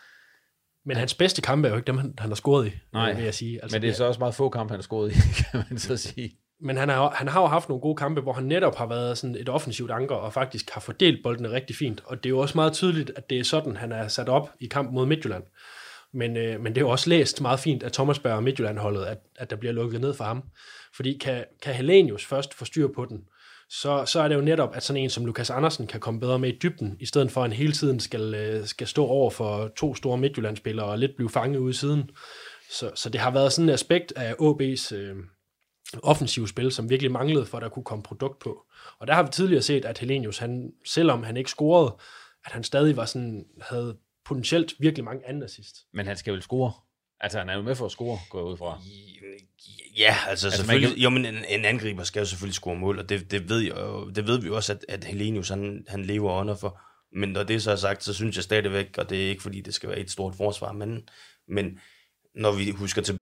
Men 0.87 0.97
hans 0.97 1.15
bedste 1.15 1.43
kampe 1.43 1.69
er 1.69 1.73
jo 1.73 1.77
ikke 1.77 1.87
dem, 1.87 1.99
han, 1.99 2.15
han 2.19 2.31
har 2.31 2.35
scoret 2.35 2.67
i, 2.67 2.73
Nej, 2.93 3.15
vil 3.15 3.25
jeg 3.25 3.35
sige. 3.35 3.63
Altså, 3.63 3.75
men 3.75 3.83
det 3.83 3.91
er 3.91 3.95
så 3.95 4.05
også 4.05 4.19
meget 4.21 4.35
få 4.35 4.49
kampe, 4.49 4.73
han 4.73 4.79
har 4.79 4.83
scoret 4.83 5.13
i, 5.13 5.15
kan 5.51 5.65
man 5.71 5.79
så 5.79 5.97
sige. 5.97 6.39
Men 6.61 6.77
han 6.77 6.89
har, 6.89 7.11
han 7.11 7.29
har 7.29 7.41
jo 7.41 7.47
haft 7.47 7.69
nogle 7.69 7.81
gode 7.81 7.97
kampe, 7.97 8.21
hvor 8.21 8.33
han 8.33 8.45
netop 8.45 8.77
har 8.77 8.87
været 8.87 9.19
sådan 9.19 9.37
et 9.37 9.49
offensivt 9.49 9.91
anker, 9.91 10.15
og 10.15 10.33
faktisk 10.33 10.71
har 10.71 10.81
fordelt 10.81 11.23
boldene 11.23 11.51
rigtig 11.51 11.77
fint. 11.77 12.03
Og 12.05 12.17
det 12.17 12.27
er 12.27 12.31
jo 12.31 12.39
også 12.39 12.59
meget 12.59 12.73
tydeligt, 12.73 13.13
at 13.17 13.31
det 13.31 13.39
er 13.39 13.45
sådan, 13.45 13.77
han 13.77 13.93
er 13.93 14.09
sat 14.09 14.29
op 14.29 14.51
i 14.61 14.67
kamp 14.67 14.93
mod 14.93 15.07
Midtjylland. 15.07 15.45
Men, 16.13 16.37
øh, 16.37 16.61
men 16.61 16.75
det 16.75 16.81
er 16.81 16.85
jo 16.85 16.89
også 16.89 17.11
læst 17.11 17.41
meget 17.41 17.61
fint 17.61 17.83
af 17.83 17.93
Thomas 17.93 18.19
Berg 18.19 18.37
og 18.37 18.43
Midtjylland-holdet, 18.43 19.05
at, 19.05 19.19
at 19.37 19.51
der 19.51 19.57
bliver 19.57 19.73
lukket 19.73 20.01
ned 20.01 20.15
for 20.15 20.25
ham. 20.25 20.43
Fordi 20.97 21.19
kan, 21.21 21.45
kan 21.63 21.75
Helenius 21.75 22.27
først 22.27 22.55
få 22.55 22.65
styr 22.65 22.89
på 22.95 23.05
den, 23.05 23.21
så, 23.71 24.05
så 24.07 24.21
er 24.21 24.29
det 24.29 24.35
jo 24.35 24.41
netop, 24.41 24.77
at 24.77 24.83
sådan 24.83 25.03
en 25.03 25.11
som 25.11 25.27
Lukas 25.27 25.51
Andersen 25.51 25.87
kan 25.87 26.01
komme 26.01 26.21
bedre 26.21 26.39
med 26.39 26.49
i 26.53 26.59
dybden, 26.59 26.97
i 27.01 27.07
stedet 27.07 27.31
for 27.31 27.41
at 27.41 27.51
han 27.51 27.57
hele 27.57 27.73
tiden 27.73 28.01
skal, 28.01 28.35
øh, 28.35 28.67
skal 28.67 28.87
stå 28.87 29.07
over 29.07 29.31
for 29.31 29.69
to 29.69 29.95
store 29.95 30.19
Midtjylland-spillere 30.19 30.87
og 30.87 30.99
lidt 30.99 31.17
blive 31.17 31.31
fanget 31.31 31.59
ude 31.59 31.71
i 31.71 31.75
siden. 31.75 32.11
Så, 32.71 32.91
så 32.95 33.09
det 33.09 33.21
har 33.21 33.31
været 33.31 33.53
sådan 33.53 33.69
et 33.69 33.73
aspekt 33.73 34.13
af 34.17 34.33
OB's 34.33 34.95
øh, 34.95 35.17
offensive 36.03 36.49
spil, 36.49 36.73
som 36.73 36.91
virkelig 36.91 37.13
manglede 37.13 37.47
for, 37.47 37.57
at 37.59 37.63
der 37.63 37.69
kunne 37.69 37.85
komme 37.85 38.03
produkt 38.03 38.39
på. 38.39 38.67
Og 38.99 39.07
der 39.07 39.15
har 39.15 39.23
vi 39.23 39.29
tidligere 39.33 39.63
set, 39.63 39.85
at 39.85 39.99
Helenius, 39.99 40.39
han, 40.39 40.73
selvom 40.87 41.23
han 41.23 41.37
ikke 41.37 41.51
scorede, 41.51 41.97
at 42.45 42.53
han 42.53 42.65
stadig 42.65 42.97
var 42.97 43.05
sådan, 43.05 43.45
havde 43.61 43.97
potentielt 44.25 44.75
virkelig 44.79 45.05
mange 45.05 45.29
anden 45.29 45.43
assist. 45.43 45.77
Men 45.93 46.07
han 46.07 46.17
skal 46.17 46.33
vel 46.33 46.43
score? 46.43 46.73
Altså, 47.21 47.39
han 47.39 47.49
er 47.49 47.57
jo 47.57 47.63
med 47.63 47.75
for 47.75 47.85
at 47.85 47.91
score, 47.91 48.19
går 48.31 48.39
jeg 48.39 48.47
ud 48.47 48.57
fra. 48.57 48.81
Ja, 49.99 50.17
altså, 50.29 50.47
altså 50.47 50.57
selvfølgelig. 50.57 50.89
Kan... 50.89 50.99
Jo, 50.99 51.11
men 51.11 51.25
en, 51.25 51.45
en 51.49 51.65
angriber 51.65 52.05
skal 52.05 52.21
jo 52.21 52.27
selvfølgelig 52.27 52.55
score 52.55 52.77
mål, 52.77 52.99
og 52.99 53.09
det, 53.09 53.31
det, 53.31 53.49
ved, 53.49 53.61
jeg, 53.61 53.75
det 54.17 54.27
ved 54.27 54.41
vi 54.41 54.47
jo 54.47 54.57
også, 54.57 54.73
at, 54.73 54.85
at 54.89 55.05
Helenius, 55.05 55.49
han, 55.49 55.85
han 55.89 56.05
lever 56.05 56.33
under 56.33 56.55
for. 56.55 56.81
Men 57.19 57.29
når 57.29 57.43
det 57.43 57.63
så 57.63 57.71
er 57.71 57.77
sagt, 57.77 58.05
så 58.05 58.15
synes 58.15 58.37
jeg 58.37 58.45
stadigvæk, 58.45 58.99
og 58.99 59.11
det 59.11 59.25
er 59.25 59.29
ikke 59.29 59.43
fordi, 59.43 59.61
det 59.61 59.75
skal 59.75 59.89
være 59.89 59.99
et 59.99 60.11
stort 60.11 60.35
forsvar, 60.37 60.73
men, 60.73 61.09
men 61.49 61.79
når 62.35 62.53
vi 62.53 62.71
husker 62.71 63.03
til... 63.03 63.19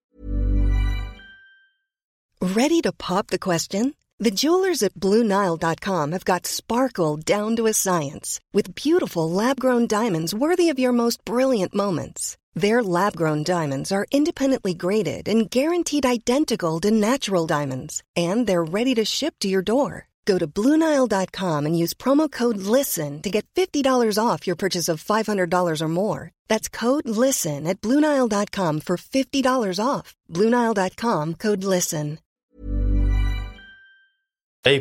Ready 2.42 2.82
to 2.82 2.90
pop 2.98 3.26
the 3.28 3.38
question? 3.38 3.94
The 4.20 4.30
jewelers 4.42 4.82
at 4.82 4.94
BlueNile.com 4.94 6.12
have 6.12 6.24
got 6.24 6.46
sparkle 6.46 7.16
down 7.36 7.56
to 7.56 7.66
a 7.66 7.72
science 7.72 8.40
with 8.54 8.74
beautiful 8.74 9.30
lab-grown 9.30 9.86
diamonds 9.86 10.34
worthy 10.34 10.70
of 10.70 10.78
your 10.78 10.92
most 10.92 11.24
brilliant 11.24 11.74
moments. 11.74 12.36
Their 12.56 12.82
lab 12.82 13.14
grown 13.14 13.42
diamonds 13.42 13.92
are 13.92 14.06
independently 14.10 14.72
graded 14.72 15.28
and 15.28 15.50
guaranteed 15.50 16.06
identical 16.06 16.80
to 16.80 16.90
natural 16.90 17.46
diamonds, 17.46 18.02
and 18.16 18.46
they're 18.46 18.64
ready 18.64 18.94
to 18.94 19.04
ship 19.04 19.34
to 19.40 19.48
your 19.48 19.62
door. 19.62 20.08
Go 20.24 20.38
to 20.38 20.46
Bluenile.com 20.46 21.66
and 21.66 21.78
use 21.78 21.94
promo 21.94 22.30
code 22.30 22.56
LISTEN 22.56 23.22
to 23.22 23.30
get 23.30 23.46
$50 23.54 24.18
off 24.18 24.46
your 24.46 24.56
purchase 24.56 24.88
of 24.88 25.04
$500 25.04 25.82
or 25.82 25.88
more. 25.88 26.30
That's 26.48 26.68
code 26.68 27.08
LISTEN 27.08 27.66
at 27.66 27.80
Bluenile.com 27.80 28.80
for 28.80 28.96
$50 28.96 29.78
off. 29.78 30.14
Bluenile.com 30.28 31.34
code 31.34 31.62
LISTEN. 31.64 32.18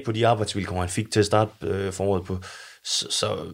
På 0.06 0.12
de 0.12 0.28
arbejdsvilkår, 0.28 0.80
han 0.80 0.90
fik 0.90 1.12
til 1.12 1.20
at 1.20 1.26
starte 1.26 1.52
øh, 1.62 1.94
foråret 1.94 2.26
på, 2.26 2.38
så, 2.84 3.12
så 3.12 3.54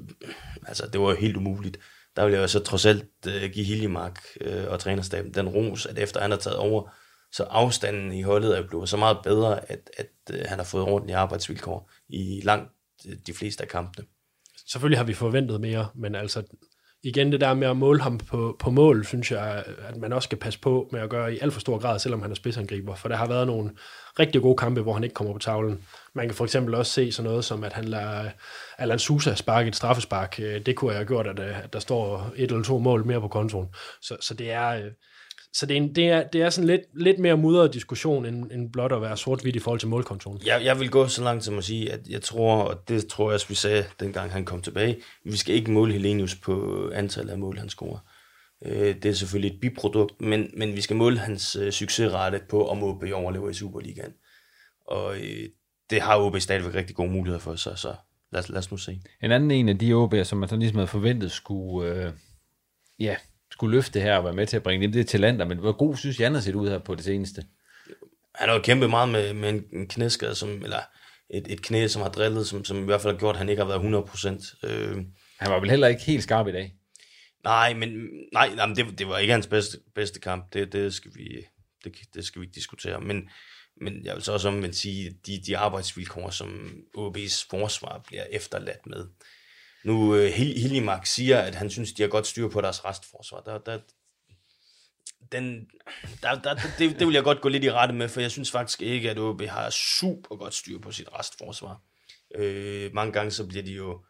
altså, 0.68 0.88
det 0.94 1.02
var 1.02 1.16
helt 1.16 1.38
umuligt. 1.38 1.78
Der 2.16 2.26
vil 2.26 2.34
jeg 2.34 2.42
jo 2.42 2.48
så 2.48 2.60
trods 2.60 2.86
alt 2.86 3.06
øh, 3.28 3.52
give 3.52 3.66
Hiljemark 3.66 4.20
øh, 4.42 4.68
og 4.68 4.80
trænerstaben 4.80 5.34
den 5.34 5.50
ros, 5.50 5.86
at 5.86 6.00
efter 6.00 6.22
han 6.22 6.32
har 6.32 6.38
taget 6.38 6.58
over, 6.58 6.90
så 7.32 7.44
afstanden 7.44 8.12
i 8.12 8.22
holdet 8.22 8.58
er 8.58 8.68
blevet 8.68 8.90
så 8.90 8.98
meget 8.98 9.18
bedre, 9.24 9.72
at, 9.72 9.90
at 9.98 10.12
øh, 10.32 10.46
han 10.46 10.60
har 10.60 10.66
fået 10.66 10.84
ordentlige 10.84 11.18
arbejdsvilkår 11.18 11.92
i 12.10 12.42
langt 12.44 12.72
øh, 13.08 13.16
de 13.28 13.34
fleste 13.34 13.64
af 13.64 13.70
kampene. 13.70 14.08
Selvfølgelig 14.72 15.00
har 15.00 15.06
vi 15.06 15.14
forventet 15.14 15.62
mere, 15.62 15.90
men 15.96 16.16
altså 16.16 16.44
igen 17.04 17.32
det 17.32 17.42
der 17.42 17.54
med 17.54 17.68
at 17.68 17.78
måle 17.78 18.02
ham 18.02 18.18
på, 18.18 18.56
på 18.60 18.70
mål, 18.70 19.06
synes 19.06 19.32
jeg, 19.32 19.64
at 19.88 19.98
man 19.98 20.14
også 20.14 20.28
skal 20.28 20.38
passe 20.38 20.60
på 20.60 20.90
med 20.92 21.00
at 21.00 21.10
gøre 21.10 21.34
i 21.34 21.40
alt 21.42 21.54
for 21.54 21.60
stor 21.60 21.78
grad, 21.78 22.00
selvom 22.00 22.22
han 22.22 22.32
er 22.32 22.36
spidsangriber. 22.36 22.96
For 22.96 23.08
der 23.08 23.16
har 23.16 23.28
været 23.28 23.48
nogle 23.48 23.72
rigtig 24.20 24.42
gode 24.42 24.58
kampe, 24.58 24.82
hvor 24.82 24.94
han 24.94 25.04
ikke 25.04 25.14
kommer 25.14 25.34
på 25.34 25.40
tavlen. 25.40 25.84
Man 26.14 26.28
kan 26.28 26.36
for 26.36 26.44
eksempel 26.44 26.76
også 26.76 26.92
se 26.92 27.12
sådan 27.12 27.30
noget 27.30 27.46
som, 27.46 27.64
at 27.64 27.74
han 27.74 27.86
lader 27.86 28.30
Alan 28.78 29.00
Sousa 29.00 29.36
sparke 29.36 29.68
et 29.68 29.76
straffespark. 29.76 30.40
Øh, 30.40 30.66
det 30.66 30.76
kunne 30.76 30.92
jeg 30.92 30.98
have 30.98 31.08
gjort, 31.08 31.28
at, 31.28 31.40
øh, 31.40 31.64
at 31.64 31.74
der 31.74 31.80
står 31.80 32.32
et 32.36 32.52
eller 32.52 32.64
to 32.64 32.80
mål 32.80 33.06
mere 33.06 33.22
på 33.22 33.28
kontoen. 33.28 33.68
Så, 34.02 34.18
så 34.22 34.34
det 34.34 34.52
er... 34.52 34.70
Øh, 34.70 34.92
så 35.54 35.66
det 35.66 35.78
er, 35.78 35.82
en, 35.82 35.96
det 35.96 36.08
er, 36.08 36.28
det 36.28 36.42
er 36.42 36.50
sådan 36.50 36.68
lidt, 36.68 36.82
lidt 36.94 37.20
mere 37.20 37.38
mudret 37.38 37.74
diskussion, 37.74 38.26
end, 38.26 38.52
end 38.52 38.72
blot 38.72 38.92
at 38.92 39.02
være 39.02 39.18
sort-hvidt 39.18 39.56
i 39.56 39.60
forhold 39.60 39.80
til 39.80 39.90
målkontoren. 39.90 40.42
Jeg, 40.46 40.62
jeg 40.64 40.80
vil 40.80 40.90
gå 40.90 41.08
så 41.08 41.24
langt 41.24 41.44
som 41.44 41.58
at 41.58 41.64
sige, 41.64 41.92
at 41.92 42.08
jeg 42.10 42.22
tror, 42.22 42.64
og 42.64 42.88
det 42.88 43.08
tror 43.08 43.30
jeg 43.30 43.34
også, 43.34 43.48
vi 43.48 43.56
sagde, 43.56 43.86
dengang 44.00 44.32
han 44.32 44.46
kom 44.46 44.62
tilbage, 44.62 44.98
vi 45.24 45.38
skal 45.38 45.56
ikke 45.56 45.72
måle 45.72 45.94
Helenius 45.94 46.36
på 46.36 46.90
antallet 46.94 47.32
af 47.32 47.38
mål, 47.38 47.58
han 47.58 47.70
scorer. 47.70 48.00
Øh, 48.66 48.96
det 48.96 49.06
er 49.06 49.14
selvfølgelig 49.14 49.56
et 49.56 49.62
biprodukt, 49.62 50.22
men, 50.22 50.52
men 50.58 50.76
vi 50.76 50.82
skal 50.82 50.96
måle 50.96 51.18
hans 51.18 51.56
øh, 51.56 51.72
succesrate 51.72 52.42
på, 52.50 52.68
om 52.68 52.84
OB 52.84 53.04
overlever 53.14 53.50
i 53.50 53.54
Superligaen. 53.54 54.14
Og 54.88 55.16
øh, 55.18 55.50
det 55.90 56.02
har 56.02 56.20
OB 56.20 56.40
stadigvæk 56.40 56.76
rigtig 56.76 56.96
gode 56.96 57.12
muligheder 57.12 57.40
for, 57.40 57.56
så, 57.56 57.76
så 57.76 57.96
lad, 58.32 58.44
lad 58.50 58.58
os 58.58 58.72
nu 58.72 58.78
se. 58.78 59.02
En 59.24 59.32
anden 59.32 59.52
en 59.52 59.70
af 59.70 59.78
de 59.78 59.94
OB'er, 59.94 60.24
som 60.24 60.38
man 60.38 60.50
så 60.50 60.56
ligesom 60.56 60.78
havde 60.78 60.88
forventet 60.88 61.32
skulle, 61.32 61.90
øh, 61.90 62.12
ja, 63.00 63.16
skulle 63.52 63.76
løfte 63.78 63.94
det 63.94 64.02
her 64.02 64.18
og 64.18 64.24
være 64.24 64.34
med 64.34 64.48
til 64.48 64.58
at 64.58 64.64
bringe 64.64 64.88
det, 64.88 64.94
det 64.94 65.00
er 65.00 65.04
talenter, 65.04 65.46
men 65.46 65.58
hvor 65.58 65.72
god 65.72 65.98
synes 65.98 66.20
Jan 66.20 66.34
har 66.34 66.42
set 66.42 66.56
ud 66.56 66.70
her 66.70 66.80
på 66.80 66.96
det 66.96 67.04
seneste? 67.04 67.46
Han 68.36 68.50
har 68.50 68.56
jo 68.56 68.62
kæmpet 68.62 68.90
meget 68.90 69.10
med, 69.10 69.34
med 69.34 69.50
en, 69.50 69.64
en 69.74 69.88
knæskade, 69.88 70.36
som, 70.36 70.64
eller 70.64 70.80
et, 71.30 71.48
et 71.50 71.62
knæ, 71.62 71.88
som 71.88 72.02
har 72.02 72.10
drillet, 72.10 72.48
som, 72.48 72.66
som 72.66 72.82
i 72.82 72.86
hvert 72.86 73.02
fald 73.02 73.14
har 73.14 73.20
gjort, 73.20 73.36
at 73.36 73.40
han 73.40 73.50
ikke 73.50 73.64
har 73.64 73.80
været 73.80 74.40
100%. 74.64 74.68
Øh, 74.68 74.96
han 75.40 75.52
var 75.52 75.60
vel 75.60 75.70
heller 75.70 75.88
ikke 75.88 76.04
helt 76.04 76.24
skarp 76.24 76.48
i 76.48 76.52
dag? 76.52 76.76
Nej, 77.44 77.74
men 77.74 77.90
nej, 78.34 78.56
nej 78.56 78.66
men 78.66 78.76
det, 78.76 79.00
det 79.00 79.08
var 79.08 79.18
ikke 79.18 79.34
hans 79.34 79.48
bedste, 79.48 79.78
bedste 79.96 80.20
kamp. 80.20 80.54
Det, 80.54 80.74
det, 80.74 80.94
skal 80.94 81.12
vi, 81.16 81.46
det, 81.84 81.96
det 82.14 82.26
skal 82.26 82.42
vi 82.42 82.46
ikke 82.46 82.56
diskutere. 82.56 83.02
Men, 83.02 83.30
men 83.82 84.06
jeg 84.06 84.16
vil 84.16 84.24
så 84.24 84.34
også 84.34 84.48
omvendt 84.48 84.76
sige, 84.76 85.16
de, 85.26 85.42
de 85.48 85.58
arbejdsvilkår, 85.58 86.30
som 86.30 86.72
OB's 86.98 87.48
forsvar 87.50 88.04
bliver 88.08 88.24
efterladt 88.32 88.88
med. 88.88 89.08
Nu, 89.84 90.16
øh, 90.16 90.26
uh, 90.26 90.34
Hillimark 90.34 91.06
siger, 91.06 91.40
at 91.40 91.56
han 91.56 91.70
synes, 91.70 91.94
de 91.94 92.02
har 92.02 92.10
godt 92.10 92.28
styr 92.28 92.48
på 92.48 92.62
deres 92.62 92.86
restforsvar. 92.86 93.42
Der, 93.42 93.58
der, 93.58 93.80
den, 95.32 95.68
der, 96.22 96.42
der, 96.42 96.56
det, 96.80 97.00
det 97.00 97.08
vil 97.08 97.14
jeg 97.14 97.24
godt 97.24 97.42
gå 97.42 97.50
lidt 97.50 97.64
i 97.64 97.72
rette 97.72 97.94
med, 97.94 98.10
for 98.10 98.22
jeg 98.22 98.32
synes 98.32 98.52
faktisk 98.52 98.82
ikke, 98.82 99.10
at 99.10 99.20
OB 99.20 99.42
har 99.42 99.70
super 99.70 100.36
godt 100.36 100.54
styr 100.54 100.80
på 100.80 100.92
sit 100.92 101.10
restforsvar. 101.20 101.82
Øh, 102.36 102.94
mange 102.94 103.14
gange 103.14 103.32
så 103.32 103.48
bliver 103.48 103.64
de 103.64 103.72
jo 103.72 104.02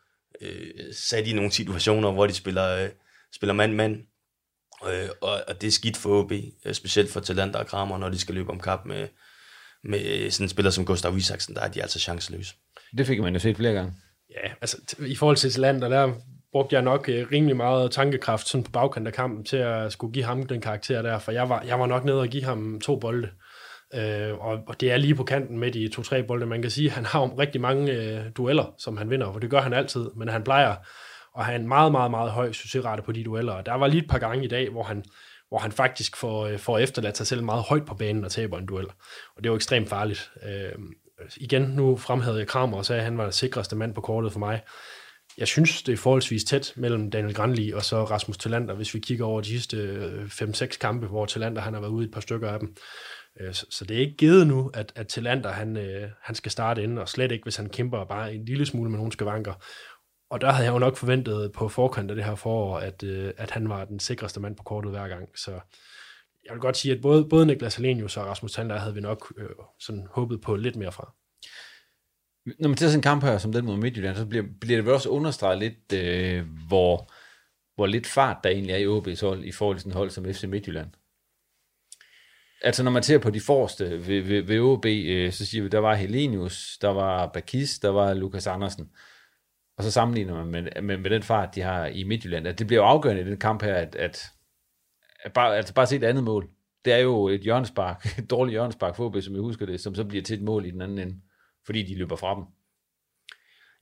øh, 0.42 0.94
sat 0.94 1.28
i 1.28 1.34
nogle 1.34 1.52
situationer, 1.52 2.12
hvor 2.12 2.28
de 2.28 2.34
spiller, 2.34 2.84
øh, 2.84 2.90
spiller 3.34 3.54
mand-mand, 3.54 4.04
øh, 4.88 5.10
og, 5.22 5.44
og 5.48 5.62
det 5.62 5.68
er 5.68 5.72
skidt 5.72 5.98
for 5.98 6.24
OB, 6.24 6.32
øh, 6.66 6.74
specielt 6.74 7.12
for 7.12 7.20
Talander 7.20 7.60
og 7.60 7.68
Kramer, 7.68 7.98
når 7.98 8.10
de 8.10 8.20
skal 8.20 8.36
løbe 8.36 8.50
om 8.50 8.60
kap 8.60 8.86
med, 8.86 9.08
med 9.84 10.32
sådan 10.32 10.46
en 10.46 10.50
spiller 10.50 10.72
som 10.72 10.86
Gustav 10.86 11.18
Isaksen, 11.18 11.56
der 11.56 11.62
er 11.62 11.68
de 11.68 11.82
altså 11.82 12.00
chanceløse. 12.00 12.56
Det 12.98 13.08
fik 13.08 13.20
man 13.20 13.34
jo 13.34 13.40
set 13.40 13.58
flere 13.58 13.74
gange. 13.74 13.94
Ja, 14.32 14.52
altså 14.62 14.78
i 15.00 15.16
forhold 15.16 15.38
til 15.38 15.52
Talander, 15.52 15.90
der 15.90 16.14
brugte 16.52 16.76
jeg 16.76 16.82
nok 16.82 17.10
øh, 17.10 17.28
rimelig 17.32 17.58
meget 17.58 17.92
tankekraft 17.92 18.48
sådan 18.48 18.64
på 18.64 18.72
bagkant 18.72 19.08
af 19.08 19.14
kampen 19.14 19.46
til 19.46 19.58
at 19.58 19.92
skulle 19.92 20.14
give 20.14 20.26
ham 20.26 20.46
den 20.46 20.62
karakter 20.62 21.02
der, 21.02 21.20
for 21.20 21.32
jeg 21.32 21.50
var, 21.50 21.62
jeg 21.62 21.80
var 21.80 21.86
nok 21.86 22.06
nede 22.06 22.20
og 22.20 22.28
give 22.28 22.44
ham 22.44 22.82
to 22.84 23.00
bolde. 23.00 23.30
Øh, 23.94 24.34
og, 24.34 24.60
og 24.68 24.82
det 24.82 24.92
er 24.92 24.98
lige 24.98 25.16
på 25.16 25.24
kanten 25.24 25.60
med 25.60 25.72
de 25.72 25.90
to-tre 25.90 26.24
bolde. 26.24 26.46
Man 26.46 26.62
kan 26.62 26.72
sige, 26.72 26.88
at 26.88 26.94
han 26.94 27.06
har 27.06 27.40
rigtig 27.40 27.62
mange 27.62 27.92
øh, 27.92 28.26
dueller, 28.38 28.74
som 28.78 28.98
han 28.98 29.10
vinder, 29.10 29.32
for 29.32 29.40
det 29.40 29.50
gør 29.50 29.62
han 29.62 29.74
altid, 29.74 30.10
men 30.16 30.30
han 30.30 30.44
plejer 30.44 30.76
at 31.38 31.46
have 31.46 31.56
en 31.56 31.68
meget, 31.68 31.92
meget, 31.92 32.12
meget 32.12 32.32
høj 32.32 32.52
succesrate 32.52 33.02
på 33.02 33.12
de 33.12 33.24
dueller. 33.24 33.54
Og 33.54 33.66
der 33.66 33.74
var 33.74 33.88
lige 33.88 34.04
et 34.04 34.10
par 34.10 34.20
gange 34.20 34.46
i 34.46 34.48
dag, 34.48 34.70
hvor 34.70 34.84
han, 34.84 35.04
hvor 35.50 35.58
han 35.58 35.72
faktisk 35.72 36.18
får, 36.18 36.46
øh, 36.46 36.60
får 36.60 36.78
efterladt 36.78 37.18
sig 37.18 37.28
selv 37.28 37.44
meget 37.44 37.64
højt 37.64 37.86
på 37.86 37.96
banen 37.96 38.26
og 38.26 38.32
taber 38.32 38.58
en 38.58 38.66
duel. 38.66 38.86
Og 39.36 39.38
det 39.38 39.46
er 39.46 39.50
jo 39.50 39.56
ekstremt 39.56 39.90
farligt. 39.90 40.32
Øh, 40.44 40.72
Øh, 41.24 41.32
igen, 41.38 41.62
nu 41.62 41.98
fremhævede 41.98 42.40
jeg 42.40 42.48
Kramer 42.48 42.78
og 42.78 42.86
sagde, 42.86 43.00
at 43.00 43.06
han 43.06 43.18
var 43.18 43.24
den 43.24 43.32
sikreste 43.32 43.76
mand 43.76 43.94
på 43.94 44.02
kortet 44.02 44.32
for 44.32 44.40
mig 44.40 44.62
jeg 45.38 45.48
synes, 45.48 45.84
det 45.84 45.94
er 45.94 45.98
forholdsvis 45.98 46.44
tæt 46.44 46.74
mellem 46.76 47.12
Daniel 47.12 47.34
Granli 47.34 47.72
og 47.72 47.84
så 47.84 48.04
Rasmus 48.04 48.38
Talander, 48.38 48.74
hvis 48.74 48.94
vi 48.94 49.00
kigger 49.00 49.26
over 49.26 49.42
de 49.42 49.48
sidste 49.48 49.78
øh, 49.78 50.26
5-6 50.26 50.78
kampe, 50.78 51.08
hvor 51.08 51.26
Talander 51.26 51.62
han 51.62 51.74
har 51.74 51.82
været 51.82 51.92
ude 51.92 52.06
i 52.06 52.08
et 52.08 52.14
par 52.14 52.22
stykker 52.22 52.50
af 52.50 52.60
dem. 52.60 52.76
Øh, 53.40 53.54
så 53.54 53.86
det 53.86 53.98
er 53.98 54.02
ikke 54.02 54.18
givet 54.18 54.48
nu, 54.48 54.72
at, 54.74 54.92
at 54.96 55.08
Talander 55.08 55.52
han, 55.52 55.78
han 56.24 56.36
skal 56.36 56.52
starte 56.52 56.84
ind, 56.84 57.00
og 57.00 57.10
slet 57.10 57.32
ikke, 57.32 57.44
hvis 57.44 57.56
han 57.56 57.70
kæmper 57.70 58.06
bare 58.06 58.34
en 58.34 58.46
lille 58.46 58.66
smule 58.66 58.90
med 58.90 58.98
nogle 58.98 59.12
skavanker. 59.12 59.54
Og 60.30 60.42
der 60.42 60.52
havde 60.52 60.66
jeg 60.66 60.74
jo 60.74 60.80
nok 60.80 60.98
forventet 60.98 61.52
på 61.52 61.68
forkant 61.70 62.12
af 62.12 62.16
det 62.16 62.26
her 62.26 62.36
forår, 62.36 62.80
at, 62.80 63.04
at 63.38 63.52
han 63.52 63.70
var 63.70 63.86
den 63.86 64.00
sikreste 64.00 64.40
mand 64.40 64.56
på 64.56 64.64
kortet 64.64 64.92
hver 64.92 65.08
gang. 65.08 65.30
Så 65.36 65.60
jeg 66.46 66.54
vil 66.54 66.62
godt 66.62 66.78
sige, 66.78 66.96
at 66.96 67.02
både, 67.02 67.26
både 67.30 67.46
Niklas 67.46 67.78
Alenius 67.78 68.18
og 68.18 68.26
Rasmus 68.26 68.52
Talander 68.52 68.80
havde 68.80 68.94
vi 68.94 69.02
nok 69.02 69.34
øh, 69.38 69.50
sådan 69.80 70.08
håbet 70.12 70.42
på 70.42 70.56
lidt 70.56 70.76
mere 70.76 70.92
fra 70.92 71.16
når 72.46 72.68
man 72.68 72.78
tager 72.78 72.90
sådan 72.90 73.00
en 73.00 73.04
kamp 73.04 73.24
her, 73.24 73.38
som 73.38 73.52
den 73.52 73.66
mod 73.66 73.78
Midtjylland, 73.78 74.16
så 74.16 74.26
bliver, 74.26 74.46
bliver 74.62 74.78
det 74.78 74.86
vel 74.86 74.94
også 74.94 75.10
understreget 75.10 75.60
lidt, 75.60 75.94
øh, 75.94 76.46
hvor, 76.68 77.12
hvor 77.76 77.86
lidt 77.86 78.08
fart 78.08 78.38
der 78.44 78.50
egentlig 78.50 78.74
er 78.74 78.78
i 78.78 78.86
OB's 78.86 79.26
hold, 79.26 79.44
i 79.44 79.52
forhold 79.52 79.78
til 79.78 79.82
sådan 79.82 79.98
hold 79.98 80.10
som 80.10 80.34
FC 80.34 80.44
Midtjylland. 80.44 80.90
Altså 82.64 82.84
når 82.84 82.92
man 82.92 83.04
ser 83.04 83.18
på 83.18 83.30
de 83.30 83.42
forreste 83.42 84.08
ved, 84.08 84.22
ved, 84.22 84.42
ved 84.42 84.60
OB, 84.60 84.86
øh, 84.86 85.32
så 85.32 85.46
siger 85.46 85.64
vi, 85.64 85.70
der 85.70 85.80
var 85.80 85.96
Helenius, 85.96 86.78
der 86.82 86.90
var 86.90 87.28
Bakis, 87.28 87.80
der 87.80 87.90
var 87.90 88.14
Lukas 88.14 88.48
Andersen. 88.48 88.90
Og 89.78 89.84
så 89.84 89.92
sammenligner 89.92 90.46
man 90.46 90.48
med, 90.48 90.82
med, 90.82 90.98
med 90.98 91.10
den 91.10 91.24
fart, 91.24 91.56
de 91.56 91.62
har 91.62 91.86
i 91.86 92.04
Midtjylland. 92.04 92.48
At 92.48 92.60
det 92.60 92.68
bliver 92.68 92.82
jo 92.82 92.88
afgørende 92.88 93.22
i 93.22 93.26
den 93.26 93.40
kamp 93.40 93.64
her, 93.64 93.76
at, 93.76 93.96
at 93.96 94.32
bare, 95.34 95.58
altså 95.58 95.74
bare 95.74 95.88
se 95.88 95.96
et 95.96 96.04
andet 96.04 96.24
mål. 96.24 96.50
Det 96.86 96.94
er 96.94 96.98
jo 96.98 97.28
et 97.28 97.42
hjørnespark, 97.42 98.06
et 98.20 98.30
dårligt 98.30 98.54
hjørnespark 98.54 98.96
for 98.96 99.06
OB, 99.06 99.22
som 99.22 99.34
jeg 99.34 99.42
husker 99.42 99.66
det, 99.66 99.82
som 99.82 99.96
så 99.96 100.04
bliver 100.04 100.24
til 100.24 100.38
et 100.38 100.44
mål 100.44 100.66
i 100.66 100.72
den 100.72 100.82
anden 100.82 101.00
ende 101.00 101.22
fordi 101.66 101.84
de 101.84 101.96
løber 101.96 102.16
fra 102.16 102.36
dem. 102.36 102.44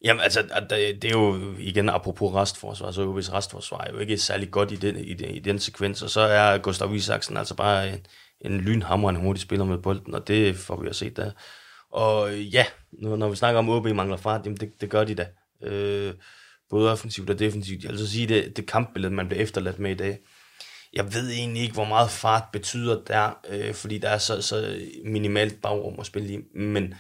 Jamen 0.04 0.22
altså, 0.22 0.66
det 0.70 1.06
er 1.06 1.10
jo 1.10 1.54
igen 1.60 1.90
apropos 1.90 2.34
restforsvar, 2.34 2.92
så 2.92 3.02
OB's 3.02 3.34
restforsvar 3.34 3.82
er 3.82 3.92
jo 3.92 3.98
ikke 3.98 4.18
særlig 4.18 4.52
godt 4.52 4.72
i 4.72 4.76
den, 4.76 4.96
i 4.96 5.14
den, 5.14 5.30
i 5.30 5.40
den 5.40 5.60
sekvens, 5.60 6.02
og 6.02 6.10
så 6.10 6.22
er 6.22 6.58
Gustav 6.58 6.96
Isaksen 6.96 7.38
altså 7.38 7.56
bare 7.56 7.94
en, 7.94 8.06
en 8.42 8.62
lynhamrende 8.62 9.22
hurtig 9.22 9.42
spiller 9.42 9.66
med 9.66 9.78
bolden, 9.78 10.14
og 10.14 10.28
det 10.28 10.56
får 10.56 10.82
vi 10.82 10.88
at 10.88 10.96
se 10.96 11.10
der. 11.10 11.32
Og 11.92 12.40
ja, 12.40 12.66
når, 12.92 13.16
når 13.16 13.30
vi 13.30 13.36
snakker 13.36 13.60
om, 13.60 13.70
OB 13.70 13.86
mangler 13.86 14.18
fart, 14.18 14.46
jamen 14.46 14.58
det, 14.58 14.82
det 14.82 14.90
gør 14.90 15.04
de 15.04 15.16
da. 15.16 15.28
Øh, 15.64 16.14
både 16.70 16.92
offensivt 16.92 17.30
og 17.30 17.40
defensivt. 17.40 17.84
Jeg 17.84 17.92
vil 17.92 18.00
så 18.00 18.10
sige, 18.10 18.28
det, 18.28 18.58
det 18.58 18.68
kampbillede, 18.68 19.14
man 19.14 19.28
bliver 19.28 19.44
efterladt 19.44 19.80
med 19.80 19.92
i 19.92 19.96
dag, 19.96 20.20
jeg 20.94 21.14
ved 21.14 21.32
egentlig 21.32 21.62
ikke, 21.62 21.74
hvor 21.74 21.86
meget 21.86 22.10
fart 22.10 22.44
betyder 22.54 23.04
der, 23.04 23.40
øh, 23.50 23.74
fordi 23.74 23.98
der 23.98 24.10
er 24.10 24.18
så, 24.18 24.42
så 24.42 24.80
minimalt 25.06 25.62
bagrum 25.62 26.00
at 26.00 26.06
spille 26.06 26.34
i, 26.34 26.38
men 26.56 26.94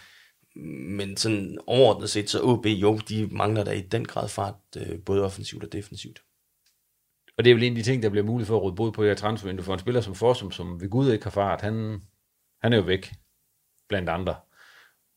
men 0.55 1.17
sådan 1.17 1.57
overordnet 1.67 2.09
set, 2.09 2.29
så 2.29 2.41
OB 2.43 2.65
jo, 2.65 2.97
de 2.97 3.27
mangler 3.31 3.63
der 3.63 3.71
i 3.71 3.81
den 3.81 4.05
grad 4.05 4.29
fart, 4.29 4.55
øh, 4.77 4.99
både 5.05 5.23
offensivt 5.23 5.63
og 5.63 5.71
defensivt. 5.71 6.21
Og 7.37 7.45
det 7.45 7.51
er 7.51 7.55
vel 7.55 7.63
en 7.63 7.71
af 7.71 7.75
de 7.75 7.83
ting, 7.83 8.03
der 8.03 8.09
bliver 8.09 8.25
muligt 8.25 8.47
for 8.47 8.55
at 8.55 8.61
råde 8.61 8.75
bod 8.75 8.91
på 8.91 9.03
i 9.03 9.07
her 9.07 9.15
transfervindue. 9.15 9.63
For 9.65 9.73
en 9.73 9.79
spiller 9.79 10.01
som 10.01 10.15
Forsum, 10.15 10.51
som 10.51 10.81
ved 10.81 10.89
Gud 10.89 11.11
ikke 11.11 11.23
har 11.23 11.31
fart, 11.31 11.61
han, 11.61 12.01
han 12.61 12.73
er 12.73 12.77
jo 12.77 12.83
væk 12.83 13.13
blandt 13.89 14.09
andre. 14.09 14.35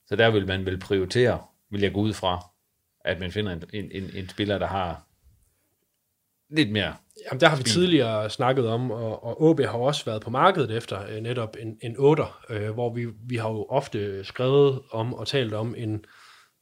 Så 0.07 0.17
der 0.17 0.31
vil 0.31 0.47
man 0.47 0.67
vel 0.67 0.81
prioritere, 0.81 1.47
vil 1.71 1.81
jeg 1.81 1.93
gå 1.93 2.01
ud 2.01 2.13
fra, 2.13 2.51
at 3.05 3.21
man 3.21 3.33
finder 3.33 3.53
en, 3.53 3.63
en, 3.73 3.91
en, 3.93 4.11
en 4.15 4.29
spiller, 4.29 4.59
der 4.59 4.67
har 4.67 5.07
lidt 6.51 6.73
mere 6.73 6.97
Jamen, 7.27 7.41
der 7.41 7.49
har 7.49 7.57
vi 7.57 7.63
tidligere 7.63 8.31
snakket 8.31 8.69
om, 8.69 8.91
og, 8.91 9.25
og 9.25 9.43
OB 9.43 9.61
har 9.61 9.79
også 9.79 10.05
været 10.05 10.23
på 10.23 10.31
markedet 10.31 10.71
efter 10.71 10.99
øh, 11.11 11.21
netop 11.21 11.57
en, 11.61 11.77
en 11.83 11.95
8, 11.99 12.23
øh, 12.51 12.71
hvor 12.71 12.95
vi, 12.95 13.07
vi 13.29 13.37
har 13.37 13.49
jo 13.49 13.67
ofte 13.69 14.25
skrevet 14.25 14.81
om 14.91 15.15
og 15.15 15.27
talt 15.27 15.55
om 15.55 15.75
en 15.79 16.05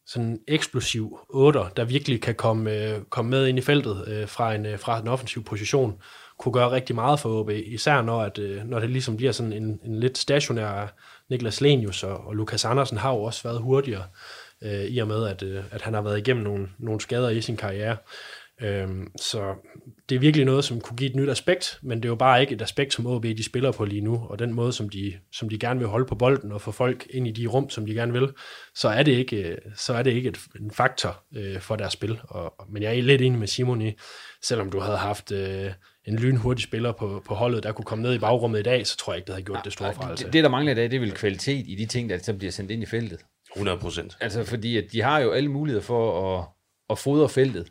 sådan 0.06 0.38
eksplosiv 0.48 1.18
8, 1.28 1.60
der 1.76 1.84
virkelig 1.84 2.22
kan 2.22 2.34
komme, 2.34 2.72
øh, 2.72 3.02
komme 3.10 3.30
med 3.30 3.46
ind 3.46 3.58
i 3.58 3.62
feltet 3.62 4.08
øh, 4.08 4.28
fra, 4.28 4.54
en, 4.54 4.66
øh, 4.66 4.78
fra 4.78 5.00
en 5.00 5.08
offensiv 5.08 5.44
position, 5.44 6.02
kunne 6.38 6.52
gøre 6.52 6.70
rigtig 6.70 6.94
meget 6.94 7.20
for 7.20 7.40
OB, 7.40 7.50
især 7.50 8.02
når, 8.02 8.22
at, 8.22 8.38
øh, 8.38 8.64
når 8.64 8.80
det 8.80 8.90
ligesom 8.90 9.16
bliver 9.16 9.32
sådan 9.32 9.52
en, 9.52 9.80
en 9.84 10.00
lidt 10.00 10.18
stationær 10.18 10.94
Niklas 11.30 11.60
Lenius 11.60 12.02
og, 12.02 12.26
og 12.26 12.34
Lukas 12.34 12.64
Andersen 12.64 12.98
har 12.98 13.10
jo 13.12 13.22
også 13.22 13.42
været 13.42 13.60
hurtigere, 13.60 14.04
øh, 14.62 14.84
i 14.84 14.98
og 14.98 15.08
med, 15.08 15.26
at, 15.26 15.42
øh, 15.42 15.64
at 15.70 15.82
han 15.82 15.94
har 15.94 16.02
været 16.02 16.18
igennem 16.18 16.44
nogle, 16.44 16.68
nogle 16.78 17.00
skader 17.00 17.28
i 17.28 17.40
sin 17.40 17.56
karriere. 17.56 17.96
Øhm, 18.62 19.12
så 19.16 19.54
det 20.08 20.14
er 20.14 20.18
virkelig 20.18 20.46
noget, 20.46 20.64
som 20.64 20.80
kunne 20.80 20.96
give 20.96 21.10
et 21.10 21.16
nyt 21.16 21.28
aspekt, 21.28 21.78
men 21.82 21.98
det 21.98 22.04
er 22.04 22.08
jo 22.08 22.14
bare 22.14 22.40
ikke 22.40 22.54
et 22.54 22.62
aspekt, 22.62 22.94
som 22.94 23.06
OB 23.06 23.24
de 23.24 23.44
spiller 23.44 23.72
på 23.72 23.84
lige 23.84 24.00
nu, 24.00 24.26
og 24.30 24.38
den 24.38 24.52
måde, 24.52 24.72
som 24.72 24.88
de, 24.88 25.14
som 25.32 25.48
de 25.48 25.58
gerne 25.58 25.80
vil 25.80 25.88
holde 25.88 26.06
på 26.06 26.14
bolden 26.14 26.52
og 26.52 26.60
få 26.60 26.70
folk 26.70 27.06
ind 27.10 27.28
i 27.28 27.30
de 27.30 27.46
rum, 27.46 27.70
som 27.70 27.86
de 27.86 27.94
gerne 27.94 28.12
vil, 28.12 28.28
så 28.74 28.88
er 28.88 29.02
det 29.02 29.12
ikke, 29.12 29.56
så 29.76 29.94
er 29.94 30.02
det 30.02 30.10
ikke 30.10 30.28
et, 30.28 30.38
en 30.60 30.70
faktor 30.70 31.24
øh, 31.36 31.60
for 31.60 31.76
deres 31.76 31.92
spil. 31.92 32.20
Og, 32.22 32.54
men 32.68 32.82
jeg 32.82 32.98
er 32.98 33.02
lidt 33.02 33.22
enig 33.22 33.38
med 33.38 33.46
Simon 33.46 33.82
i, 33.82 33.92
selvom 34.42 34.70
du 34.70 34.80
havde 34.80 34.98
haft 34.98 35.32
øh, 35.32 35.72
en 36.04 36.18
lynhurtig 36.18 36.64
spiller 36.64 36.92
på, 36.92 37.22
på 37.26 37.34
holdet, 37.34 37.62
der 37.62 37.72
kunne 37.72 37.84
komme 37.84 38.02
ned 38.02 38.14
i 38.14 38.18
bagrummet 38.18 38.58
i 38.58 38.62
dag, 38.62 38.86
så 38.86 38.96
tror 38.96 39.12
jeg 39.12 39.18
ikke, 39.18 39.26
det 39.26 39.34
havde 39.34 39.44
gjort 39.44 39.56
ja, 39.56 39.62
det 39.64 39.72
store 39.72 39.94
fra. 39.94 40.14
Det, 40.14 40.32
det, 40.32 40.44
der 40.44 40.50
mangler 40.50 40.72
i 40.72 40.74
dag, 40.74 40.84
det 40.84 40.96
er 40.96 41.00
vel 41.00 41.12
kvalitet 41.12 41.64
i 41.68 41.74
de 41.74 41.86
ting, 41.86 42.10
der 42.10 42.18
så 42.18 42.34
bliver 42.34 42.52
sendt 42.52 42.70
ind 42.70 42.82
i 42.82 42.86
feltet. 42.86 43.18
100 43.56 43.78
procent. 43.78 44.16
Altså 44.20 44.44
fordi, 44.44 44.76
at 44.76 44.84
de 44.92 45.02
har 45.02 45.18
jo 45.18 45.30
alle 45.30 45.48
muligheder 45.48 45.82
for 45.82 46.38
at, 46.38 46.46
at 46.90 46.98
fodre 46.98 47.28
feltet 47.28 47.66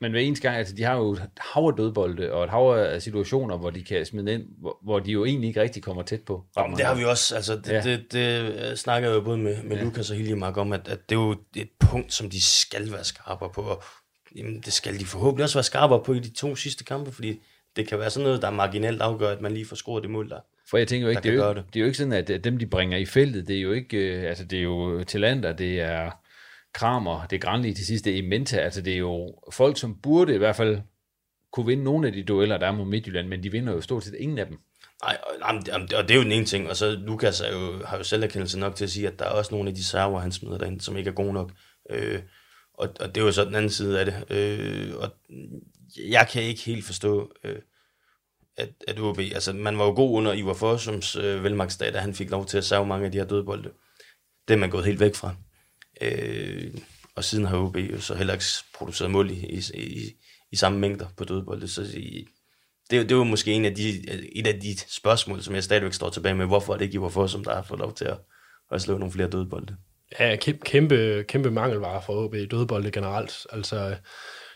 men 0.00 0.10
hver 0.10 0.20
eneste 0.20 0.42
gang, 0.42 0.58
altså 0.58 0.74
de 0.74 0.82
har 0.82 0.96
jo 0.96 1.12
et 1.12 1.30
hav 1.38 1.66
af 1.66 1.76
dødbolde, 1.76 2.32
og 2.32 2.44
et 2.44 2.50
hav 2.50 2.74
af 2.76 3.02
situationer, 3.02 3.56
hvor 3.56 3.70
de 3.70 3.82
kan 3.82 4.06
smide 4.06 4.34
ind, 4.34 4.42
hvor, 4.58 4.78
hvor 4.82 4.98
de 4.98 5.12
jo 5.12 5.24
egentlig 5.24 5.48
ikke 5.48 5.62
rigtig 5.62 5.82
kommer 5.82 6.02
tæt 6.02 6.20
på. 6.20 6.44
Jamen, 6.56 6.76
det 6.76 6.86
har 6.86 6.94
vi 6.94 7.04
også, 7.04 7.36
altså 7.36 7.56
det, 7.56 7.68
ja. 7.68 7.80
det, 7.80 8.12
det, 8.12 8.54
det 8.54 8.78
snakker 8.78 9.08
jeg 9.08 9.16
jo 9.16 9.20
både 9.20 9.38
med, 9.38 9.62
med 9.62 9.76
ja. 9.76 9.84
Lukas 9.84 10.10
og 10.10 10.16
Hiljemark 10.16 10.56
om, 10.56 10.72
at, 10.72 10.88
at 10.88 10.98
det 11.08 11.16
er 11.16 11.20
jo 11.20 11.36
et 11.56 11.68
punkt, 11.80 12.12
som 12.12 12.30
de 12.30 12.42
skal 12.42 12.92
være 12.92 13.04
skarpere 13.04 13.50
på, 13.54 13.60
og 13.60 13.82
jamen, 14.36 14.60
det 14.60 14.72
skal 14.72 14.98
de 14.98 15.04
forhåbentlig 15.04 15.44
også 15.44 15.58
være 15.58 15.64
skarpere 15.64 16.02
på 16.04 16.12
i 16.12 16.18
de 16.18 16.34
to 16.34 16.56
sidste 16.56 16.84
kampe, 16.84 17.12
fordi 17.12 17.40
det 17.76 17.88
kan 17.88 17.98
være 17.98 18.10
sådan 18.10 18.24
noget, 18.24 18.42
der 18.42 18.48
er 18.48 18.52
marginalt 18.52 19.02
afgør, 19.02 19.30
at 19.30 19.40
man 19.40 19.52
lige 19.52 19.66
får 19.66 19.76
scoret 19.76 20.02
det 20.02 20.10
mål 20.10 20.30
der. 20.30 20.40
For 20.70 20.78
jeg 20.78 20.88
tænker 20.88 21.06
jo 21.06 21.10
ikke, 21.10 21.22
det 21.22 21.30
er 21.30 21.46
jo, 21.46 21.54
det. 21.54 21.64
det 21.66 21.76
er 21.76 21.80
jo 21.80 21.86
ikke 21.86 21.98
sådan, 21.98 22.12
at 22.12 22.30
øh, 22.30 22.44
dem, 22.44 22.58
de 22.58 22.66
bringer 22.66 22.98
i 22.98 23.04
feltet, 23.04 23.48
det 23.48 23.56
er 23.56 23.60
jo 23.60 23.72
ikke, 23.72 23.96
øh, 23.96 24.28
altså 24.28 24.44
det 24.44 24.58
er 24.58 24.62
jo 24.62 25.04
Talander, 25.04 25.52
det 25.52 25.80
er 25.80 26.10
Kramer, 26.72 27.26
det 27.26 27.40
grænlige 27.40 27.74
til 27.74 27.86
sidst, 27.86 28.04
det 28.04 28.18
er 28.18 28.22
Menta, 28.22 28.56
altså 28.56 28.80
det 28.82 28.92
er 28.92 28.98
jo 28.98 29.34
folk, 29.52 29.78
som 29.78 30.00
burde 30.02 30.34
i 30.34 30.38
hvert 30.38 30.56
fald 30.56 30.80
kunne 31.52 31.66
vinde 31.66 31.84
nogle 31.84 32.06
af 32.06 32.12
de 32.12 32.22
dueller, 32.22 32.58
der 32.58 32.66
er 32.66 32.72
mod 32.72 32.84
Midtjylland, 32.86 33.28
men 33.28 33.42
de 33.42 33.50
vinder 33.52 33.72
jo 33.72 33.80
stort 33.80 34.04
set 34.04 34.14
ingen 34.14 34.38
af 34.38 34.46
dem. 34.46 34.58
Nej, 35.04 35.18
og, 35.42 35.54
det- 35.66 35.92
og 35.94 36.02
det 36.08 36.10
er 36.10 36.14
jo 36.18 36.22
den 36.22 36.32
ene 36.32 36.44
ting, 36.44 36.68
og 36.68 36.76
så 36.76 36.90
Lukas 36.90 37.40
er 37.40 37.52
jo, 37.52 37.84
har 37.84 37.96
jo 37.96 38.02
selverkendelse 38.02 38.58
nok 38.58 38.74
til 38.74 38.84
at 38.84 38.90
sige, 38.90 39.06
at 39.08 39.18
der 39.18 39.24
er 39.24 39.28
også 39.30 39.54
nogle 39.54 39.68
af 39.68 39.74
de 39.74 39.84
server, 39.84 40.20
han 40.20 40.32
smider 40.32 40.58
derind, 40.58 40.80
som 40.80 40.96
ikke 40.96 41.10
er 41.10 41.14
gode 41.14 41.32
nok. 41.32 41.52
Øh, 41.90 42.20
og, 42.74 42.88
og 43.00 43.14
det 43.14 43.20
er 43.20 43.24
jo 43.24 43.32
så 43.32 43.44
den 43.44 43.54
anden 43.54 43.70
side 43.70 44.00
af 44.00 44.04
det. 44.06 44.24
Øh, 44.30 44.96
og 44.96 45.10
jeg 46.08 46.28
kan 46.32 46.42
ikke 46.42 46.62
helt 46.62 46.84
forstå, 46.84 47.32
øh, 47.44 47.58
at, 48.56 48.68
at 48.88 48.98
OB, 49.00 49.18
altså 49.18 49.52
man 49.52 49.78
var 49.78 49.84
jo 49.84 49.90
god 49.94 50.16
under 50.16 50.32
Ivar 50.32 50.54
Fossums 50.54 51.16
øh, 51.16 51.44
velmagtsdag, 51.44 51.92
da 51.92 51.98
han 51.98 52.14
fik 52.14 52.30
lov 52.30 52.46
til 52.46 52.58
at 52.58 52.64
serve 52.64 52.86
mange 52.86 53.06
af 53.06 53.12
de 53.12 53.18
her 53.18 53.24
dødbolde. 53.24 53.70
Det 54.48 54.54
er 54.54 54.58
man 54.58 54.70
gået 54.70 54.84
helt 54.84 55.00
væk 55.00 55.14
fra. 55.14 55.34
Øh, 56.00 56.74
og 57.14 57.24
siden 57.24 57.44
har 57.44 57.58
OB 57.58 57.76
jo 57.76 58.00
så 58.00 58.14
heller 58.14 58.32
ikke 58.34 58.44
produceret 58.74 59.10
mål 59.10 59.30
i, 59.30 59.34
i, 59.34 59.62
i, 59.74 60.12
i 60.52 60.56
samme 60.56 60.78
mængder 60.78 61.06
på 61.16 61.24
dødbolde, 61.24 61.68
så 61.68 61.82
i, 61.82 62.26
det, 62.90 63.08
det 63.08 63.16
var 63.16 63.24
måske 63.24 63.52
en 63.52 63.64
af 63.64 63.74
de, 63.74 63.88
et 64.32 64.46
af 64.46 64.60
de 64.60 64.78
spørgsmål, 64.78 65.42
som 65.42 65.54
jeg 65.54 65.64
stadigvæk 65.64 65.92
står 65.92 66.10
tilbage 66.10 66.34
med. 66.34 66.46
Hvorfor 66.46 66.72
er 66.72 66.78
det 66.78 66.84
ikke 66.84 66.94
Ivar 66.94 67.26
som 67.26 67.44
der 67.44 67.54
har 67.54 67.62
fået 67.62 67.80
lov 67.80 67.94
til 67.94 68.04
at, 68.04 68.18
at 68.72 68.82
slå 68.82 68.98
nogle 68.98 69.12
flere 69.12 69.28
dødbolde? 69.28 69.76
Ja, 70.20 70.36
kæmpe, 70.64 71.24
kæmpe, 71.28 71.50
mangelvare 71.50 72.02
for 72.06 72.24
OB 72.24 72.34
i 72.34 72.46
dødbolde 72.46 72.90
generelt. 72.90 73.46
Altså, 73.52 73.96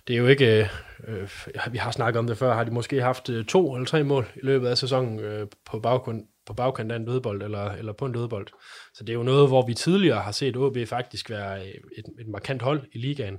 det 0.09 0.15
er 0.15 0.19
jo 0.19 0.27
ikke, 0.27 0.71
øh, 1.09 1.23
øh, 1.23 1.29
vi 1.73 1.79
har 1.79 1.91
snakket 1.91 2.19
om 2.19 2.27
det 2.27 2.39
før, 2.39 2.55
har 2.55 2.65
de 2.65 2.71
måske 2.71 3.03
haft 3.03 3.29
øh, 3.31 3.45
to 3.45 3.75
eller 3.75 3.87
tre 3.87 4.05
mål 4.05 4.27
i 4.37 4.41
løbet 4.43 4.69
af 4.69 4.79
sæsonen 4.79 5.21
øh, 5.21 5.47
på, 5.67 5.81
baggrund, 5.81 6.25
på 6.47 6.55
bagkant 6.55 6.93
af 6.93 6.97
en 6.97 7.05
dødbold, 7.05 7.43
eller, 7.43 7.71
eller 7.71 7.93
på 7.93 8.07
en 8.07 8.13
dødbold. 8.13 8.47
Så 8.95 9.05
det 9.05 9.09
er 9.13 9.15
jo 9.15 9.23
noget, 9.23 9.49
hvor 9.49 9.67
vi 9.67 9.75
tidligere 9.75 10.23
har 10.23 10.33
set 10.33 10.57
OB 10.57 10.77
faktisk 10.87 11.31
være 11.31 11.67
et, 11.67 12.05
et 12.21 12.29
markant 12.29 12.63
hold 12.63 12.83
i 12.93 12.99
ligaen, 12.99 13.39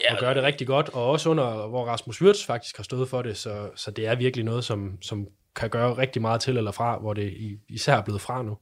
Ja, 0.00 0.14
og 0.14 0.20
gøre 0.20 0.34
det 0.34 0.42
rigtig 0.42 0.66
godt, 0.66 0.88
og 0.88 1.10
også 1.10 1.30
under, 1.30 1.66
hvor 1.66 1.84
Rasmus 1.84 2.22
Wirtz 2.22 2.46
faktisk 2.46 2.76
har 2.76 2.84
stået 2.84 3.08
for 3.08 3.22
det, 3.22 3.36
så, 3.36 3.70
så 3.76 3.90
det 3.90 4.06
er 4.06 4.14
virkelig 4.14 4.44
noget, 4.44 4.64
som, 4.64 5.02
som 5.02 5.26
kan 5.56 5.70
gøre 5.70 5.96
rigtig 5.96 6.22
meget 6.22 6.40
til 6.40 6.56
eller 6.56 6.70
fra, 6.70 6.98
hvor 6.98 7.14
det 7.14 7.58
især 7.68 7.96
er 7.96 8.02
blevet 8.02 8.20
fra 8.20 8.42
nu. 8.42 8.58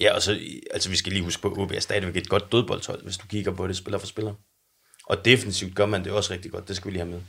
Ja, 0.00 0.14
og 0.14 0.22
så, 0.22 0.38
altså 0.70 0.90
vi 0.90 0.96
skal 0.96 1.12
lige 1.12 1.24
huske 1.24 1.42
på, 1.42 1.48
at 1.50 1.58
OB 1.58 1.72
er 1.72 1.80
stadigvæk 1.80 2.16
et 2.16 2.28
godt 2.28 2.52
dødboldshold, 2.52 3.02
hvis 3.02 3.16
du 3.16 3.26
kigger 3.26 3.52
på 3.52 3.66
det 3.66 3.76
spiller 3.76 3.98
for 3.98 4.06
spiller. 4.06 4.34
Og 5.06 5.24
defensivt 5.24 5.74
gør 5.74 5.86
man 5.86 6.04
det 6.04 6.12
også 6.12 6.32
rigtig 6.32 6.50
godt, 6.50 6.68
det 6.68 6.76
skal 6.76 6.86
vi 6.86 6.92
lige 6.92 7.04
have 7.04 7.12
med. 7.12 7.22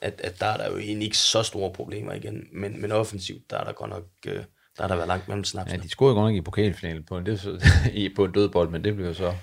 At, 0.00 0.20
at 0.24 0.40
der 0.40 0.46
er 0.46 0.56
der 0.56 0.70
jo 0.70 0.78
egentlig 0.78 1.06
ikke 1.06 1.18
så 1.18 1.42
store 1.42 1.72
problemer 1.72 2.12
igen, 2.12 2.46
men, 2.52 2.80
men 2.80 2.92
offensivt, 2.92 3.50
der 3.50 3.58
er 3.58 3.64
der 3.64 3.72
godt 3.72 3.90
nok, 3.90 4.04
øh, 4.26 4.44
der 4.76 4.82
har 4.82 4.88
der 4.88 4.96
været 4.96 5.08
langt 5.08 5.28
mellem 5.28 5.44
snapsene. 5.44 5.78
Ja, 5.78 5.82
de 5.82 5.88
scorede 5.88 6.14
godt 6.14 6.24
nok 6.24 6.36
i 6.36 6.40
pokalfinalen 6.40 7.04
på 7.04 7.18
en, 7.18 7.26
det 7.26 7.44
er 7.44 8.08
på 8.16 8.24
en 8.24 8.32
dødbold, 8.32 8.70
men 8.70 8.84
det 8.84 8.94
blev 8.96 9.06
jo 9.06 9.14
så... 9.14 9.34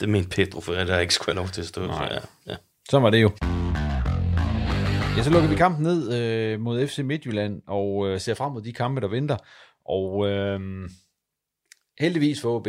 Det 0.00 0.08
mente 0.08 0.28
Pedro, 0.28 0.60
for 0.60 0.72
der 0.72 0.98
ikke 0.98 1.14
skulle 1.14 1.34
have 1.34 1.42
lov 1.42 1.48
til 1.48 1.60
at 1.60 1.66
stå. 1.66 1.86
Nej. 1.86 2.08
Så, 2.08 2.14
ja. 2.14 2.52
ja. 2.52 2.56
Så 2.90 2.98
var 2.98 3.10
det 3.10 3.22
jo. 3.22 3.30
Ja, 5.16 5.22
så 5.22 5.30
lukker 5.30 5.48
vi 5.48 5.56
kampen 5.56 5.82
ned 5.82 6.14
øh, 6.14 6.60
mod 6.60 6.86
FC 6.86 6.98
Midtjylland, 6.98 7.62
og 7.66 8.08
øh, 8.08 8.20
ser 8.20 8.34
frem 8.34 8.52
mod 8.52 8.62
de 8.62 8.72
kampe, 8.72 9.00
der 9.00 9.08
venter. 9.08 9.36
Og 9.84 10.28
øh, 10.28 10.60
heldigvis 11.98 12.40
for 12.40 12.56
OB, 12.56 12.68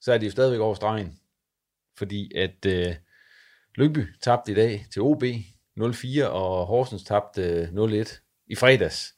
så 0.00 0.12
er 0.12 0.18
de 0.18 0.26
jo 0.26 0.32
stadigvæk 0.32 0.60
over 0.60 0.74
stregen. 0.74 1.18
Fordi 1.98 2.36
at 2.36 2.66
øh, 2.66 2.94
Lyngby 3.74 4.06
tabte 4.22 4.52
i 4.52 4.54
dag 4.54 4.86
til 4.92 5.02
OB 5.02 5.22
0-4, 5.80 6.24
og 6.24 6.66
Horsens 6.66 7.04
tabte 7.04 7.42
øh, 7.42 7.68
0-1 8.02 8.44
i 8.46 8.54
fredags 8.54 9.14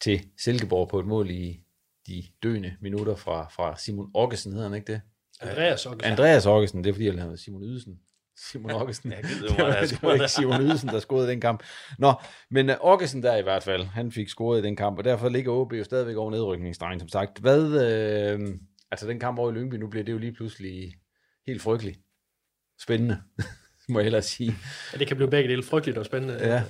til 0.00 0.20
Silkeborg 0.38 0.88
på 0.88 1.00
et 1.00 1.06
mål 1.06 1.30
i 1.30 1.60
de 2.08 2.22
døende 2.42 2.76
minutter 2.80 3.16
fra, 3.16 3.48
fra 3.56 3.78
Simon 3.78 4.10
Okkesen, 4.14 4.52
hedder 4.52 4.68
han 4.68 4.76
ikke 4.76 4.92
det? 4.92 5.00
Andreas 5.40 5.86
Okkesen. 5.86 6.12
Andreas 6.12 6.46
Okkesen, 6.46 6.84
det 6.84 6.90
er 6.90 6.94
fordi, 6.94 7.06
jeg 7.06 7.14
lavede 7.14 7.36
Simon 7.36 7.62
Ydelsen. 7.62 7.98
Simon 8.36 8.70
Okkesen. 8.70 9.12
Jeg 9.12 9.22
gider 9.22 9.42
jo 9.42 9.48
det, 9.56 9.74
var, 9.74 9.80
det 9.80 10.02
var 10.02 10.12
ikke 10.12 10.28
Simon 10.28 10.60
Ydelsen, 10.60 10.88
der 10.88 10.98
scorede 10.98 11.28
i 11.28 11.30
den 11.30 11.40
kamp. 11.40 11.62
Nå, 11.98 12.14
men 12.50 12.70
uh, 12.70 12.76
Okkesen 12.80 13.22
der 13.22 13.36
i 13.36 13.42
hvert 13.42 13.62
fald, 13.62 13.84
han 13.84 14.12
fik 14.12 14.28
scoret 14.28 14.58
i 14.58 14.62
den 14.62 14.76
kamp, 14.76 14.98
og 14.98 15.04
derfor 15.04 15.28
ligger 15.28 15.52
OB 15.52 15.72
jo 15.72 15.84
stadigvæk 15.84 16.16
over 16.16 16.30
nedrykningsdrengen, 16.30 17.00
som 17.00 17.08
sagt. 17.08 17.38
Hvad, 17.38 17.62
øh, 17.62 18.40
altså 18.90 19.06
den 19.06 19.20
kamp 19.20 19.38
over 19.38 19.50
i 19.50 19.54
Lyngby, 19.54 19.74
nu 19.74 19.88
bliver 19.88 20.04
det 20.04 20.12
jo 20.12 20.18
lige 20.18 20.32
pludselig 20.32 20.94
helt 21.46 21.62
frygteligt. 21.62 22.00
Spændende, 22.80 23.22
må 23.88 23.98
jeg 23.98 24.04
hellere 24.04 24.22
sige. 24.22 24.54
Ja, 24.92 24.98
det 24.98 25.06
kan 25.06 25.16
blive 25.16 25.30
begge 25.30 25.50
dele 25.50 25.62
frygteligt 25.62 25.98
og 25.98 26.06
spændende. 26.06 26.34
Ja. 26.34 26.62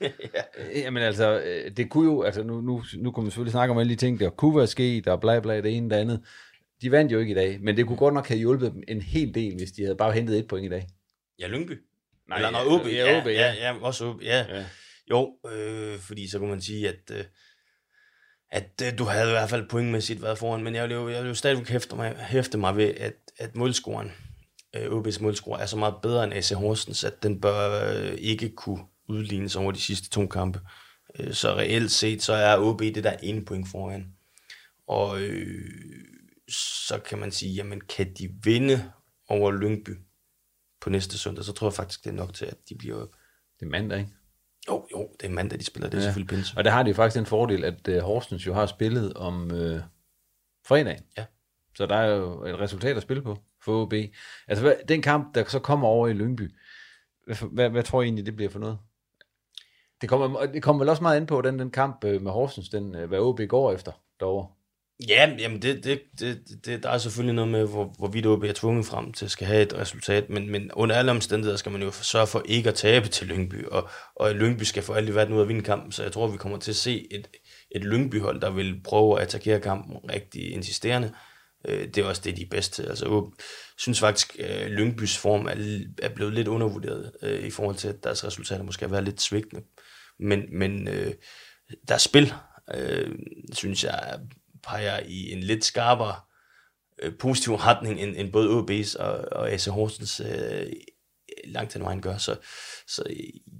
Jamen 0.84 1.02
altså, 1.02 1.40
øh, 1.40 1.76
det 1.76 1.90
kunne 1.90 2.04
jo, 2.12 2.22
altså 2.22 2.42
nu, 2.42 2.60
nu, 2.60 2.82
nu 2.98 3.10
kunne 3.10 3.24
man 3.24 3.30
selvfølgelig 3.30 3.52
snakke 3.52 3.72
om 3.72 3.78
alle 3.78 3.90
de 3.90 3.96
ting, 3.96 4.20
der 4.20 4.30
kunne 4.30 4.56
være 4.56 4.66
sket, 4.66 5.08
og 5.08 5.20
bla 5.20 5.40
bla, 5.40 5.60
det 5.60 5.76
ene 5.76 5.90
det 5.90 5.96
andet. 5.96 6.24
De 6.82 6.90
vandt 6.90 7.12
jo 7.12 7.18
ikke 7.18 7.32
i 7.32 7.34
dag, 7.34 7.60
men 7.60 7.76
det 7.76 7.86
kunne 7.86 7.96
godt 7.96 8.14
nok 8.14 8.28
have 8.28 8.38
hjulpet 8.38 8.72
dem 8.72 8.82
en 8.88 9.02
hel 9.02 9.34
del, 9.34 9.56
hvis 9.56 9.72
de 9.72 9.82
havde 9.82 9.96
bare 9.96 10.12
hentet 10.12 10.38
et 10.38 10.48
point 10.48 10.66
i 10.66 10.68
dag. 10.68 10.86
Ja, 11.38 11.46
Lyngby. 11.46 11.82
Nej, 12.28 12.38
Eller, 12.38 12.58
ja, 12.58 12.64
når 12.64 12.80
OB, 12.80 12.86
ja, 12.86 13.12
ja, 13.12 13.20
OB, 13.20 13.26
ja, 13.26 13.32
ja. 13.32 13.52
ja, 13.52 13.74
ja, 13.74 13.80
også 13.80 14.04
OB, 14.04 14.22
ja. 14.22 14.46
Ja. 14.48 14.56
ja. 14.56 14.64
Jo, 15.10 15.36
øh, 15.52 15.98
fordi 15.98 16.28
så 16.28 16.38
kunne 16.38 16.50
man 16.50 16.60
sige, 16.60 16.88
at, 16.88 17.10
øh, 17.12 17.24
at 18.50 18.82
øh, 18.84 18.98
du 18.98 19.04
havde 19.04 19.28
i 19.28 19.32
hvert 19.32 19.50
fald 19.50 19.68
pointmæssigt 19.68 20.22
været 20.22 20.38
foran, 20.38 20.64
men 20.64 20.74
jeg 20.74 20.88
vil 20.88 20.94
jo, 20.94 21.08
jeg 21.08 21.22
vil 21.22 21.28
jo 21.28 21.34
stadigvæk 21.34 21.68
hæfte 21.68 21.96
mig, 21.96 22.16
hæfte 22.16 22.58
mig 22.58 22.76
ved, 22.76 22.94
at, 22.94 23.14
at 23.38 23.56
målscoren, 23.56 24.12
øh, 24.76 24.86
OB's 24.86 25.22
målscore, 25.22 25.60
er 25.60 25.66
så 25.66 25.76
meget 25.76 25.94
bedre 26.02 26.24
end 26.24 26.34
AC 26.34 26.50
Horsens, 26.50 27.04
at 27.04 27.22
den 27.22 27.40
bør 27.40 27.90
øh, 27.92 28.14
ikke 28.18 28.48
kunne 28.48 28.84
udlignes 29.08 29.56
over 29.56 29.72
de 29.72 29.80
sidste 29.80 30.10
to 30.10 30.26
kampe. 30.26 30.60
Øh, 31.18 31.34
så 31.34 31.54
reelt 31.54 31.90
set, 31.90 32.22
så 32.22 32.32
er 32.32 32.58
OB 32.58 32.80
det 32.80 33.04
der 33.04 33.16
ene 33.22 33.44
point 33.44 33.68
foran. 33.68 34.12
Og 34.86 35.20
øh, 35.20 35.70
så 36.88 36.98
kan 36.98 37.18
man 37.18 37.30
sige, 37.30 37.54
jamen 37.54 37.80
kan 37.80 38.14
de 38.14 38.28
vinde 38.44 38.92
over 39.28 39.52
Lyngby 39.52 39.98
på 40.80 40.90
næste 40.90 41.18
søndag, 41.18 41.44
så 41.44 41.52
tror 41.52 41.66
jeg 41.66 41.74
faktisk, 41.74 42.04
det 42.04 42.10
er 42.10 42.14
nok 42.14 42.34
til, 42.34 42.44
at 42.44 42.56
de 42.68 42.74
bliver... 42.74 43.06
Det 43.60 43.66
er 43.66 43.70
mandag, 43.70 43.98
ikke? 43.98 44.10
Jo, 44.68 44.86
jo, 44.92 45.08
det 45.20 45.26
er 45.26 45.30
mandag, 45.30 45.58
de 45.58 45.64
spiller, 45.64 45.88
det 45.88 45.98
er 45.98 46.02
ja. 46.02 46.06
selvfølgelig 46.06 46.36
pinse. 46.36 46.54
Og 46.56 46.64
der 46.64 46.70
har 46.70 46.82
de 46.82 46.94
faktisk 46.94 47.18
den 47.18 47.26
fordel, 47.26 47.64
at 47.64 47.88
uh, 47.88 47.98
Horsens 47.98 48.46
jo 48.46 48.54
har 48.54 48.66
spillet 48.66 49.14
om 49.14 49.42
uh, 49.42 49.80
fredagen. 50.66 51.02
Ja. 51.16 51.24
Så 51.76 51.86
der 51.86 51.96
er 51.96 52.06
jo 52.06 52.44
et 52.44 52.60
resultat 52.60 52.96
at 52.96 53.02
spille 53.02 53.22
på 53.22 53.38
for 53.64 53.82
OB. 53.82 53.92
Altså 54.48 54.62
hvad, 54.64 54.74
den 54.88 55.02
kamp, 55.02 55.34
der 55.34 55.44
så 55.44 55.58
kommer 55.58 55.88
over 55.88 56.08
i 56.08 56.12
Lyngby, 56.12 56.54
hvad, 57.26 57.36
hvad, 57.52 57.70
hvad 57.70 57.82
tror 57.82 58.02
I 58.02 58.04
egentlig, 58.04 58.26
det 58.26 58.36
bliver 58.36 58.50
for 58.50 58.58
noget? 58.58 58.78
Det 60.00 60.08
kommer, 60.08 60.46
det 60.46 60.62
kommer 60.62 60.80
vel 60.82 60.88
også 60.88 61.02
meget 61.02 61.20
ind 61.20 61.26
på, 61.26 61.40
den, 61.40 61.58
den 61.58 61.70
kamp 61.70 62.04
øh, 62.04 62.22
med 62.22 62.32
Horsens, 62.32 62.68
den, 62.68 62.94
øh, 62.94 63.08
hvad 63.08 63.18
OB 63.18 63.40
går 63.48 63.72
efter 63.72 63.92
derovre. 64.20 64.48
Ja, 65.08 65.36
jamen 65.38 65.62
det, 65.62 65.84
det, 65.84 66.00
det, 66.20 66.38
det, 66.64 66.82
der 66.82 66.90
er 66.90 66.98
selvfølgelig 66.98 67.34
noget 67.34 67.50
med, 67.50 67.68
hvor, 67.68 67.94
hvorvidt 67.98 68.26
OB 68.26 68.44
er 68.44 68.52
tvunget 68.52 68.86
frem 68.86 69.12
til 69.12 69.24
at 69.24 69.30
skal 69.30 69.46
have 69.46 69.62
et 69.62 69.74
resultat, 69.74 70.30
men, 70.30 70.50
men 70.50 70.72
under 70.72 70.96
alle 70.96 71.10
omstændigheder 71.10 71.56
skal 71.56 71.72
man 71.72 71.82
jo 71.82 71.90
sørge 71.90 72.26
for 72.26 72.42
ikke 72.44 72.68
at 72.68 72.74
tabe 72.74 73.08
til 73.08 73.26
Lyngby, 73.26 73.66
og, 73.66 73.88
og 74.14 74.34
Lyngby 74.34 74.62
skal 74.62 74.82
for 74.82 74.94
alt 74.94 75.08
i 75.08 75.14
verden 75.14 75.34
ud 75.34 75.42
at 75.42 75.48
vinde 75.48 75.62
kampen, 75.62 75.92
så 75.92 76.02
jeg 76.02 76.12
tror, 76.12 76.26
vi 76.26 76.36
kommer 76.36 76.58
til 76.58 76.70
at 76.70 76.76
se 76.76 77.06
et, 77.10 77.28
et 77.70 77.84
Lyngby-hold, 77.84 78.40
der 78.40 78.50
vil 78.50 78.80
prøve 78.84 79.16
at 79.16 79.22
attackere 79.22 79.60
kampen 79.60 79.96
rigtig 80.10 80.52
insisterende. 80.52 81.12
Øh, 81.68 81.86
det 81.86 81.98
er 81.98 82.04
også 82.04 82.22
det, 82.24 82.36
de 82.36 82.42
er 82.42 82.50
bedst 82.50 82.72
til. 82.72 82.82
Altså, 82.82 83.04
jeg 83.04 83.44
synes 83.78 84.00
faktisk, 84.00 84.38
at 84.38 84.70
Lyngbys 84.70 85.18
form 85.18 85.46
er, 85.46 85.80
er 86.02 86.14
blevet 86.14 86.34
lidt 86.34 86.48
undervurderet 86.48 87.12
i 87.42 87.50
forhold 87.50 87.76
til, 87.76 87.88
at 87.88 88.04
deres 88.04 88.24
resultater 88.24 88.62
måske 88.62 88.84
har 88.84 88.90
været 88.90 89.04
lidt 89.04 89.20
svigtende. 89.20 89.62
Men, 90.20 90.58
men 90.58 90.88
øh, 90.88 91.14
deres 91.88 92.02
spil, 92.02 92.32
øh, 92.74 93.18
synes 93.52 93.84
jeg, 93.84 94.20
peger 94.62 95.00
i 95.06 95.32
en 95.32 95.40
lidt 95.40 95.64
skarpere 95.64 96.14
øh, 97.02 97.12
positiv 97.18 97.54
retning, 97.54 98.00
end, 98.00 98.16
end 98.16 98.32
både 98.32 98.48
OB's 98.48 99.02
og, 99.02 99.32
og 99.32 99.50
AC 99.50 99.64
Horsens 99.64 100.20
øh, 100.20 100.66
langt 101.44 101.74
den 101.74 101.82
vejen 101.82 102.02
gør. 102.02 102.16
Så, 102.16 102.36
så 102.88 103.02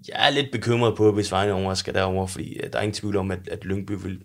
jeg 0.09 0.27
er 0.27 0.31
lidt 0.31 0.53
bekymret 0.53 0.97
på, 0.97 1.13
hvis 1.13 1.33
vejen 1.33 1.77
skal 1.77 1.95
derover 1.95 2.27
fordi 2.27 2.57
øh, 2.57 2.73
der 2.73 2.79
er 2.79 2.83
ingen 2.83 2.95
tvivl 2.95 3.17
om, 3.17 3.31
at, 3.31 3.49
at 3.49 3.65
Lyngby 3.65 3.93
vil, 3.93 4.23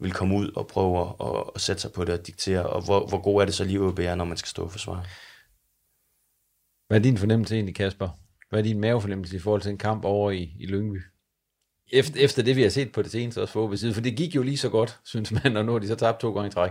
vil 0.00 0.12
komme 0.12 0.36
ud 0.36 0.52
og 0.56 0.66
prøve 0.66 1.00
at, 1.00 1.14
at, 1.20 1.44
at 1.54 1.60
sætte 1.60 1.82
sig 1.82 1.92
på 1.92 2.04
det 2.04 2.18
og 2.18 2.26
diktere, 2.26 2.66
og 2.66 2.84
hvor, 2.84 3.06
hvor 3.06 3.22
god 3.22 3.40
er 3.40 3.44
det 3.44 3.54
så 3.54 3.64
lige 3.64 3.80
OB 3.80 3.98
er, 3.98 4.14
når 4.14 4.24
man 4.24 4.36
skal 4.36 4.48
stå 4.48 4.62
og 4.62 4.72
forsvare. 4.72 5.04
Hvad 6.88 6.98
er 6.98 7.02
din 7.02 7.18
fornemmelse 7.18 7.54
egentlig, 7.54 7.74
Kasper? 7.74 8.08
Hvad 8.50 8.58
er 8.58 8.64
din 8.64 8.80
mavefornemmelse 8.80 9.36
i 9.36 9.38
forhold 9.38 9.62
til 9.62 9.70
en 9.70 9.78
kamp 9.78 10.04
over 10.04 10.30
i, 10.30 10.56
i 10.60 10.66
Lyngby? 10.66 11.02
Efter, 11.92 12.20
efter 12.20 12.42
det, 12.42 12.56
vi 12.56 12.62
har 12.62 12.68
set 12.68 12.92
på 12.92 13.02
det 13.02 13.10
seneste 13.10 13.38
også 13.42 13.52
for 13.52 13.64
OB 13.64 13.76
side, 13.76 13.94
for 13.94 14.00
det 14.00 14.16
gik 14.16 14.34
jo 14.34 14.42
lige 14.42 14.56
så 14.58 14.68
godt, 14.68 14.98
synes 15.04 15.32
man, 15.32 15.56
og 15.56 15.64
nu 15.64 15.72
har 15.72 15.78
de 15.78 15.88
så 15.88 15.94
tabt 15.94 16.20
to 16.20 16.32
gange 16.32 16.48
i 16.48 16.50
træk. 16.52 16.70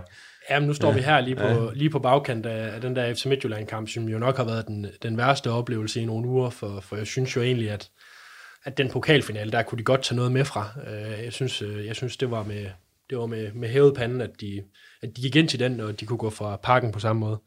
Jamen, 0.50 0.66
nu 0.66 0.74
står 0.74 0.88
Ja. 0.88 0.94
vi 0.94 1.00
her 1.00 1.20
lige 1.20 1.36
på, 1.36 1.42
Ja. 1.42 1.64
ja. 1.64 1.70
lige 1.74 1.90
på 1.90 1.98
bagkant 1.98 2.46
af, 2.46 2.74
af 2.74 2.80
den 2.80 2.96
der 2.96 3.14
FC 3.14 3.26
Midtjylland-kamp, 3.26 3.88
som 3.88 4.08
jo 4.08 4.18
nok 4.18 4.36
har 4.36 4.44
været 4.44 4.66
den, 4.66 4.86
den 5.02 5.16
værste 5.18 5.50
oplevelse 5.50 6.00
i 6.00 6.04
nogle 6.04 6.28
uger, 6.28 6.50
for, 6.50 6.80
for 6.80 6.96
jeg 6.96 7.06
synes 7.06 7.36
jo 7.36 7.42
egentlig, 7.42 7.70
at, 7.70 7.90
at 8.64 8.78
den 8.78 8.88
pokalfinale, 8.90 9.52
der 9.52 9.62
kunne 9.62 9.78
de 9.78 9.84
godt 9.84 10.02
tage 10.02 10.16
noget 10.16 10.32
med 10.32 10.44
fra. 10.44 10.68
Øh, 10.88 11.24
Jeg 11.24 11.32
synes, 11.32 11.62
øh, 11.62 11.86
jeg 11.86 11.96
synes 11.96 12.16
det 12.16 12.30
var 12.30 12.42
med, 12.42 12.66
det 13.10 13.18
var 13.18 13.26
med, 13.26 13.52
med 13.52 13.68
hævet 13.68 13.94
panden, 13.94 14.20
at 14.20 14.30
de, 14.40 14.62
at 15.02 15.08
de 15.16 15.22
gik 15.22 15.36
ind 15.36 15.48
til 15.48 15.58
den, 15.60 15.80
og 15.80 16.00
de 16.00 16.06
kunne 16.06 16.18
gå 16.18 16.30
fra 16.30 16.56
parken 16.56 16.92
på 16.92 17.00
samme 17.00 17.20
måde. 17.20 17.38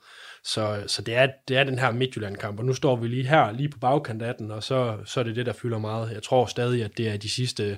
Så, 0.46 0.84
så 0.88 1.02
det, 1.02 1.16
er, 1.16 1.28
det 1.48 1.58
er 1.58 1.64
den 1.64 1.80
her 1.80 1.92
Midtjylland-kamp, 1.92 2.60
og 2.60 2.66
nu 2.66 2.74
står 2.74 2.96
vi 2.96 3.08
lige 3.08 3.28
her, 3.28 3.52
lige 3.52 3.70
på 3.70 3.80
bagkant 3.80 4.22
af 4.22 4.36
den, 4.36 4.52
og 4.52 4.64
så, 4.64 4.98
så 5.06 5.20
er 5.20 5.24
det 5.24 5.36
det, 5.36 5.46
der 5.46 5.54
fylder 5.54 5.78
meget. 5.78 6.12
Jeg 6.12 6.24
tror 6.24 6.46
stadig, 6.46 6.84
at 6.84 6.98
det 6.98 7.10
er 7.10 7.18
de 7.18 7.30
sidste, 7.30 7.78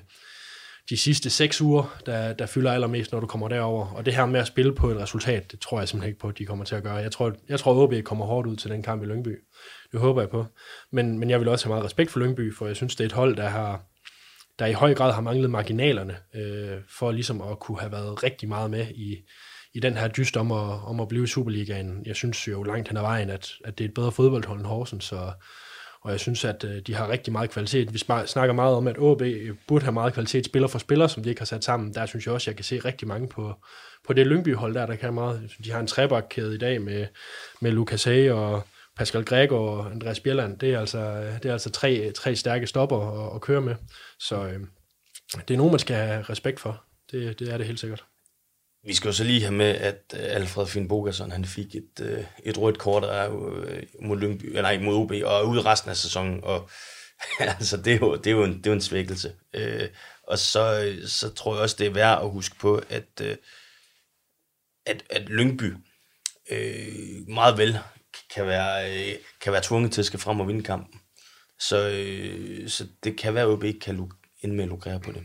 de 0.90 0.96
sidste 0.96 1.30
seks 1.30 1.60
uger, 1.60 2.00
der, 2.06 2.32
der 2.32 2.46
fylder 2.46 2.72
allermest, 2.72 3.12
når 3.12 3.20
du 3.20 3.26
kommer 3.26 3.48
derover. 3.48 3.86
Og 3.86 4.06
det 4.06 4.14
her 4.14 4.26
med 4.26 4.40
at 4.40 4.46
spille 4.46 4.74
på 4.74 4.90
et 4.90 4.96
resultat, 4.96 5.52
det 5.52 5.60
tror 5.60 5.78
jeg 5.78 5.88
simpelthen 5.88 6.08
ikke 6.08 6.20
på, 6.20 6.28
at 6.28 6.38
de 6.38 6.46
kommer 6.46 6.64
til 6.64 6.74
at 6.74 6.82
gøre. 6.82 6.94
Jeg 6.94 7.12
tror, 7.12 7.32
jeg 7.48 7.60
tror 7.60 7.82
OB 7.82 7.94
kommer 8.04 8.26
hårdt 8.26 8.48
ud 8.48 8.56
til 8.56 8.70
den 8.70 8.82
kamp 8.82 9.02
i 9.02 9.06
Lyngby. 9.06 9.36
Det 9.92 10.00
håber 10.00 10.20
jeg 10.20 10.30
på. 10.30 10.46
Men, 10.92 11.18
men 11.18 11.30
jeg 11.30 11.40
vil 11.40 11.48
også 11.48 11.64
have 11.66 11.72
meget 11.72 11.84
respekt 11.84 12.10
for 12.10 12.20
Lyngby, 12.20 12.54
for 12.54 12.66
jeg 12.66 12.76
synes, 12.76 12.96
det 12.96 13.04
er 13.04 13.08
et 13.08 13.12
hold, 13.12 13.36
der 13.36 13.48
har 13.48 13.84
der 14.58 14.66
i 14.66 14.72
høj 14.72 14.94
grad 14.94 15.12
har 15.12 15.20
manglet 15.20 15.50
marginalerne, 15.50 16.16
øh, 16.34 16.78
for 16.98 17.12
ligesom 17.12 17.40
at 17.40 17.58
kunne 17.58 17.80
have 17.80 17.92
været 17.92 18.22
rigtig 18.22 18.48
meget 18.48 18.70
med 18.70 18.86
i, 18.88 19.16
i 19.74 19.80
den 19.80 19.96
her 19.96 20.08
dyst 20.08 20.36
om 20.36 20.52
at, 20.52 20.82
om 20.84 21.00
at 21.00 21.08
blive 21.08 21.24
i 21.24 21.26
Superligaen. 21.26 22.02
Jeg 22.06 22.16
synes 22.16 22.48
jo 22.48 22.62
langt 22.62 22.88
hen 22.88 22.96
ad 22.96 23.02
vejen, 23.02 23.30
at, 23.30 23.52
at 23.64 23.78
det 23.78 23.84
er 23.84 23.88
et 23.88 23.94
bedre 23.94 24.12
fodboldhold 24.12 24.58
end 24.58 24.66
Horsens, 24.66 25.04
så, 25.04 25.32
og 26.00 26.10
jeg 26.10 26.20
synes, 26.20 26.44
at 26.44 26.64
øh, 26.64 26.82
de 26.86 26.94
har 26.94 27.08
rigtig 27.08 27.32
meget 27.32 27.50
kvalitet. 27.50 27.92
Vi 27.92 27.98
snakker 28.26 28.52
meget 28.52 28.74
om, 28.74 28.86
at 28.86 28.96
AB 28.96 29.22
burde 29.68 29.84
have 29.84 29.92
meget 29.92 30.14
kvalitet 30.14 30.44
spiller 30.44 30.68
for 30.68 30.78
spiller, 30.78 31.06
som 31.06 31.22
de 31.22 31.28
ikke 31.28 31.40
har 31.40 31.46
sat 31.46 31.64
sammen. 31.64 31.94
Der 31.94 32.06
synes 32.06 32.26
jeg 32.26 32.34
også, 32.34 32.44
at 32.44 32.46
jeg 32.46 32.56
kan 32.56 32.64
se 32.64 32.78
rigtig 32.78 33.08
mange 33.08 33.28
på, 33.28 33.54
på 34.06 34.12
det 34.12 34.26
Lyngby-hold 34.26 34.74
der, 34.74 34.86
der 34.86 34.96
kan 34.96 35.14
meget. 35.14 35.50
De 35.64 35.72
har 35.72 35.80
en 35.80 35.86
trebakkæde 35.86 36.54
i 36.54 36.58
dag 36.58 36.82
med, 36.82 37.06
med 37.60 37.72
Lucas 37.72 38.04
Hay 38.04 38.30
og 38.30 38.62
Pascal 38.96 39.24
Gregor 39.24 39.70
og 39.70 39.90
Andreas 39.90 40.20
Bjelland. 40.20 40.58
Det 40.58 40.74
er 40.74 40.80
altså, 40.80 41.20
det 41.42 41.48
er 41.48 41.52
altså 41.52 41.70
tre, 41.70 42.12
tre 42.12 42.36
stærke 42.36 42.66
stopper 42.66 43.26
at, 43.26 43.34
at 43.34 43.40
køre 43.40 43.60
med. 43.60 43.74
Så 44.20 44.44
øh, 44.44 44.60
det 45.48 45.54
er 45.54 45.58
nogen, 45.58 45.72
man 45.72 45.78
skal 45.78 45.96
have 45.96 46.22
respekt 46.22 46.60
for. 46.60 46.84
Det, 47.10 47.38
det 47.38 47.52
er 47.52 47.56
det 47.56 47.66
helt 47.66 47.80
sikkert. 47.80 48.04
Vi 48.88 48.94
skal 48.94 49.08
jo 49.08 49.12
så 49.12 49.24
lige 49.24 49.40
have 49.40 49.54
med, 49.54 49.66
at 49.74 50.14
øh, 50.14 50.20
Alfred 50.22 50.66
Finn 50.66 50.88
Bogason, 50.88 51.30
han 51.30 51.44
fik 51.44 51.74
et, 51.74 52.00
øh, 52.00 52.24
et 52.44 52.58
rødt 52.58 52.78
kort 52.78 53.02
der 53.02 53.12
er 53.12 53.50
øh, 53.56 53.82
mod, 54.02 54.16
Lyngby, 54.16 54.44
nej, 54.44 54.78
mod 54.78 54.94
OB, 54.94 55.10
og 55.10 55.40
er 55.40 55.42
ude 55.42 55.62
resten 55.62 55.90
af 55.90 55.96
sæsonen, 55.96 56.44
og 56.44 56.70
altså, 57.40 57.76
det, 57.76 57.92
er 57.92 57.98
jo, 57.98 58.16
det, 58.16 58.26
er 58.26 58.30
jo 58.30 58.44
en, 58.44 58.58
det 58.58 58.66
er 58.66 58.70
jo 58.70 58.74
en 58.74 58.80
svækkelse. 58.80 59.34
Øh, 59.54 59.88
og 60.22 60.38
så, 60.38 60.94
så 61.06 61.34
tror 61.34 61.54
jeg 61.54 61.62
også, 61.62 61.76
det 61.78 61.86
er 61.86 61.90
værd 61.90 62.22
at 62.22 62.30
huske 62.30 62.56
på, 62.56 62.82
at, 62.88 63.20
at, 64.86 65.04
at 65.10 65.28
Lyngby 65.28 65.74
øh, 66.50 67.28
meget 67.28 67.58
vel 67.58 67.78
kan 68.34 68.46
være, 68.46 68.92
øh, 68.92 69.14
kan 69.40 69.52
være 69.52 69.62
tvunget 69.64 69.92
til 69.92 70.02
at 70.02 70.06
skal 70.06 70.20
frem 70.20 70.40
og 70.40 70.48
vinde 70.48 70.62
kampen. 70.62 71.00
Så, 71.60 71.88
øh, 71.88 72.68
så 72.68 72.86
det 73.04 73.18
kan 73.18 73.34
være, 73.34 73.44
at 73.44 73.50
OB 73.50 73.64
ikke 73.64 73.80
kan 73.80 73.96
luk- 73.96 74.38
ind 74.40 74.52
med 74.52 74.64
at 74.64 74.68
lukrere 74.68 75.00
på 75.00 75.12
det. 75.12 75.22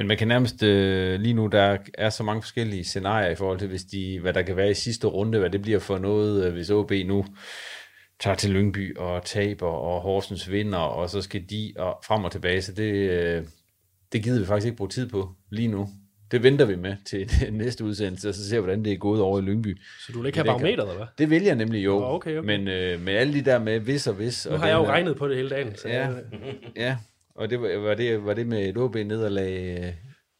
Men 0.00 0.06
man 0.06 0.16
kan 0.16 0.28
nærmest, 0.28 0.62
øh, 0.62 1.20
lige 1.20 1.34
nu, 1.34 1.46
der 1.46 1.76
er 1.94 2.10
så 2.10 2.22
mange 2.22 2.42
forskellige 2.42 2.84
scenarier 2.84 3.30
i 3.30 3.34
forhold 3.34 3.58
til, 3.58 3.68
hvis 3.68 3.84
de, 3.84 4.18
hvad 4.20 4.32
der 4.32 4.42
kan 4.42 4.56
være 4.56 4.70
i 4.70 4.74
sidste 4.74 5.06
runde, 5.06 5.38
hvad 5.38 5.50
det 5.50 5.62
bliver 5.62 5.78
for 5.78 5.98
noget, 5.98 6.46
øh, 6.46 6.52
hvis 6.52 6.70
OB 6.70 6.92
nu 7.06 7.24
tager 8.20 8.34
til 8.34 8.50
Lyngby 8.50 8.96
og 8.96 9.24
taber, 9.24 9.66
og 9.66 10.00
Horsens 10.00 10.50
vinder, 10.50 10.78
og 10.78 11.10
så 11.10 11.22
skal 11.22 11.42
de 11.50 11.72
og 11.76 12.00
frem 12.04 12.24
og 12.24 12.32
tilbage. 12.32 12.62
Så 12.62 12.72
det, 12.72 12.92
øh, 12.92 13.42
det 14.12 14.22
gider 14.22 14.40
vi 14.40 14.46
faktisk 14.46 14.66
ikke 14.66 14.76
bruge 14.76 14.90
tid 14.90 15.08
på 15.08 15.28
lige 15.50 15.68
nu. 15.68 15.88
Det 16.30 16.42
venter 16.42 16.64
vi 16.64 16.76
med 16.76 16.96
til 17.04 17.30
næste 17.52 17.84
udsendelse, 17.84 18.28
og 18.28 18.34
så 18.34 18.48
ser 18.48 18.56
vi, 18.56 18.62
hvordan 18.62 18.84
det 18.84 18.92
er 18.92 18.96
gået 18.96 19.20
over 19.20 19.38
i 19.38 19.42
Lyngby. 19.42 19.78
Så 20.06 20.12
du 20.12 20.18
vil 20.18 20.26
ikke 20.26 20.38
have 20.38 20.46
barometer, 20.46 20.82
eller 20.82 20.96
hvad? 20.96 21.06
Det 21.18 21.30
vil 21.30 21.42
jeg 21.42 21.54
nemlig 21.54 21.84
jo. 21.84 21.96
Oh, 21.96 22.14
okay, 22.14 22.38
okay. 22.38 22.46
Men 22.46 22.68
øh, 22.68 23.00
med 23.00 23.14
alle 23.14 23.34
de 23.34 23.44
der 23.44 23.58
med 23.58 23.80
vis 23.80 24.06
og 24.06 24.18
vis. 24.18 24.46
Nu 24.46 24.52
og 24.52 24.60
har 24.60 24.66
jeg 24.66 24.74
jo 24.74 24.84
her, 24.84 24.90
regnet 24.90 25.16
på 25.16 25.28
det 25.28 25.36
hele 25.36 25.50
dagen. 25.50 25.76
Så 25.76 25.88
ja, 25.88 26.08
ja, 26.76 26.96
og 27.34 27.50
det 27.50 27.60
var, 27.60 27.78
var, 27.78 27.94
det, 27.94 28.24
var 28.24 28.34
det 28.34 28.46
med 28.46 28.68
et 28.68 28.76
OB-nederlag, 28.76 29.78
øh, 29.78 29.94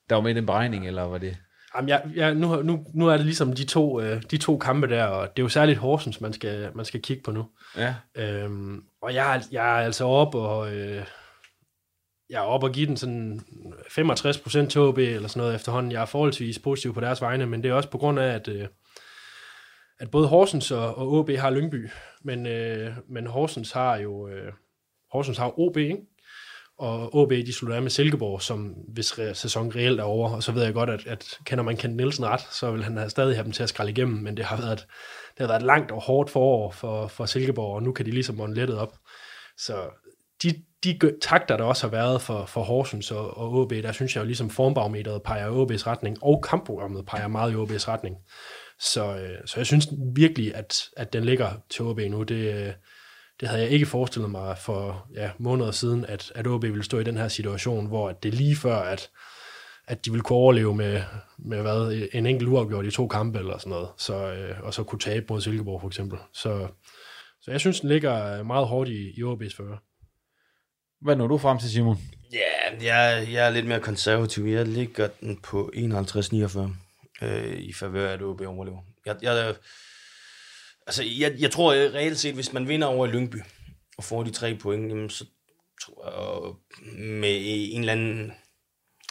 der 0.09 0.15
var 0.15 0.21
med 0.21 0.31
i 0.31 0.35
den 0.35 0.47
beregning, 0.47 0.87
eller 0.87 1.03
var 1.03 1.19
det? 1.19 1.37
Jamen, 1.77 1.89
jeg, 1.89 2.03
jeg, 2.15 2.35
nu, 2.35 2.63
nu, 2.63 2.87
nu 2.95 3.09
er 3.09 3.17
det 3.17 3.27
ligesom 3.27 3.53
de 3.53 3.65
to, 3.65 4.01
øh, 4.01 4.23
de 4.31 4.37
to 4.37 4.59
kampe 4.59 4.89
der, 4.89 5.05
og 5.05 5.37
det 5.37 5.43
er 5.43 5.45
jo 5.45 5.49
særligt 5.49 5.79
Horsens, 5.79 6.21
man 6.21 6.33
skal, 6.33 6.71
man 6.75 6.85
skal 6.85 7.03
kigge 7.03 7.23
på 7.23 7.33
nu. 7.33 7.47
Ja. 7.77 7.95
Øhm, 8.15 8.85
og 9.03 9.15
jeg, 9.15 9.43
jeg 9.53 9.81
er 9.81 9.85
altså 9.85 10.05
op 10.05 10.35
og... 10.35 10.75
Øh, 10.75 11.05
jeg 12.31 12.39
er 12.39 12.47
oppe 12.47 12.67
og 12.67 12.73
give 12.73 12.87
den 12.87 12.97
sådan 12.97 13.41
65% 13.75 14.67
til 14.67 14.81
OB 14.81 14.99
eller 14.99 15.29
sådan 15.29 15.41
noget 15.41 15.55
efterhånden. 15.55 15.93
Jeg 15.93 16.03
er 16.03 16.07
forholdsvis 16.07 16.59
positiv 16.59 16.95
på 16.95 17.01
deres 17.01 17.21
vegne, 17.21 17.47
men 17.47 17.63
det 17.63 17.69
er 17.69 17.75
også 17.75 17.91
på 17.91 17.99
grund 17.99 18.19
af, 18.19 18.35
at, 18.35 18.49
øh, 18.49 18.67
at 20.01 20.11
både 20.11 20.29
Horsens 20.29 20.71
og, 20.71 20.95
og 20.95 21.13
OB 21.13 21.31
har 21.31 21.51
Lyngby, 21.51 21.89
men, 22.23 22.47
øh, 22.47 22.97
men 23.09 23.27
Horsens 23.27 23.73
har 23.73 23.97
jo 23.97 24.29
øh, 24.29 24.53
Horsens 25.13 25.39
har 25.39 25.61
OB, 25.61 25.77
ikke? 25.77 25.97
Og 26.81 27.15
OB 27.15 27.31
de 27.31 27.53
slutter 27.53 27.77
af 27.77 27.83
med 27.83 27.91
Silkeborg, 27.91 28.43
som 28.43 28.75
hvis 28.89 29.21
sæsonen 29.33 29.77
reelt 29.77 30.01
er 30.01 30.05
over, 30.05 30.31
og 30.31 30.43
så 30.43 30.53
ved 30.53 30.65
jeg 30.65 30.75
godt, 30.75 30.91
at, 30.91 31.07
at 31.07 31.39
kender 31.45 31.65
man 31.65 31.77
Kent 31.77 31.97
Nielsen 31.97 32.27
ret, 32.27 32.41
så 32.51 32.71
vil 32.71 32.85
han 32.85 32.97
have 32.97 33.11
stadig 33.11 33.37
have 33.37 33.45
dem 33.45 33.53
til 33.53 33.63
at 33.63 33.69
skralde 33.69 33.93
igennem, 33.93 34.23
men 34.23 34.37
det 34.37 34.45
har 34.45 34.57
været, 34.57 34.79
det 35.31 35.39
har 35.39 35.47
været 35.47 35.61
et 35.61 35.67
langt 35.67 35.91
og 35.91 36.03
hårdt 36.03 36.31
forår 36.31 36.71
for, 36.71 37.07
for 37.07 37.27
Silkeborg, 37.27 37.75
og 37.75 37.83
nu 37.83 37.93
kan 37.93 38.07
de 38.07 38.11
ligesom 38.11 38.37
måne 38.37 38.55
lettet 38.55 38.79
op. 38.79 38.97
Så 39.57 39.75
de, 40.43 40.55
de 40.85 40.99
takter, 41.23 41.57
der 41.57 41.65
også 41.65 41.87
har 41.87 41.91
været 41.91 42.23
for, 42.23 42.47
for 42.47 42.63
Horsens 42.63 43.11
og, 43.11 43.39
og 43.39 43.53
OB, 43.53 43.71
der 43.71 43.93
synes 43.93 44.15
jeg 44.15 44.21
jo 44.21 44.27
ligesom 44.27 44.51
formbarometeret 44.51 45.23
peger 45.23 45.51
OB's 45.51 45.87
retning, 45.87 46.17
og 46.23 46.45
kampprogrammet 46.49 47.07
peger 47.07 47.29
meget 47.29 47.53
i 47.53 47.55
OB's 47.55 47.89
retning. 47.89 48.17
Så, 48.79 49.17
øh, 49.17 49.39
så 49.47 49.55
jeg 49.57 49.67
synes 49.67 49.89
virkelig, 50.15 50.55
at, 50.55 50.83
at 50.97 51.13
den 51.13 51.25
ligger 51.25 51.51
til 51.71 51.85
OB 51.85 52.01
nu. 52.11 52.23
Det, 52.23 52.55
øh, 52.55 52.73
det 53.41 53.49
havde 53.49 53.63
jeg 53.63 53.71
ikke 53.71 53.87
forestillet 53.87 54.31
mig 54.31 54.59
for 54.59 55.07
ja, 55.15 55.31
måneder 55.39 55.71
siden, 55.71 56.05
at, 56.05 56.33
at 56.35 56.47
OB 56.47 56.63
ville 56.63 56.85
stå 56.85 56.99
i 56.99 57.05
den 57.05 57.17
her 57.17 57.29
situation, 57.29 57.87
hvor 57.87 58.13
det 58.13 58.35
lige 58.35 58.57
før, 58.57 58.77
at, 58.77 59.11
at 59.87 60.05
de 60.05 60.11
ville 60.11 60.23
kunne 60.23 60.39
overleve 60.39 60.75
med, 60.75 61.03
med 61.39 61.63
hvad, 61.63 62.09
en 62.13 62.27
enkelt 62.27 62.49
uafgjort 62.49 62.87
i 62.87 62.91
to 62.91 63.09
kampe 63.09 63.39
eller 63.39 63.59
sådan 63.59 63.71
noget, 63.71 63.89
så, 63.99 64.33
øh, 64.33 64.61
og 64.63 64.75
så 64.75 64.83
kunne 64.85 64.99
tabe 64.99 65.27
mod 65.29 65.41
Silkeborg 65.41 65.81
for 65.81 65.89
eksempel. 65.89 66.19
Så, 66.33 66.69
så 67.43 67.51
jeg 67.51 67.61
synes, 67.61 67.81
den 67.81 67.89
ligger 67.89 68.43
meget 68.43 68.67
hårdt 68.67 68.91
i, 68.91 69.11
i 69.17 69.23
OB's 69.23 69.57
fører. 69.57 69.77
Hvad 71.01 71.17
når 71.17 71.27
du 71.27 71.39
frem 71.39 71.59
til, 71.59 71.71
Simon? 71.71 71.97
Ja, 72.33 72.85
jeg, 72.85 73.29
jeg 73.33 73.47
er 73.47 73.51
lidt 73.51 73.67
mere 73.67 73.81
konservativ. 73.81 74.45
Jeg 74.45 74.67
ligger 74.67 75.09
den 75.21 75.41
på 75.43 75.71
51-49 75.75 76.61
øh, 77.23 77.59
i 77.59 77.73
favør 77.73 78.09
af, 78.09 78.13
at 78.13 78.23
OB 78.23 78.41
overlever. 78.41 78.79
Jeg, 79.07 79.17
jeg, 79.23 79.55
altså, 80.91 81.03
jeg, 81.19 81.35
jeg 81.39 81.51
tror 81.51 81.73
reelt 81.73 82.19
set, 82.19 82.35
hvis 82.35 82.53
man 82.53 82.69
vinder 82.69 82.87
over 82.87 83.07
i 83.07 83.11
Lyngby 83.11 83.37
og 83.99 84.05
får 84.05 84.23
de 84.23 84.31
tre 84.31 84.55
point, 84.55 84.89
jamen, 84.91 85.11
så 85.11 85.25
tror 85.83 86.05
jeg, 86.11 86.55
med 86.99 87.39
en 87.73 87.81
eller 87.81 87.93
anden 87.93 88.33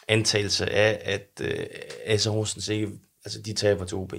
antagelse 0.08 0.70
af, 0.70 1.02
at 1.04 1.42
øh, 1.42 1.66
AC 2.06 2.26
Horsens 2.26 2.68
ikke, 2.68 2.90
altså 3.26 3.42
de 3.42 3.54
taber 3.54 3.86
til 3.86 3.98
OB, 3.98 4.14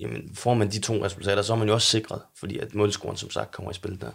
jamen 0.00 0.34
får 0.34 0.54
man 0.54 0.70
de 0.70 0.80
to 0.80 1.04
resultater, 1.04 1.42
så 1.42 1.52
er 1.52 1.56
man 1.56 1.68
jo 1.68 1.74
også 1.74 1.88
sikret, 1.88 2.22
fordi 2.38 2.58
at 2.58 2.74
målscoren 2.74 3.16
som 3.16 3.30
sagt 3.30 3.52
kommer 3.52 3.70
i 3.70 3.74
spil 3.74 4.00
der 4.00 4.12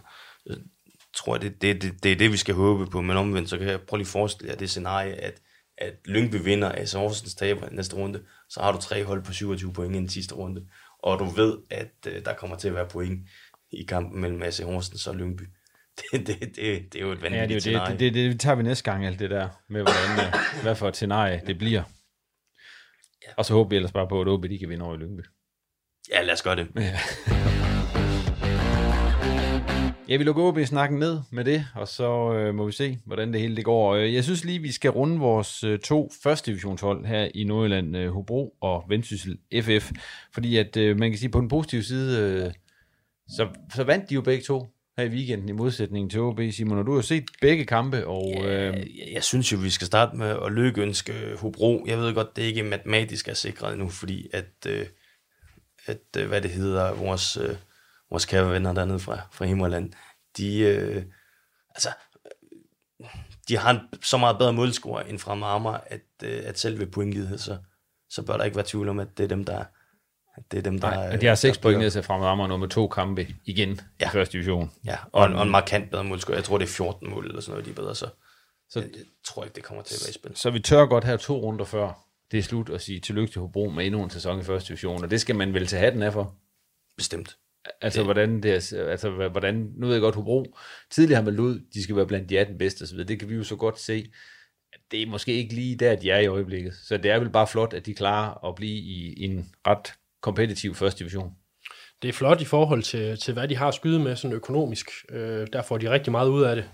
tror 1.14 1.34
jeg, 1.34 1.42
det, 1.42 1.62
det, 1.62 1.82
det, 1.82 2.02
det 2.02 2.12
er 2.12 2.16
det, 2.16 2.32
vi 2.32 2.36
skal 2.36 2.54
håbe 2.54 2.86
på. 2.86 3.00
Men 3.00 3.16
omvendt, 3.16 3.50
så 3.50 3.58
kan 3.58 3.68
jeg 3.68 3.80
prøve 3.80 3.98
lige 3.98 4.08
forestille 4.08 4.50
jer 4.50 4.58
det 4.58 4.70
scenarie, 4.70 5.14
at, 5.14 5.42
at 5.78 5.94
Lyngby 6.04 6.34
vinder, 6.34 6.68
altså 6.68 6.98
Horsens 6.98 7.34
taber 7.34 7.66
i 7.66 7.74
næste 7.74 7.96
runde, 7.96 8.22
så 8.48 8.60
har 8.60 8.72
du 8.72 8.78
tre 8.80 9.04
hold 9.04 9.22
på 9.22 9.32
27 9.32 9.72
point 9.72 9.94
i 9.94 9.98
den 9.98 10.08
sidste 10.08 10.34
runde. 10.34 10.66
Og 11.04 11.18
du 11.18 11.24
ved, 11.24 11.58
at 11.70 11.92
uh, 12.06 12.12
der 12.24 12.34
kommer 12.34 12.56
til 12.56 12.68
at 12.68 12.74
være 12.74 12.88
point 12.88 13.28
i 13.70 13.84
kampen 13.84 14.20
mellem 14.20 14.42
AC 14.42 14.58
Horsens 14.58 15.06
og 15.06 15.16
Lyngby. 15.16 15.42
Det, 16.12 16.26
det, 16.26 16.40
det, 16.40 16.92
det 16.92 16.94
er 16.94 17.00
jo 17.00 17.12
et 17.12 17.22
vanvittigt 17.22 17.50
ja, 17.50 17.54
det, 17.54 17.62
scenarie. 17.62 17.92
Det, 17.92 18.00
det, 18.00 18.14
det, 18.14 18.32
det 18.32 18.40
tager 18.40 18.54
vi 18.54 18.62
næste 18.62 18.90
gang, 18.90 19.06
alt 19.06 19.18
det 19.18 19.30
der, 19.30 19.48
med 19.68 19.82
hvordan, 19.82 20.26
uh, 20.26 20.62
hvad 20.62 20.74
for 20.74 20.88
et 20.88 20.96
scenarie 20.96 21.42
det 21.46 21.58
bliver. 21.58 21.82
Ja. 23.26 23.32
Og 23.36 23.44
så 23.44 23.52
håber 23.54 23.68
vi 23.68 23.76
ellers 23.76 23.92
bare 23.92 24.08
på, 24.08 24.20
at 24.20 24.28
OB 24.28 24.44
de 24.44 24.58
kan 24.58 24.68
vinde 24.68 24.84
over 24.84 24.94
i 24.94 24.98
Lyngby. 24.98 25.20
Ja, 26.10 26.22
lad 26.22 26.34
os 26.34 26.42
gøre 26.42 26.56
det. 26.56 26.68
Ja. 26.76 26.98
Ja, 30.08 30.16
vi 30.16 30.24
lukker 30.24 30.42
OB-snakken 30.42 30.98
ned 30.98 31.20
med 31.30 31.44
det, 31.44 31.66
og 31.74 31.88
så 31.88 32.32
øh, 32.32 32.54
må 32.54 32.66
vi 32.66 32.72
se, 32.72 32.98
hvordan 33.04 33.32
det 33.32 33.40
hele 33.40 33.56
det 33.56 33.64
går. 33.64 33.94
Øh, 33.94 34.14
jeg 34.14 34.24
synes 34.24 34.44
lige, 34.44 34.58
vi 34.58 34.72
skal 34.72 34.90
runde 34.90 35.18
vores 35.18 35.64
øh, 35.64 35.78
to 35.78 36.10
første 36.22 36.50
divisionshold 36.50 37.06
her 37.06 37.28
i 37.34 37.44
Nordjylland, 37.44 37.96
øh, 37.96 38.10
Hobro 38.10 38.56
og 38.60 38.84
Vendsyssel 38.88 39.38
FF, 39.62 39.92
fordi 40.34 40.56
at 40.56 40.76
øh, 40.76 40.98
man 40.98 41.10
kan 41.10 41.18
sige, 41.18 41.30
på 41.30 41.40
den 41.40 41.48
positive 41.48 41.82
side, 41.82 42.20
øh, 42.20 42.52
så, 43.28 43.48
så 43.74 43.84
vandt 43.84 44.10
de 44.10 44.14
jo 44.14 44.20
begge 44.20 44.44
to 44.44 44.66
her 44.98 45.04
i 45.04 45.08
weekenden 45.08 45.48
i 45.48 45.52
modsætning 45.52 46.10
til 46.10 46.20
OB. 46.20 46.40
Simon, 46.50 46.78
og 46.78 46.86
du 46.86 46.94
har 46.94 47.02
set 47.02 47.24
begge 47.40 47.64
kampe, 47.64 48.06
og... 48.06 48.32
Ja, 48.36 48.68
øh... 48.68 49.12
jeg 49.12 49.22
synes 49.22 49.52
jo, 49.52 49.58
vi 49.58 49.70
skal 49.70 49.86
starte 49.86 50.16
med 50.16 50.36
at 50.46 50.52
lykkeønske 50.52 51.12
Hobro. 51.38 51.84
Jeg 51.86 51.98
ved 51.98 52.14
godt, 52.14 52.36
det 52.36 52.42
ikke 52.42 52.62
matematisk 52.62 53.28
er 53.28 53.34
sikret 53.34 53.78
nu, 53.78 53.88
fordi 53.88 54.28
at, 54.32 54.66
øh, 54.68 54.86
at 55.86 56.00
øh, 56.18 56.28
hvad 56.28 56.40
det 56.40 56.50
hedder, 56.50 56.94
vores... 56.94 57.36
Øh, 57.36 57.56
vores 58.10 58.24
kære 58.24 58.52
venner 58.52 58.72
dernede 58.72 58.98
fra, 58.98 59.20
fra 59.32 59.44
Himmerland, 59.44 59.92
de, 60.36 60.58
øh, 60.58 61.04
altså, 61.68 61.88
de 63.48 63.56
har 63.56 63.70
en 63.70 63.80
så 64.02 64.16
meget 64.16 64.38
bedre 64.38 64.52
målscore 64.52 65.08
end 65.08 65.18
fra 65.18 65.34
Marmar, 65.34 65.84
at, 65.86 66.00
øh, 66.24 66.42
at 66.44 66.58
selv 66.58 66.78
ved 66.78 66.86
pointlighed, 66.86 67.38
så, 67.38 67.58
så 68.10 68.22
bør 68.22 68.36
der 68.36 68.44
ikke 68.44 68.56
være 68.56 68.66
tvivl 68.68 68.88
om, 68.88 68.98
at 68.98 69.18
det 69.18 69.24
er 69.24 69.28
dem, 69.28 69.44
der 69.44 69.64
at 70.36 70.42
det 70.50 70.58
er 70.58 70.62
dem, 70.62 70.78
der... 70.78 70.90
Nej, 70.90 71.16
de 71.16 71.26
har 71.26 71.34
seks 71.34 71.58
point 71.58 71.78
ned 71.78 71.90
til 71.90 72.02
fra 72.02 72.18
Marmar 72.18 72.46
nummer 72.46 72.66
to 72.66 72.88
kampe 72.88 73.34
igen 73.44 73.80
ja. 74.00 74.08
i 74.08 74.10
første 74.10 74.32
division. 74.32 74.72
Ja, 74.84 74.96
og, 75.12 75.26
en, 75.26 75.32
og 75.32 75.42
en 75.42 75.50
markant 75.50 75.90
bedre 75.90 76.04
målscore. 76.04 76.36
Jeg 76.36 76.44
tror, 76.44 76.58
det 76.58 76.64
er 76.64 76.72
14 76.72 77.10
mål 77.10 77.26
eller 77.26 77.40
sådan 77.40 77.50
noget, 77.50 77.64
de 77.66 77.70
er 77.70 77.74
bedre, 77.74 77.94
så, 77.94 78.08
så 78.68 78.80
jeg, 78.80 78.88
jeg 78.92 79.04
tror 79.24 79.44
ikke, 79.44 79.54
det 79.54 79.62
kommer 79.64 79.82
til 79.82 79.94
at 79.94 80.00
være 80.04 80.10
i 80.10 80.12
spil. 80.12 80.36
Så 80.36 80.50
vi 80.50 80.60
tør 80.60 80.86
godt 80.86 81.04
have 81.04 81.18
to 81.18 81.36
runder 81.40 81.64
før 81.64 82.04
det 82.30 82.38
er 82.38 82.42
slut 82.42 82.70
og 82.70 82.80
sige 82.80 83.00
tillykke 83.00 83.32
til 83.32 83.40
Hobro 83.40 83.68
med 83.68 83.86
endnu 83.86 84.02
en 84.02 84.10
sæson 84.10 84.40
i 84.40 84.44
første 84.44 84.68
division, 84.68 85.04
og 85.04 85.10
det 85.10 85.20
skal 85.20 85.36
man 85.36 85.54
vel 85.54 85.66
tage 85.66 85.80
hatten 85.80 86.02
af 86.02 86.12
for? 86.12 86.34
Bestemt. 86.96 87.36
Altså, 87.80 88.00
det. 88.00 88.06
hvordan 88.06 88.42
det 88.42 88.72
er, 88.72 88.90
altså, 88.90 89.10
hvordan, 89.10 89.72
nu 89.76 89.86
ved 89.86 89.94
jeg 89.94 90.00
godt, 90.00 90.14
Hobro 90.14 90.56
tidligere 90.90 91.16
har 91.16 91.24
meldt 91.24 91.40
ud, 91.40 91.60
de 91.74 91.82
skal 91.82 91.96
være 91.96 92.06
blandt 92.06 92.30
de 92.30 92.38
18 92.38 92.58
bedste 92.58 92.82
osv., 92.82 92.98
det 92.98 93.18
kan 93.18 93.28
vi 93.28 93.34
jo 93.34 93.44
så 93.44 93.56
godt 93.56 93.80
se, 93.80 94.06
det 94.90 95.02
er 95.02 95.06
måske 95.06 95.32
ikke 95.32 95.54
lige 95.54 95.76
der, 95.76 95.96
de 95.96 96.10
er 96.10 96.18
i 96.18 96.26
øjeblikket. 96.26 96.74
Så 96.74 96.96
det 96.96 97.10
er 97.10 97.18
vel 97.18 97.30
bare 97.30 97.46
flot, 97.46 97.74
at 97.74 97.86
de 97.86 97.94
klarer 97.94 98.48
at 98.48 98.54
blive 98.54 98.78
i, 98.78 99.14
i 99.16 99.24
en 99.24 99.52
ret 99.66 99.92
kompetitiv 100.22 100.74
første 100.74 100.98
division. 100.98 101.32
Det 102.02 102.08
er 102.08 102.12
flot 102.12 102.40
i 102.40 102.44
forhold 102.44 102.82
til, 102.82 103.18
til 103.18 103.34
hvad 103.34 103.48
de 103.48 103.56
har 103.56 103.68
at 103.68 103.74
skyde 103.74 103.98
med 103.98 104.16
sådan 104.16 104.36
økonomisk. 104.36 104.90
Øh, 105.10 105.46
der 105.52 105.62
får 105.62 105.78
de 105.78 105.90
rigtig 105.90 106.12
meget 106.12 106.28
ud 106.28 106.42
af 106.42 106.56
det. 106.56 106.64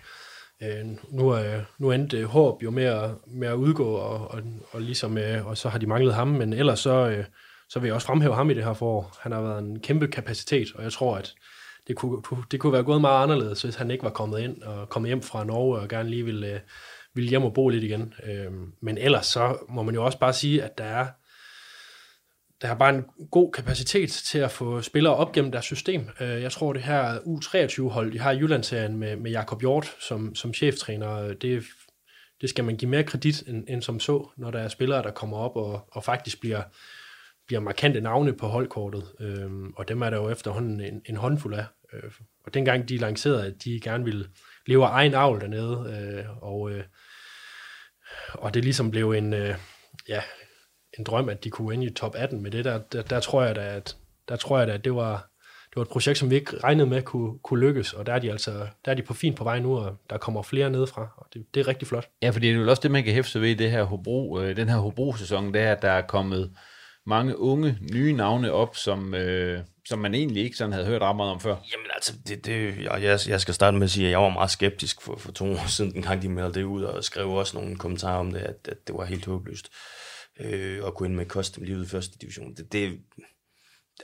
Øh, 0.62 0.86
nu, 1.10 1.28
er, 1.28 1.60
nu 1.78 1.92
endte 1.92 2.18
øh, 2.18 2.24
Håb 2.24 2.62
jo 2.62 2.70
med 2.70 2.84
at, 2.84 3.10
med 3.26 3.48
at 3.48 3.54
udgå, 3.54 3.94
og, 3.94 4.30
og, 4.30 4.42
og, 4.70 4.80
ligesom, 4.80 5.18
øh, 5.18 5.46
og 5.46 5.56
så 5.56 5.68
har 5.68 5.78
de 5.78 5.86
manglet 5.86 6.14
ham, 6.14 6.28
men 6.28 6.52
ellers 6.52 6.80
så, 6.80 7.08
øh, 7.08 7.24
så 7.70 7.78
vil 7.78 7.86
jeg 7.86 7.94
også 7.94 8.06
fremhæve 8.06 8.34
ham 8.34 8.50
i 8.50 8.54
det 8.54 8.64
her 8.64 8.72
forår. 8.72 9.16
Han 9.20 9.32
har 9.32 9.42
været 9.42 9.58
en 9.58 9.80
kæmpe 9.80 10.08
kapacitet, 10.08 10.68
og 10.74 10.82
jeg 10.82 10.92
tror, 10.92 11.16
at 11.16 11.34
det 11.86 11.96
kunne, 11.96 12.22
det 12.50 12.60
kunne 12.60 12.72
være 12.72 12.82
gået 12.82 13.00
meget 13.00 13.22
anderledes, 13.22 13.62
hvis 13.62 13.74
han 13.74 13.90
ikke 13.90 14.04
var 14.04 14.10
kommet 14.10 14.40
ind 14.40 14.62
og 14.62 14.88
kommet 14.88 15.08
hjem 15.08 15.22
fra 15.22 15.44
Norge 15.44 15.78
og 15.78 15.88
gerne 15.88 16.10
lige 16.10 16.24
ville, 16.24 16.54
øh, 16.54 16.60
ville 17.14 17.30
hjem 17.30 17.42
og 17.42 17.54
bo 17.54 17.68
lidt 17.68 17.84
igen. 17.84 18.14
Øhm, 18.24 18.72
men 18.82 18.98
ellers 18.98 19.26
så 19.26 19.56
må 19.68 19.82
man 19.82 19.94
jo 19.94 20.04
også 20.04 20.18
bare 20.18 20.32
sige, 20.32 20.62
at 20.62 20.78
der 20.78 20.84
er 20.84 21.06
der 22.62 22.68
er 22.68 22.74
bare 22.74 22.94
en 22.94 23.04
god 23.30 23.52
kapacitet 23.52 24.10
til 24.10 24.38
at 24.38 24.50
få 24.50 24.82
spillere 24.82 25.16
op 25.16 25.32
gennem 25.32 25.52
deres 25.52 25.64
system. 25.64 26.08
Øh, 26.20 26.42
jeg 26.42 26.52
tror, 26.52 26.72
det 26.72 26.82
her 26.82 27.18
U23-hold, 27.18 28.12
de 28.12 28.18
har 28.18 28.30
i 28.30 28.38
Jyllandserien 28.38 28.96
med, 28.96 29.16
med 29.16 29.30
Jakob 29.30 29.60
Hjort 29.60 29.96
som, 30.00 30.34
som 30.34 30.54
cheftræner, 30.54 31.34
det, 31.34 31.64
det 32.40 32.50
skal 32.50 32.64
man 32.64 32.76
give 32.76 32.90
mere 32.90 33.04
kredit 33.04 33.42
end, 33.46 33.64
end 33.68 33.82
som 33.82 34.00
så, 34.00 34.28
når 34.36 34.50
der 34.50 34.58
er 34.58 34.68
spillere, 34.68 35.02
der 35.02 35.10
kommer 35.10 35.36
op 35.36 35.56
og, 35.56 35.88
og 35.92 36.04
faktisk 36.04 36.40
bliver, 36.40 36.62
bliver 37.50 37.60
markante 37.60 38.00
navne 38.00 38.32
på 38.32 38.46
holdkortet. 38.46 39.04
øh, 39.20 39.50
og 39.76 39.88
dem 39.88 40.02
er 40.02 40.10
der 40.10 40.16
jo 40.16 40.30
efterhånden 40.30 40.80
en, 40.80 41.02
en 41.06 41.16
håndfuld 41.16 41.54
af. 41.54 41.64
Øh, 41.92 42.10
og 42.44 42.54
dengang 42.54 42.88
de 42.88 42.96
lancerede, 42.96 43.46
at 43.46 43.64
de 43.64 43.80
gerne 43.80 44.04
ville 44.04 44.26
leve 44.66 44.86
af 44.86 44.90
egen 44.90 45.14
avl 45.14 45.40
dernede, 45.40 45.74
øh, 45.94 46.42
og, 46.42 46.70
øh, 46.70 46.84
og 48.32 48.54
det 48.54 48.64
ligesom 48.64 48.90
blev 48.90 49.10
en, 49.10 49.34
øh, 49.34 49.54
ja, 50.08 50.22
en 50.98 51.04
drøm, 51.04 51.28
at 51.28 51.44
de 51.44 51.50
kunne 51.50 51.74
ind 51.74 51.84
i 51.84 51.90
top 51.90 52.14
18 52.16 52.42
med 52.42 52.50
det 52.50 52.64
der, 52.64 52.78
der, 52.78 53.02
der 53.02 53.20
tror 53.20 53.42
jeg 53.42 53.56
da, 53.56 53.76
at, 53.76 53.96
der 54.28 54.36
tror 54.36 54.58
jeg 54.58 54.66
da, 54.66 54.72
at 54.72 54.84
det 54.84 54.94
var, 54.94 55.30
det 55.70 55.76
var 55.76 55.82
et 55.82 55.88
projekt, 55.88 56.18
som 56.18 56.30
vi 56.30 56.34
ikke 56.34 56.58
regnede 56.58 56.88
med 56.88 57.02
kunne, 57.02 57.38
kunne 57.38 57.60
lykkes, 57.60 57.92
og 57.92 58.06
der 58.06 58.12
er 58.12 58.18
de 58.18 58.30
altså 58.30 58.52
der 58.84 58.90
er 58.90 58.94
de 58.94 59.02
på 59.02 59.14
fint 59.14 59.36
på 59.36 59.44
vej 59.44 59.58
nu, 59.58 59.78
og 59.78 59.96
der 60.10 60.18
kommer 60.18 60.42
flere 60.42 60.70
nedefra, 60.70 61.08
og 61.16 61.26
det, 61.34 61.54
det 61.54 61.60
er 61.60 61.68
rigtig 61.68 61.88
flot. 61.88 62.08
Ja, 62.22 62.30
fordi 62.30 62.48
det 62.48 62.56
er 62.56 62.60
jo 62.60 62.70
også 62.70 62.82
det, 62.82 62.90
man 62.90 63.04
kan 63.04 63.12
hæfte 63.12 63.32
sig 63.32 63.40
ved 63.40 63.48
i 63.48 63.54
det 63.54 63.70
her 63.70 63.82
Hobro, 63.82 64.40
øh, 64.40 64.56
den 64.56 64.68
her 64.68 64.76
Hobro-sæson, 64.76 65.54
det 65.54 65.62
er, 65.62 65.72
at 65.72 65.82
der 65.82 65.90
er 65.90 66.02
kommet 66.02 66.52
mange 67.10 67.38
unge, 67.38 67.78
nye 67.92 68.12
navne 68.12 68.52
op, 68.52 68.76
som, 68.76 69.14
øh, 69.14 69.60
som 69.88 69.98
man 69.98 70.14
egentlig 70.14 70.44
ikke 70.44 70.56
sådan 70.56 70.72
havde 70.72 70.86
hørt 70.86 71.02
ret 71.02 71.16
meget 71.16 71.32
om 71.32 71.40
før. 71.40 71.56
Jamen 71.72 71.86
altså, 71.94 72.12
det, 72.28 72.46
det, 72.46 72.76
jeg, 72.84 73.20
jeg 73.28 73.40
skal 73.40 73.54
starte 73.54 73.76
med 73.76 73.84
at 73.84 73.90
sige, 73.90 74.06
at 74.06 74.10
jeg 74.10 74.20
var 74.20 74.28
meget 74.28 74.50
skeptisk 74.50 75.02
for, 75.02 75.16
for 75.16 75.32
to 75.32 75.44
år 75.52 75.68
siden, 75.68 75.92
den 75.92 76.02
gang 76.02 76.22
de 76.22 76.28
meldte 76.28 76.60
det 76.60 76.64
ud, 76.64 76.82
og 76.82 77.04
skrev 77.04 77.30
også 77.30 77.56
nogle 77.56 77.76
kommentarer 77.76 78.18
om 78.18 78.32
det, 78.32 78.40
at, 78.40 78.68
at 78.68 78.86
det 78.86 78.94
var 78.94 79.04
helt 79.04 79.26
håbløst 79.26 79.70
øh, 80.40 80.86
at 80.86 80.94
gå 80.94 81.04
ind 81.04 81.14
med 81.14 81.26
custom 81.26 81.64
livet 81.64 81.86
i 81.86 81.88
første 81.88 82.18
division. 82.18 82.54
Det, 82.54 82.72
det, 82.72 83.00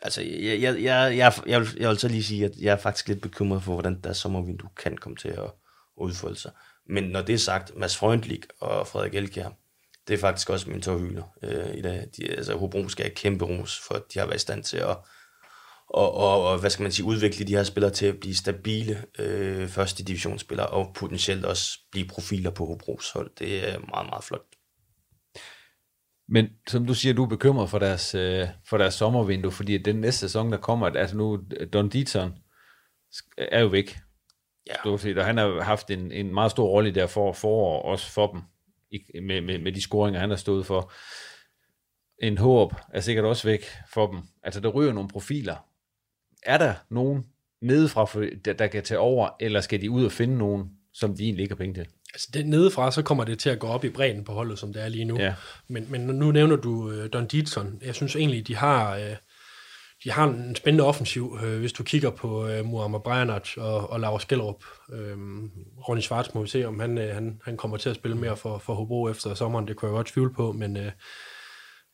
altså, 0.02 0.22
jeg, 0.22 0.60
jeg, 0.60 0.82
jeg, 0.82 1.16
jeg, 1.16 1.32
jeg, 1.46 1.60
vil, 1.60 1.68
jeg 1.78 1.88
vil 1.88 1.98
så 1.98 2.08
lige 2.08 2.24
sige, 2.24 2.44
at 2.44 2.52
jeg 2.60 2.72
er 2.72 2.76
faktisk 2.76 3.08
lidt 3.08 3.20
bekymret 3.20 3.62
for, 3.62 3.72
hvordan 3.72 4.00
der 4.04 4.12
sommervindue 4.12 4.70
kan 4.76 4.96
komme 4.96 5.16
til 5.16 5.28
at, 5.28 5.38
at 5.38 5.52
udfolde 5.96 6.36
sig. 6.36 6.50
Men 6.88 7.04
når 7.04 7.22
det 7.22 7.34
er 7.34 7.38
sagt, 7.38 7.76
Mads 7.76 7.96
Freundlich 7.96 8.42
og 8.60 8.86
Frederik 8.86 9.14
Elkjær, 9.14 9.48
det 10.08 10.14
er 10.14 10.18
faktisk 10.18 10.50
også 10.50 10.70
min 10.70 10.82
tårhylder 10.82 11.22
øh, 11.42 11.74
i 11.74 11.82
dag. 11.82 12.06
De, 12.16 12.30
altså, 12.30 12.56
Hobro 12.56 12.88
skal 12.88 13.04
have 13.04 13.14
kæmpe 13.14 13.44
ros, 13.44 13.80
for 13.88 13.94
de 13.94 14.18
har 14.18 14.26
været 14.26 14.36
i 14.36 14.38
stand 14.38 14.62
til 14.62 14.76
at 14.76 14.96
og, 15.88 16.14
og, 16.14 16.44
og 16.44 16.58
hvad 16.58 16.70
skal 16.70 16.82
man 16.82 16.92
sige, 16.92 17.06
udvikle 17.06 17.46
de 17.46 17.56
her 17.56 17.62
spillere 17.62 17.92
til 17.92 18.06
at 18.06 18.20
blive 18.20 18.34
stabile 18.34 19.04
øh, 19.18 19.68
første 19.68 20.04
divisionsspillere, 20.04 20.66
og 20.66 20.92
potentielt 20.94 21.44
også 21.44 21.78
blive 21.90 22.08
profiler 22.08 22.50
på 22.50 22.66
Hobros 22.66 23.10
hold. 23.10 23.30
Det 23.38 23.68
er 23.68 23.78
meget, 23.78 24.06
meget 24.10 24.24
flot. 24.24 24.44
Men 26.28 26.48
som 26.68 26.86
du 26.86 26.94
siger, 26.94 27.14
du 27.14 27.24
er 27.24 27.28
bekymret 27.28 27.70
for 27.70 27.78
deres, 27.78 28.14
øh, 28.14 28.48
for 28.68 28.78
deres 28.78 28.94
sommervindue, 28.94 29.52
fordi 29.52 29.78
den 29.78 29.96
næste 29.96 30.20
sæson, 30.20 30.52
der 30.52 30.58
kommer, 30.58 30.86
altså 30.86 31.16
nu, 31.16 31.40
Don 31.72 31.88
Dietzson 31.88 32.32
er 33.38 33.60
jo 33.60 33.66
væk. 33.66 33.98
Ja. 34.66 34.74
Du 34.84 34.98
set, 34.98 35.18
og 35.18 35.24
han 35.24 35.36
har 35.36 35.62
haft 35.62 35.90
en, 35.90 36.12
en 36.12 36.34
meget 36.34 36.50
stor 36.50 36.68
rolle 36.68 36.94
der 36.94 37.06
for 37.06 37.32
forår, 37.32 37.82
også 37.82 38.10
for 38.10 38.26
dem, 38.32 38.42
i, 39.14 39.20
med, 39.20 39.40
med, 39.40 39.58
med 39.58 39.72
de 39.72 39.80
scoringer, 39.80 40.20
han 40.20 40.30
har 40.30 40.36
stået 40.36 40.66
for. 40.66 40.92
En 42.22 42.38
håb 42.38 42.74
er 42.92 43.00
sikkert 43.00 43.24
også 43.24 43.48
væk 43.48 43.64
for 43.92 44.06
dem. 44.06 44.20
Altså, 44.42 44.60
der 44.60 44.68
ryger 44.68 44.92
nogle 44.92 45.08
profiler. 45.08 45.56
Er 46.42 46.58
der 46.58 46.74
nogen 46.90 47.24
nedefra, 47.62 48.20
der, 48.44 48.52
der 48.52 48.66
kan 48.66 48.82
tage 48.82 48.98
over, 48.98 49.28
eller 49.40 49.60
skal 49.60 49.82
de 49.82 49.90
ud 49.90 50.04
og 50.04 50.12
finde 50.12 50.38
nogen, 50.38 50.70
som 50.94 51.16
de 51.16 51.24
egentlig 51.24 51.42
ikke 51.42 51.54
har 51.54 51.58
penge 51.58 51.74
til? 51.74 51.86
Altså 52.14 52.28
det, 52.34 52.46
nedefra, 52.46 52.90
så 52.90 53.02
kommer 53.02 53.24
det 53.24 53.38
til 53.38 53.50
at 53.50 53.58
gå 53.58 53.66
op 53.66 53.84
i 53.84 53.88
bredden 53.88 54.24
på 54.24 54.32
holdet, 54.32 54.58
som 54.58 54.72
det 54.72 54.82
er 54.82 54.88
lige 54.88 55.04
nu. 55.04 55.18
Ja. 55.18 55.34
Men, 55.68 55.90
men 55.90 56.00
nu 56.00 56.32
nævner 56.32 56.56
du 56.56 56.70
uh, 56.70 57.06
Don 57.12 57.26
Dietzson. 57.26 57.78
Jeg 57.82 57.94
synes 57.94 58.16
egentlig, 58.16 58.48
de 58.48 58.56
har, 58.56 58.96
uh, 58.96 59.16
de 60.04 60.10
har 60.10 60.24
en 60.24 60.56
spændende 60.56 60.84
offensiv, 60.84 61.38
øh, 61.42 61.60
hvis 61.60 61.72
du 61.72 61.82
kigger 61.82 62.10
på 62.10 62.48
øh, 62.48 62.64
Muammar 62.64 62.98
Brejanac 62.98 63.56
og, 63.56 63.90
og 63.90 64.00
Lars 64.00 64.24
Gellerup. 64.24 64.64
Øh, 64.92 65.16
Ronny 65.88 66.00
Schwartz 66.00 66.34
må 66.34 66.42
vi 66.42 66.48
se, 66.48 66.64
om 66.64 66.80
han, 66.80 66.98
øh, 66.98 67.14
han, 67.14 67.40
han 67.44 67.56
kommer 67.56 67.76
til 67.76 67.90
at 67.90 67.96
spille 67.96 68.16
mere 68.16 68.36
for, 68.36 68.58
for 68.58 68.74
Hobro 68.74 69.08
efter 69.08 69.34
sommeren. 69.34 69.68
Det 69.68 69.76
kunne 69.76 69.88
jeg 69.88 69.96
godt 69.96 70.06
tvivle 70.06 70.32
på, 70.32 70.52
men, 70.52 70.76
øh, 70.76 70.92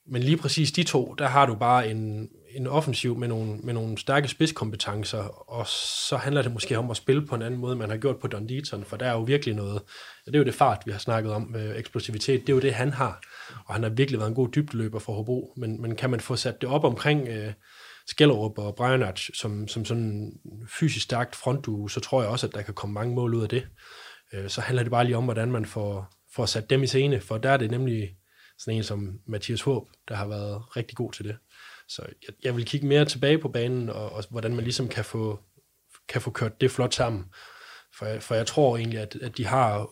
men 0.06 0.22
lige 0.22 0.36
præcis 0.36 0.72
de 0.72 0.82
to, 0.82 1.14
der 1.18 1.26
har 1.26 1.46
du 1.46 1.54
bare 1.54 1.90
en, 1.90 2.28
en 2.56 2.66
offensiv 2.66 3.18
med 3.18 3.28
nogle, 3.28 3.56
med 3.56 3.74
nogle 3.74 3.98
stærke 3.98 4.28
spidskompetencer, 4.28 5.50
og 5.50 5.66
så 6.08 6.16
handler 6.16 6.42
det 6.42 6.52
måske 6.52 6.78
om 6.78 6.90
at 6.90 6.96
spille 6.96 7.26
på 7.26 7.34
en 7.34 7.42
anden 7.42 7.60
måde, 7.60 7.76
man 7.76 7.90
har 7.90 7.96
gjort 7.96 8.18
på 8.18 8.26
Don 8.26 8.48
Deaton, 8.48 8.84
for 8.84 8.96
der 8.96 9.06
er 9.06 9.12
jo 9.12 9.22
virkelig 9.22 9.54
noget, 9.54 9.82
det 10.26 10.34
er 10.34 10.38
jo 10.38 10.44
det 10.44 10.54
fart, 10.54 10.82
vi 10.86 10.92
har 10.92 10.98
snakket 10.98 11.32
om, 11.32 11.56
øh, 11.56 11.76
eksplosivitet, 11.76 12.40
det 12.40 12.48
er 12.48 12.54
jo 12.54 12.60
det, 12.60 12.74
han 12.74 12.92
har, 12.92 13.20
og 13.66 13.74
han 13.74 13.82
har 13.82 13.90
virkelig 13.90 14.18
været 14.20 14.28
en 14.28 14.34
god 14.34 14.48
dybdeløber 14.48 14.98
for 14.98 15.12
Hobro, 15.12 15.52
men, 15.56 15.82
men 15.82 15.96
kan 15.96 16.10
man 16.10 16.20
få 16.20 16.36
sat 16.36 16.60
det 16.60 16.68
op 16.68 16.84
omkring 16.84 17.28
øh, 17.28 17.52
Skellerup 18.06 18.58
og 18.58 18.74
Brianach 18.74 19.30
som, 19.34 19.68
som 19.68 19.84
sådan 19.84 20.32
fysisk 20.68 21.04
stærkt 21.04 21.36
frontduo, 21.36 21.88
så 21.88 22.00
tror 22.00 22.22
jeg 22.22 22.30
også, 22.30 22.46
at 22.46 22.54
der 22.54 22.62
kan 22.62 22.74
komme 22.74 22.94
mange 22.94 23.14
mål 23.14 23.34
ud 23.34 23.42
af 23.42 23.48
det. 23.48 23.66
Øh, 24.32 24.48
så 24.48 24.60
handler 24.60 24.82
det 24.82 24.90
bare 24.90 25.04
lige 25.04 25.16
om, 25.16 25.24
hvordan 25.24 25.52
man 25.52 25.66
får, 25.66 26.14
får 26.34 26.46
sat 26.46 26.70
dem 26.70 26.82
i 26.82 26.86
scene, 26.86 27.20
for 27.20 27.38
der 27.38 27.50
er 27.50 27.56
det 27.56 27.70
nemlig 27.70 28.16
sådan 28.58 28.76
en 28.76 28.84
som 28.84 29.20
Mathias 29.26 29.62
Håb, 29.62 29.88
der 30.08 30.14
har 30.14 30.26
været 30.26 30.76
rigtig 30.76 30.96
god 30.96 31.12
til 31.12 31.24
det. 31.24 31.36
Så 31.88 32.02
jeg, 32.02 32.34
jeg 32.44 32.56
vil 32.56 32.64
kigge 32.64 32.86
mere 32.86 33.04
tilbage 33.04 33.38
på 33.38 33.48
banen, 33.48 33.90
og, 33.90 34.12
og 34.12 34.24
hvordan 34.30 34.54
man 34.54 34.64
ligesom 34.64 34.88
kan 34.88 35.04
få, 35.04 35.40
kan 36.08 36.20
få 36.20 36.30
kørt 36.30 36.60
det 36.60 36.70
flot 36.70 36.94
sammen. 36.94 37.24
For, 37.98 38.06
jeg, 38.06 38.22
for 38.22 38.34
jeg 38.34 38.46
tror 38.46 38.76
egentlig, 38.76 38.98
at, 38.98 39.16
at 39.22 39.36
de 39.36 39.46
har 39.46 39.88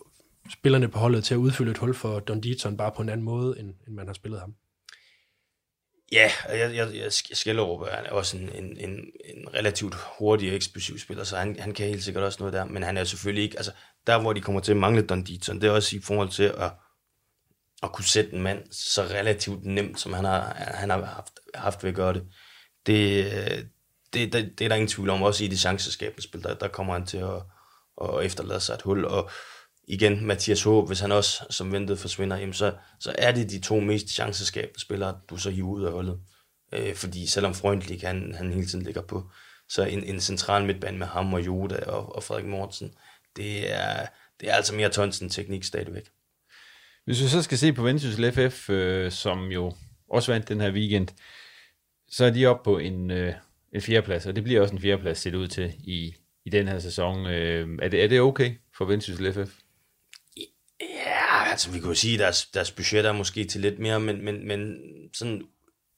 spillerne 0.50 0.88
på 0.88 0.98
holdet 0.98 1.24
til 1.24 1.34
at 1.34 1.38
udfylde 1.38 1.70
et 1.70 1.78
hul 1.78 1.94
for 1.94 2.20
Don 2.20 2.40
Deaton 2.40 2.76
bare 2.76 2.92
på 2.96 3.02
en 3.02 3.08
anden 3.08 3.24
måde, 3.24 3.58
end, 3.58 3.74
end 3.86 3.94
man 3.94 4.06
har 4.06 4.14
spillet 4.14 4.40
ham. 4.40 4.54
Ja, 6.12 6.30
jeg, 6.48 6.74
jeg, 6.74 6.94
jeg 6.94 7.12
Skellerup 7.12 7.88
er 7.90 8.10
også 8.10 8.36
en, 8.36 8.48
en, 8.48 8.76
en, 8.78 8.90
en 9.24 9.54
relativt 9.54 9.94
hurtig 10.18 10.50
og 10.50 10.56
eksplosiv 10.56 10.98
spiller, 10.98 11.24
så 11.24 11.36
han, 11.36 11.56
han 11.60 11.74
kan 11.74 11.86
helt 11.86 12.04
sikkert 12.04 12.24
også 12.24 12.38
noget 12.40 12.52
der, 12.52 12.64
men 12.64 12.82
han 12.82 12.96
er 12.96 13.04
selvfølgelig 13.04 13.44
ikke, 13.44 13.56
altså 13.56 13.72
der 14.06 14.20
hvor 14.20 14.32
de 14.32 14.40
kommer 14.40 14.60
til 14.60 14.72
at 14.72 14.78
mangle 14.78 15.02
Don 15.02 15.24
Dietzson, 15.24 15.60
det 15.60 15.68
er 15.68 15.70
også 15.70 15.96
i 15.96 16.00
forhold 16.00 16.28
til 16.28 16.42
at 16.42 16.72
at 17.82 17.92
kunne 17.92 18.04
sætte 18.04 18.34
en 18.34 18.42
mand 18.42 18.72
så 18.72 19.02
relativt 19.02 19.64
nemt, 19.64 20.00
som 20.00 20.12
han 20.12 20.24
har, 20.24 20.54
han 20.54 20.90
har 20.90 21.04
haft, 21.04 21.32
haft 21.54 21.82
ved 21.82 21.90
at 21.90 21.96
gøre 21.96 22.14
det, 22.14 22.26
det, 22.86 23.68
det, 24.12 24.32
det, 24.32 24.58
det 24.58 24.64
er 24.64 24.68
der 24.68 24.76
ingen 24.76 24.88
tvivl 24.88 25.10
om. 25.10 25.22
Også 25.22 25.44
i 25.44 25.48
det 25.48 25.58
chanceskabende 25.58 26.22
spil, 26.22 26.42
der, 26.42 26.54
der 26.54 26.68
kommer 26.68 26.92
han 26.92 27.06
til 27.06 27.18
at, 27.18 27.42
at 28.02 28.24
efterlade 28.24 28.60
sig 28.60 28.74
et 28.74 28.82
hul. 28.82 29.04
Og 29.04 29.30
igen, 29.90 30.26
Mathias 30.26 30.62
Håb, 30.62 30.86
hvis 30.86 31.00
han 31.00 31.12
også 31.12 31.46
som 31.50 31.72
ventet 31.72 31.98
forsvinder, 31.98 32.36
jamen 32.36 32.52
så, 32.52 32.74
så 33.00 33.14
er 33.18 33.32
det 33.32 33.50
de 33.50 33.60
to 33.60 33.80
mest 33.80 34.08
chanceskabende 34.08 34.80
spillere, 34.80 35.20
du 35.30 35.36
så 35.36 35.50
hiver 35.50 35.68
ud 35.68 35.84
af 35.84 35.92
holdet. 35.92 36.20
Øh, 36.72 36.94
fordi 36.94 37.26
selvom 37.26 37.54
Freundlich, 37.54 38.06
han, 38.06 38.34
han 38.34 38.52
hele 38.52 38.66
tiden 38.66 38.84
ligger 38.84 39.02
på, 39.02 39.30
så 39.68 39.84
en, 39.84 40.04
en 40.04 40.20
central 40.20 40.64
midtbane 40.64 40.98
med 40.98 41.06
ham 41.06 41.34
og 41.34 41.46
Joda 41.46 41.76
og, 41.76 42.16
og 42.16 42.22
Frederik 42.22 42.46
Mortensen, 42.46 42.94
det 43.36 43.72
er, 43.72 44.06
det 44.40 44.50
er 44.50 44.54
altså 44.54 44.74
mere 44.74 44.88
tons 44.88 45.22
teknik 45.30 45.64
stadigvæk. 45.64 46.08
Hvis 47.04 47.22
vi 47.22 47.28
så 47.28 47.42
skal 47.42 47.58
se 47.58 47.72
på 47.72 47.82
Vendsyssel 47.82 48.32
FF, 48.32 48.70
øh, 48.70 49.12
som 49.12 49.44
jo 49.44 49.72
også 50.10 50.32
vandt 50.32 50.48
den 50.48 50.60
her 50.60 50.72
weekend, 50.72 51.08
så 52.08 52.24
er 52.24 52.30
de 52.30 52.46
oppe 52.46 52.64
på 52.64 52.78
en, 52.78 53.10
øh, 53.10 53.34
en 53.74 53.80
fjerdeplads, 53.80 54.26
og 54.26 54.36
det 54.36 54.44
bliver 54.44 54.60
også 54.60 54.74
en 54.74 54.80
fjerdeplads 54.80 55.18
set 55.18 55.34
ud 55.34 55.48
til 55.48 55.74
i, 55.78 56.14
i 56.44 56.50
den 56.50 56.68
her 56.68 56.78
sæson. 56.78 57.26
Øh, 57.26 57.78
er, 57.82 57.88
det, 57.88 58.04
er 58.04 58.08
det 58.08 58.20
okay 58.20 58.54
for 58.76 58.84
Vendsyssel 58.84 59.32
FF? 59.32 59.50
Altså 61.50 61.70
vi 61.70 61.78
kan 61.78 61.88
jo 61.88 61.94
sige, 61.94 62.14
at 62.14 62.20
deres, 62.20 62.46
deres 62.46 62.70
budget 62.70 63.06
er 63.06 63.12
måske 63.12 63.44
til 63.44 63.60
lidt 63.60 63.78
mere, 63.78 64.00
men, 64.00 64.24
men, 64.24 64.48
men 64.48 64.76
sådan, 65.14 65.42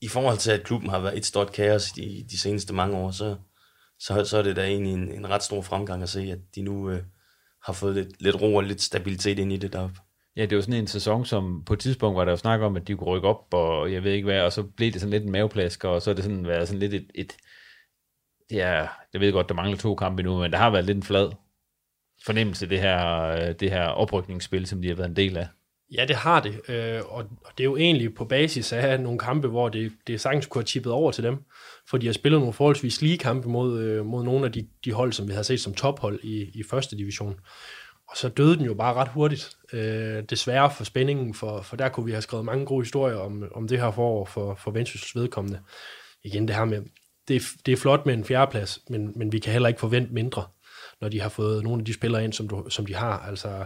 i 0.01 0.09
forhold 0.09 0.39
til, 0.39 0.51
at 0.51 0.65
klubben 0.65 0.91
har 0.91 0.99
været 0.99 1.17
et 1.17 1.27
stort 1.27 1.53
kaos 1.53 1.93
de, 1.93 2.25
de 2.31 2.39
seneste 2.39 2.75
mange 2.75 2.97
år, 2.97 3.11
så, 3.11 3.37
så, 3.99 4.25
så 4.25 4.39
er 4.39 4.43
det 4.43 4.57
da 4.57 4.67
egentlig 4.67 4.93
en, 4.93 5.13
en 5.13 5.31
ret 5.31 5.43
stor 5.43 5.63
fremgang 5.63 6.03
at 6.03 6.09
se, 6.09 6.21
at 6.21 6.39
de 6.55 6.63
nu 6.63 6.91
øh, 6.91 7.03
har 7.65 7.73
fået 7.73 7.95
lidt, 7.95 8.23
lidt 8.23 8.41
ro 8.41 8.55
og 8.55 8.65
lidt 8.65 8.83
stabilitet 8.83 9.39
ind 9.39 9.53
i 9.53 9.57
det 9.57 9.73
deroppe. 9.73 9.97
Ja, 10.37 10.47
det 10.47 10.57
var 10.57 10.63
sådan 10.63 10.81
en 10.81 10.87
sæson, 10.87 11.27
som 11.27 11.63
på 11.67 11.73
et 11.73 11.81
tidspunkt 11.81 12.17
var 12.17 12.25
der 12.25 12.33
jo 12.33 12.37
snak 12.37 12.61
om, 12.61 12.77
at 12.77 12.89
de 12.89 12.97
kunne 12.97 13.11
rykke 13.11 13.29
op, 13.29 13.55
og 13.55 13.93
jeg 13.93 14.05
ved 14.05 14.13
ikke 14.13 14.25
hvad, 14.25 14.41
og 14.41 14.53
så 14.53 14.63
blev 14.63 14.93
det 14.93 15.01
sådan 15.01 15.11
lidt 15.11 15.25
en 15.25 15.33
maveplasker, 15.33 15.89
og 15.89 16.03
så 16.03 16.11
er 16.11 16.15
det 16.15 16.25
sådan 16.25 16.47
været 16.47 16.69
sådan 16.69 16.81
lidt 16.81 16.95
et, 16.95 17.11
et 17.15 17.37
ja, 18.51 18.87
jeg 19.13 19.21
ved 19.21 19.33
godt, 19.33 19.49
der 19.49 19.55
mangler 19.55 19.77
to 19.77 19.95
kampe 19.95 20.23
nu, 20.23 20.39
men 20.39 20.53
der 20.53 20.59
har 20.59 20.71
været 20.71 20.85
lidt 20.85 20.97
en 20.97 21.03
flad 21.03 21.31
fornemmelse, 22.25 22.67
det 22.67 22.81
her, 22.81 23.27
øh, 23.27 23.55
det 23.61 23.71
her 23.71 23.85
oprykningsspil, 23.85 24.67
som 24.67 24.83
de 24.83 24.89
har 24.89 24.95
været 24.95 25.09
en 25.09 25.17
del 25.17 25.37
af. 25.37 25.47
Ja, 25.95 26.05
det 26.05 26.17
har 26.17 26.41
det, 26.41 26.61
øh, 26.69 27.01
og, 27.09 27.25
det 27.59 27.65
er 27.65 27.65
jo 27.65 27.77
egentlig 27.77 28.15
på 28.15 28.25
basis 28.25 28.73
af 28.73 29.01
nogle 29.01 29.19
kampe, 29.19 29.49
hvor 29.49 29.69
det, 29.69 29.93
det 30.07 30.21
sagtens 30.21 30.47
kunne 30.47 30.61
have 30.61 30.67
tippet 30.67 30.93
over 30.93 31.13
til 31.13 31.25
dem, 31.25 31.37
for 31.91 31.99
de 31.99 32.07
har 32.07 32.13
spillet 32.13 32.41
nogle 32.41 32.53
forholdsvis 32.53 33.03
lige 33.03 33.19
kampe 33.19 33.49
mod, 33.49 33.81
øh, 33.81 34.07
mod 34.07 34.25
nogle 34.25 34.47
af 34.47 34.53
de, 34.53 34.67
de 34.85 34.93
hold, 34.93 35.13
som 35.13 35.29
vi 35.29 35.33
har 35.33 35.43
set 35.43 35.61
som 35.61 35.75
tophold 35.75 36.21
i, 36.23 36.51
i 36.55 36.63
første 36.71 36.97
division. 36.97 37.41
Og 38.09 38.17
så 38.17 38.29
døde 38.29 38.57
den 38.57 38.65
jo 38.65 38.75
bare 38.75 38.95
ret 38.95 39.09
hurtigt, 39.09 39.57
øh, 39.73 40.23
desværre 40.31 40.71
for 40.77 40.85
spændingen, 40.85 41.35
for, 41.35 41.63
for 41.63 41.77
der 41.77 41.89
kunne 41.89 42.07
vi 42.07 42.13
have 42.13 42.23
skrevet 42.23 42.45
mange 42.45 42.67
gode 42.67 42.83
historier 42.83 43.17
om, 43.17 43.45
om 43.55 43.69
det 43.69 43.81
her 43.81 43.91
forår 43.91 44.25
for, 44.25 44.55
for 44.55 44.71
Vendsyssels 44.71 45.17
vedkommende. 45.17 45.61
Igen 46.25 46.49
det 46.49 46.57
her 46.57 46.65
med, 46.65 46.83
det 47.29 47.43
det 47.67 47.73
er 47.73 47.77
flot 47.77 48.07
med 48.07 48.15
en 48.15 48.25
fjerdeplads, 48.25 48.79
men, 48.89 49.13
men 49.17 49.33
vi 49.33 49.39
kan 49.39 49.53
heller 49.53 49.69
ikke 49.69 49.81
forvente 49.81 50.13
mindre, 50.13 50.45
når 51.03 51.09
de 51.09 51.21
har 51.21 51.29
fået 51.29 51.65
nogle 51.65 51.81
af 51.81 51.85
de 51.85 51.95
spillere 51.95 52.25
ind, 52.25 52.33
som, 52.33 52.49
du, 52.49 52.65
som 52.69 52.87
de 52.87 52.95
har. 52.95 53.19
Altså, 53.19 53.65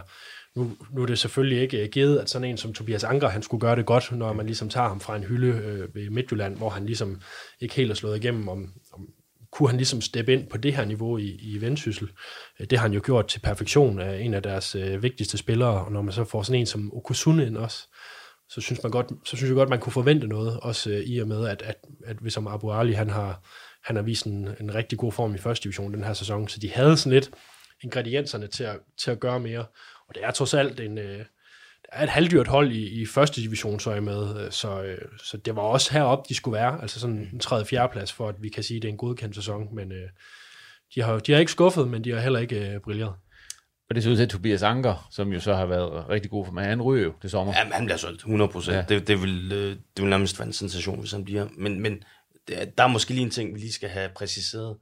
nu, 0.55 0.71
nu 0.91 1.01
er 1.01 1.05
det 1.05 1.19
selvfølgelig 1.19 1.61
ikke 1.61 1.83
øh, 1.83 1.89
givet, 1.89 2.19
at 2.19 2.29
sådan 2.29 2.49
en 2.49 2.57
som 2.57 2.73
Tobias 2.73 3.03
Anker, 3.03 3.27
han 3.27 3.43
skulle 3.43 3.61
gøre 3.61 3.75
det 3.75 3.85
godt, 3.85 4.11
når 4.11 4.33
man 4.33 4.45
ligesom 4.45 4.69
tager 4.69 4.87
ham 4.87 4.99
fra 4.99 5.15
en 5.15 5.23
hylde 5.23 5.47
øh, 5.47 5.95
ved 5.95 6.09
Midtjylland, 6.09 6.57
hvor 6.57 6.69
han 6.69 6.85
ligesom 6.85 7.21
ikke 7.59 7.75
helt 7.75 7.91
er 7.91 7.95
slået 7.95 8.17
igennem, 8.17 8.47
om, 8.47 8.73
om 8.93 9.07
kunne 9.51 9.69
han 9.69 9.77
ligesom 9.77 10.01
steppe 10.01 10.33
ind 10.33 10.47
på 10.49 10.57
det 10.57 10.73
her 10.73 10.85
niveau 10.85 11.17
i, 11.17 11.35
i 11.41 11.61
Vendsyssel. 11.61 12.09
Øh, 12.59 12.67
det 12.69 12.77
har 12.77 12.87
han 12.87 12.93
jo 12.93 13.01
gjort 13.05 13.27
til 13.27 13.39
perfektion 13.39 13.99
af 13.99 14.19
en 14.19 14.33
af 14.33 14.43
deres 14.43 14.75
øh, 14.75 15.03
vigtigste 15.03 15.37
spillere, 15.37 15.85
og 15.85 15.91
når 15.91 16.01
man 16.01 16.13
så 16.13 16.23
får 16.23 16.43
sådan 16.43 16.59
en 16.59 16.65
som 16.65 16.93
Okusun 16.93 17.39
ind 17.39 17.57
også, 17.57 17.87
så 18.49 18.61
synes, 18.61 18.83
man 18.83 18.91
godt, 18.91 19.07
så 19.25 19.37
synes 19.37 19.49
jeg 19.49 19.55
godt, 19.55 19.69
man 19.69 19.79
kunne 19.79 19.93
forvente 19.93 20.27
noget, 20.27 20.59
også 20.59 20.89
øh, 20.89 20.99
i 20.99 21.19
og 21.19 21.27
med, 21.27 21.47
at, 21.47 21.61
at, 21.61 21.75
at 22.05 22.17
hvis 22.17 22.33
som 22.33 22.47
Abu 22.47 22.71
Ali, 22.71 22.93
han 22.93 23.09
har, 23.09 23.41
han 23.87 23.95
har 23.95 24.03
vist 24.03 24.25
en, 24.25 24.49
en 24.59 24.75
rigtig 24.75 24.97
god 24.97 25.11
form 25.11 25.35
i 25.35 25.37
første 25.37 25.63
division 25.63 25.93
den 25.93 26.03
her 26.03 26.13
sæson, 26.13 26.47
så 26.47 26.59
de 26.59 26.71
havde 26.71 26.97
sådan 26.97 27.11
lidt 27.11 27.31
ingredienserne 27.83 28.47
til 28.47 28.63
at, 28.63 28.79
til 28.97 29.11
at 29.11 29.19
gøre 29.19 29.39
mere. 29.39 29.65
Og 30.07 30.15
det 30.15 30.23
er 30.23 30.31
trods 30.31 30.53
alt 30.53 30.79
en, 30.79 30.97
øh, 30.97 31.25
er 31.91 32.03
et 32.03 32.09
halvdyrt 32.09 32.47
hold 32.47 32.71
i, 32.71 33.01
i 33.01 33.05
første 33.05 33.41
division, 33.41 33.79
så 33.79 33.91
er 33.91 33.99
med, 33.99 34.45
øh, 34.45 34.51
så, 34.51 34.83
øh, 34.83 34.97
så 35.23 35.37
det 35.37 35.55
var 35.55 35.61
også 35.61 35.93
heroppe, 35.93 36.25
de 36.29 36.35
skulle 36.35 36.57
være, 36.57 36.81
altså 36.81 36.99
sådan 36.99 37.29
en 37.33 37.39
tredje 37.39 37.65
fjerde 37.65 37.91
plads, 37.91 38.13
for 38.13 38.29
at 38.29 38.35
vi 38.39 38.49
kan 38.49 38.63
sige, 38.63 38.77
at 38.77 38.81
det 38.81 38.87
er 38.87 38.91
en 38.91 38.97
godkendt 38.97 39.35
sæson, 39.35 39.75
men 39.75 39.91
øh, 39.91 40.09
de, 40.95 41.01
har, 41.01 41.19
de 41.19 41.31
har 41.31 41.39
ikke 41.39 41.51
skuffet, 41.51 41.87
men 41.87 42.03
de 42.03 42.11
har 42.11 42.19
heller 42.19 42.39
ikke 42.39 42.73
øh, 42.73 42.79
brilleret. 42.79 43.13
Og 43.89 43.95
det 43.95 44.03
ser 44.03 44.11
ud 44.11 44.15
til, 44.15 44.23
at 44.23 44.29
Tobias 44.29 44.63
Anker, 44.63 45.07
som 45.11 45.33
jo 45.33 45.39
så 45.39 45.53
har 45.53 45.65
været 45.65 46.09
rigtig 46.09 46.31
god 46.31 46.45
for 46.45 46.53
mig, 46.53 46.65
han 46.65 46.81
ryger 46.81 47.03
jo 47.03 47.13
det 47.21 47.31
sommer. 47.31 47.53
Ja, 47.57 47.69
han 47.71 47.85
bliver 47.85 47.97
solgt 47.97 48.17
100 48.17 48.51
procent. 48.51 48.75
Ja. 48.75 48.83
Det, 48.89 49.07
det, 49.07 49.21
vil, 49.21 49.51
øh, 49.51 49.69
det 49.69 50.01
vil 50.01 50.09
nærmest 50.09 50.39
være 50.39 50.47
en 50.47 50.53
sensation, 50.53 50.99
hvis 50.99 51.11
han 51.11 51.25
bliver. 51.25 51.47
Men, 51.57 51.79
men 51.79 52.03
der 52.47 52.83
er 52.83 52.87
måske 52.87 53.13
lige 53.13 53.23
en 53.23 53.31
ting, 53.31 53.53
vi 53.53 53.59
lige 53.59 53.73
skal 53.73 53.89
have 53.89 54.09
præciseret. 54.15 54.77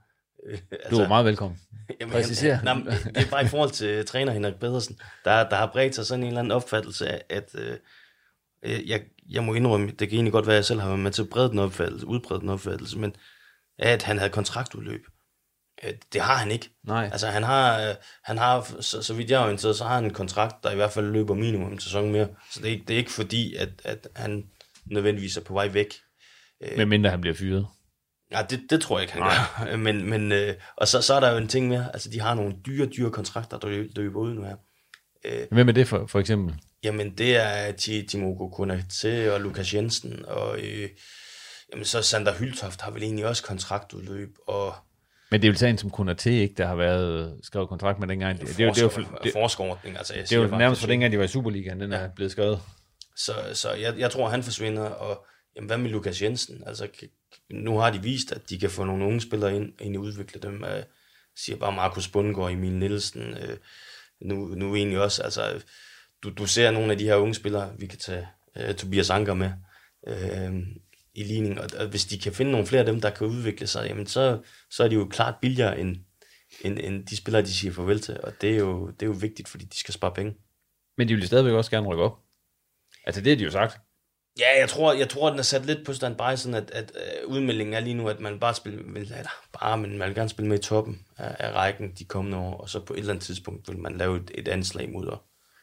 altså, 0.71 0.89
du 0.89 0.99
er 0.99 1.07
meget 1.07 1.25
velkommen. 1.25 1.59
Jamen, 1.99 2.11
Præciser. 2.11 2.59
Jamen, 2.65 2.85
det 2.85 3.17
er 3.17 3.29
bare 3.31 3.43
i 3.43 3.47
forhold 3.47 3.71
til 3.71 4.05
træner 4.05 4.31
Henrik 4.31 4.55
Pedersen. 4.55 4.99
Der, 5.25 5.49
der 5.49 5.55
har 5.55 5.69
bredt 5.73 5.95
sig 5.95 6.05
sådan 6.05 6.23
en 6.23 6.27
eller 6.27 6.39
anden 6.39 6.51
opfattelse 6.51 7.09
af, 7.09 7.21
at 7.29 7.55
øh, 7.55 8.89
jeg, 8.89 9.01
jeg 9.29 9.43
må 9.43 9.53
indrømme, 9.53 9.87
det 9.87 9.97
kan 10.09 10.15
egentlig 10.15 10.31
godt 10.31 10.47
være, 10.47 10.55
at 10.55 10.59
jeg 10.59 10.65
selv 10.65 10.79
har 10.79 10.87
været 10.87 10.99
med 10.99 11.11
til 11.11 11.21
at 11.21 11.29
brede 11.29 11.49
den 11.49 11.59
opfattelse, 11.59 12.07
udbrede 12.07 12.39
den 12.39 12.49
opfattelse, 12.49 12.97
men 12.97 13.15
at 13.79 14.03
han 14.03 14.17
havde 14.17 14.31
kontraktudløb. 14.31 15.05
Øh, 15.83 15.93
det 16.13 16.21
har 16.21 16.35
han 16.35 16.51
ikke. 16.51 16.69
Nej. 16.83 17.09
Altså 17.11 17.27
han 17.27 17.43
har, 17.43 17.89
øh, 17.89 17.95
han 18.23 18.37
har 18.37 18.81
så, 18.81 19.01
så 19.01 19.13
vidt 19.13 19.31
jeg 19.31 19.41
er 19.41 19.45
orienteret, 19.45 19.75
så 19.75 19.83
har 19.83 19.95
han 19.95 20.05
en 20.05 20.13
kontrakt, 20.13 20.63
der 20.63 20.71
i 20.71 20.75
hvert 20.75 20.91
fald 20.91 21.11
løber 21.11 21.33
minimum 21.33 21.71
en 21.71 21.79
sæson 21.79 22.11
mere. 22.11 22.27
Så 22.51 22.59
det 22.59 22.67
er, 22.67 22.71
ikke, 22.71 22.85
det 22.87 22.93
er 22.93 22.97
ikke 22.97 23.11
fordi, 23.11 23.55
at, 23.55 23.69
at 23.83 24.07
han 24.15 24.49
nødvendigvis 24.85 25.37
er 25.37 25.41
på 25.41 25.53
vej 25.53 25.67
væk. 25.67 25.93
Med 26.77 26.85
mindre 26.85 27.09
han 27.09 27.21
bliver 27.21 27.35
fyret. 27.35 27.67
Ja, 28.31 28.41
det, 28.49 28.61
det 28.69 28.81
tror 28.81 28.97
jeg 28.97 29.03
ikke, 29.03 29.13
han 29.13 29.21
Nej. 29.21 29.35
gør. 29.59 29.77
Men, 29.85 30.09
men, 30.09 30.31
øh, 30.31 30.53
og 30.77 30.87
så, 30.87 31.01
så 31.01 31.13
er 31.13 31.19
der 31.19 31.31
jo 31.31 31.37
en 31.37 31.47
ting 31.47 31.67
mere. 31.67 31.89
Altså, 31.93 32.09
de 32.09 32.21
har 32.21 32.33
nogle 32.33 32.55
dyre, 32.65 32.85
dyre 32.85 33.11
kontrakter, 33.11 33.59
der 33.59 33.67
løber 33.95 34.19
ud 34.19 34.33
nu 34.33 34.43
her. 34.43 34.55
Øh, 35.25 35.47
Hvem 35.51 35.67
er 35.67 35.73
det 35.73 35.87
for, 35.87 36.05
for 36.07 36.19
eksempel? 36.19 36.55
Jamen, 36.83 37.17
det 37.17 37.35
er 37.35 37.71
Timo 38.09 38.49
Konate 38.49 39.33
og 39.33 39.41
Lukas 39.41 39.73
Jensen, 39.73 40.25
og 40.25 40.59
øh, 40.59 40.89
jamen, 41.71 41.85
så 41.85 42.01
Sander 42.01 42.33
Hyltoft 42.33 42.81
har 42.81 42.91
vel 42.91 43.03
egentlig 43.03 43.25
også 43.27 43.43
kontraktudløb, 43.43 44.29
og 44.47 44.73
men 45.31 45.41
det 45.41 45.47
er 45.47 45.51
jo 45.51 45.57
sagen 45.57 45.77
som 45.77 45.89
Konate, 45.89 46.31
ikke, 46.31 46.55
der 46.57 46.67
har 46.67 46.75
været 46.75 47.39
skrevet 47.43 47.69
kontrakt 47.69 47.99
med 47.99 48.07
dengang. 48.07 48.39
Det, 48.39 48.47
det, 48.47 48.57
det, 48.57 48.75
det, 48.75 48.95
det, 48.95 49.07
det, 49.23 49.31
forskerordning, 49.33 49.97
altså. 49.97 50.13
Jeg 50.13 50.23
det 50.23 50.31
er 50.31 50.41
jo 50.41 50.57
nærmest 50.57 50.81
for 50.81 50.87
dengang, 50.87 51.11
de 51.11 51.17
var 51.17 51.23
i 51.23 51.27
Superligaen, 51.27 51.81
den 51.81 51.91
ja. 51.91 51.97
er 51.97 52.09
blevet 52.15 52.31
skrevet. 52.31 52.59
Så, 53.17 53.31
så 53.53 53.71
jeg, 53.73 53.93
jeg 53.97 54.11
tror, 54.11 54.29
han 54.29 54.43
forsvinder, 54.43 54.83
og 54.83 55.25
jamen, 55.55 55.67
hvad 55.67 55.77
med 55.77 55.89
Lukas 55.89 56.21
Jensen? 56.21 56.63
Altså, 56.65 56.87
nu 57.49 57.77
har 57.77 57.91
de 57.91 58.01
vist, 58.01 58.31
at 58.31 58.49
de 58.49 58.59
kan 58.59 58.69
få 58.69 58.83
nogle 58.83 59.05
unge 59.05 59.21
spillere 59.21 59.55
ind, 59.55 59.81
ind 59.81 59.97
og 59.97 60.01
udvikle 60.01 60.41
dem. 60.41 60.63
Jeg 60.63 60.85
siger 61.35 61.57
bare 61.57 61.71
Markus 61.71 62.07
Bundgaard, 62.07 62.51
Emil 62.51 62.73
Nielsen, 62.73 63.21
øh, 63.21 63.57
nu, 64.21 64.35
nu 64.35 64.75
egentlig 64.75 64.99
også, 64.99 65.23
altså, 65.23 65.63
du, 66.23 66.29
du 66.29 66.45
ser 66.45 66.71
nogle 66.71 66.91
af 66.91 66.97
de 66.97 67.03
her 67.03 67.15
unge 67.15 67.35
spillere, 67.35 67.75
vi 67.79 67.87
kan 67.87 67.99
tage 67.99 68.27
uh, 68.55 68.75
Tobias 68.75 69.09
Anker 69.09 69.33
med 69.33 69.51
uh, 70.07 70.59
i 71.13 71.23
ligning, 71.23 71.59
og, 71.59 71.69
og 71.79 71.87
hvis 71.87 72.05
de 72.05 72.19
kan 72.19 72.33
finde 72.33 72.51
nogle 72.51 72.67
flere 72.67 72.79
af 72.79 72.85
dem, 72.85 73.01
der 73.01 73.09
kan 73.09 73.27
udvikle 73.27 73.67
sig, 73.67 73.87
jamen 73.87 74.07
så, 74.07 74.41
så 74.69 74.83
er 74.83 74.87
de 74.87 74.95
jo 74.95 75.07
klart 75.07 75.35
billigere 75.41 75.79
end, 75.79 75.97
end, 76.61 76.79
end 76.79 77.05
de 77.05 77.17
spillere, 77.17 77.41
de 77.41 77.53
siger 77.53 77.73
farvel 77.73 77.99
til, 77.99 78.21
og 78.23 78.33
det 78.41 78.51
er, 78.51 78.57
jo, 78.57 78.87
det 78.87 79.01
er 79.01 79.07
jo 79.07 79.17
vigtigt, 79.21 79.47
fordi 79.47 79.65
de 79.65 79.77
skal 79.77 79.93
spare 79.93 80.13
penge. 80.13 80.35
Men 80.97 81.07
de 81.07 81.15
vil 81.15 81.27
stadigvæk 81.27 81.53
også 81.53 81.71
gerne 81.71 81.87
rykke 81.87 82.03
op. 82.03 82.19
Altså 83.05 83.21
det 83.21 83.31
har 83.31 83.37
de 83.37 83.43
jo 83.43 83.51
sagt. 83.51 83.81
Ja, 84.39 84.59
jeg 84.59 84.69
tror, 84.69 84.93
jeg 84.93 85.09
tror, 85.09 85.29
den 85.29 85.39
er 85.39 85.43
sat 85.43 85.65
lidt 85.65 85.85
på 85.85 85.93
standby, 85.93 86.35
sådan 86.35 86.55
at, 86.55 86.71
at 86.71 86.91
øh, 86.95 87.29
udmeldingen 87.29 87.73
er 87.73 87.79
lige 87.79 87.93
nu, 87.93 88.09
at 88.09 88.19
man 88.19 88.39
bare 88.39 88.53
spiller, 88.53 88.83
vil, 88.93 89.01
eller 89.01 89.29
bare, 89.59 89.77
men 89.77 89.97
man 89.97 90.07
vil 90.07 90.15
gerne 90.15 90.29
spille 90.29 90.49
med 90.49 90.59
i 90.59 90.61
toppen 90.61 91.05
af, 91.17 91.35
af 91.39 91.51
rækken 91.51 91.93
de 91.99 92.05
kommende 92.05 92.37
år, 92.37 92.57
og 92.57 92.69
så 92.69 92.79
på 92.79 92.93
et 92.93 92.99
eller 92.99 93.13
andet 93.13 93.25
tidspunkt 93.25 93.69
vil 93.69 93.77
man 93.77 93.97
lave 93.97 94.17
et, 94.17 94.31
et 94.35 94.47
anslag 94.47 94.89
mod 94.89 95.07
at, 95.07 95.17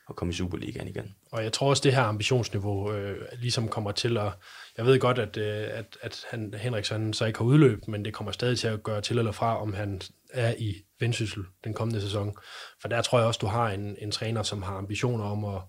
at 0.09 0.17
komme 0.17 0.33
i 0.33 0.37
Superligaen 0.37 0.89
igen. 0.89 1.15
Og 1.33 1.45
jeg 1.45 1.53
tror 1.53 1.71
også, 1.71 1.81
det 1.85 1.95
her 1.95 2.03
ambitionsniveau 2.03 2.93
øh, 2.93 3.27
ligesom 3.39 3.69
kommer 3.69 3.93
til 3.93 4.17
at, 4.17 4.33
jeg 4.77 4.87
ved 4.87 4.99
godt, 4.99 5.19
at, 5.19 5.37
øh, 5.37 5.69
at, 5.71 5.99
at 6.01 6.25
han, 6.31 6.55
Henriksen 6.59 7.13
så 7.13 7.25
ikke 7.25 7.39
har 7.39 7.47
udløb, 7.47 7.89
men 7.89 8.05
det 8.05 8.15
kommer 8.15 8.33
stadig 8.33 8.59
til 8.59 8.69
at 8.69 8.83
gøre 8.83 9.01
til 9.01 9.19
eller 9.19 9.33
fra, 9.33 9.63
om 9.63 9.75
han 9.75 10.01
er 10.31 10.55
i 10.59 10.75
vendsyssel 11.01 11.43
den 11.65 11.75
kommende 11.75 12.01
sæson. 12.01 12.37
For 12.81 12.89
der 12.89 13.03
tror 13.03 13.19
jeg 13.19 13.27
også, 13.27 13.39
du 13.39 13.47
har 13.47 13.71
en, 13.71 13.97
en 13.99 14.11
træner, 14.11 14.43
som 14.43 14.63
har 14.63 14.75
ambitioner 14.75 15.25
om 15.25 15.45
at, 15.45 15.63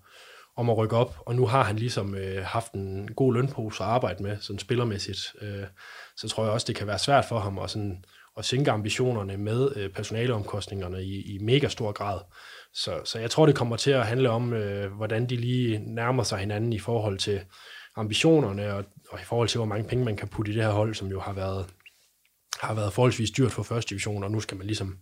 om 0.56 0.70
at 0.70 0.76
rykke 0.76 0.96
op, 0.96 1.16
og 1.26 1.34
nu 1.34 1.46
har 1.46 1.62
han 1.62 1.76
ligesom 1.76 2.14
øh, 2.14 2.44
haft 2.44 2.72
en 2.72 3.14
god 3.14 3.34
lønpose 3.34 3.82
at 3.82 3.88
arbejde 3.88 4.22
med, 4.22 4.36
sådan 4.40 4.58
spillermæssigt. 4.58 5.34
Øh, 5.40 5.64
så 6.16 6.28
tror 6.28 6.44
jeg 6.44 6.52
også, 6.52 6.64
det 6.64 6.76
kan 6.76 6.86
være 6.86 6.98
svært 6.98 7.24
for 7.24 7.38
ham 7.38 7.58
at, 7.58 7.70
sådan, 7.70 8.04
at 8.38 8.44
sænke 8.44 8.70
ambitionerne 8.70 9.36
med 9.36 9.76
øh, 9.76 9.90
personaleomkostningerne 9.90 11.04
i, 11.04 11.34
i 11.34 11.38
mega 11.38 11.68
stor 11.68 11.92
grad. 11.92 12.20
Så, 12.72 13.00
så 13.04 13.18
jeg 13.18 13.30
tror, 13.30 13.46
det 13.46 13.54
kommer 13.54 13.76
til 13.76 13.90
at 13.90 14.06
handle 14.06 14.30
om, 14.30 14.52
øh, 14.52 14.92
hvordan 14.92 15.26
de 15.26 15.36
lige 15.36 15.94
nærmer 15.94 16.22
sig 16.22 16.38
hinanden 16.38 16.72
i 16.72 16.78
forhold 16.78 17.18
til 17.18 17.40
ambitionerne, 17.96 18.74
og, 18.74 18.84
og 19.10 19.20
i 19.20 19.24
forhold 19.24 19.48
til, 19.48 19.58
hvor 19.58 19.66
mange 19.66 19.88
penge 19.88 20.04
man 20.04 20.16
kan 20.16 20.28
putte 20.28 20.52
i 20.52 20.54
det 20.54 20.62
her 20.62 20.70
hold, 20.70 20.94
som 20.94 21.08
jo 21.08 21.20
har 21.20 21.32
været, 21.32 21.66
har 22.60 22.74
været 22.74 22.92
forholdsvis 22.92 23.30
dyrt 23.30 23.52
for 23.52 23.62
første 23.62 23.90
division, 23.90 24.24
og 24.24 24.30
nu 24.30 24.40
skal 24.40 24.56
man 24.56 24.66
ligesom 24.66 24.98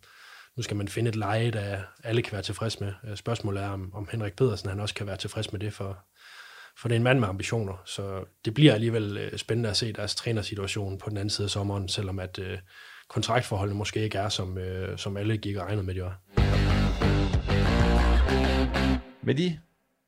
nu 0.56 0.62
skal 0.62 0.76
man 0.76 0.88
finde 0.88 1.08
et 1.08 1.16
leje, 1.16 1.50
der 1.50 1.78
alle 2.04 2.22
kan 2.22 2.32
være 2.32 2.42
tilfreds 2.42 2.80
med. 2.80 2.92
Øh, 3.08 3.16
spørgsmålet 3.16 3.62
er, 3.62 3.68
om, 3.68 3.94
om 3.94 4.08
Henrik 4.12 4.36
Pedersen 4.36 4.68
han 4.68 4.80
også 4.80 4.94
kan 4.94 5.06
være 5.06 5.16
tilfreds 5.16 5.52
med 5.52 5.60
det, 5.60 5.72
for, 5.72 5.98
for 6.80 6.88
det 6.88 6.94
er 6.94 6.96
en 6.96 7.02
mand 7.02 7.18
med 7.18 7.28
ambitioner. 7.28 7.82
Så 7.84 8.24
det 8.44 8.54
bliver 8.54 8.74
alligevel 8.74 9.16
øh, 9.16 9.38
spændende 9.38 9.70
at 9.70 9.76
se 9.76 9.92
deres 9.92 10.14
trænersituation 10.14 10.98
på 10.98 11.10
den 11.10 11.16
anden 11.16 11.30
side 11.30 11.46
af 11.46 11.50
sommeren, 11.50 11.88
selvom 11.88 12.18
at 12.18 12.38
øh, 12.38 12.58
kontraktforholdene 13.08 13.78
måske 13.78 14.00
ikke 14.00 14.18
er, 14.18 14.28
som, 14.28 14.58
øh, 14.58 14.98
som 14.98 15.16
alle 15.16 15.36
gik 15.36 15.56
og 15.56 15.66
regnede 15.66 15.86
med, 15.86 15.94
det 15.94 16.02
var. 16.02 16.20
Med 19.22 19.34
de 19.34 19.60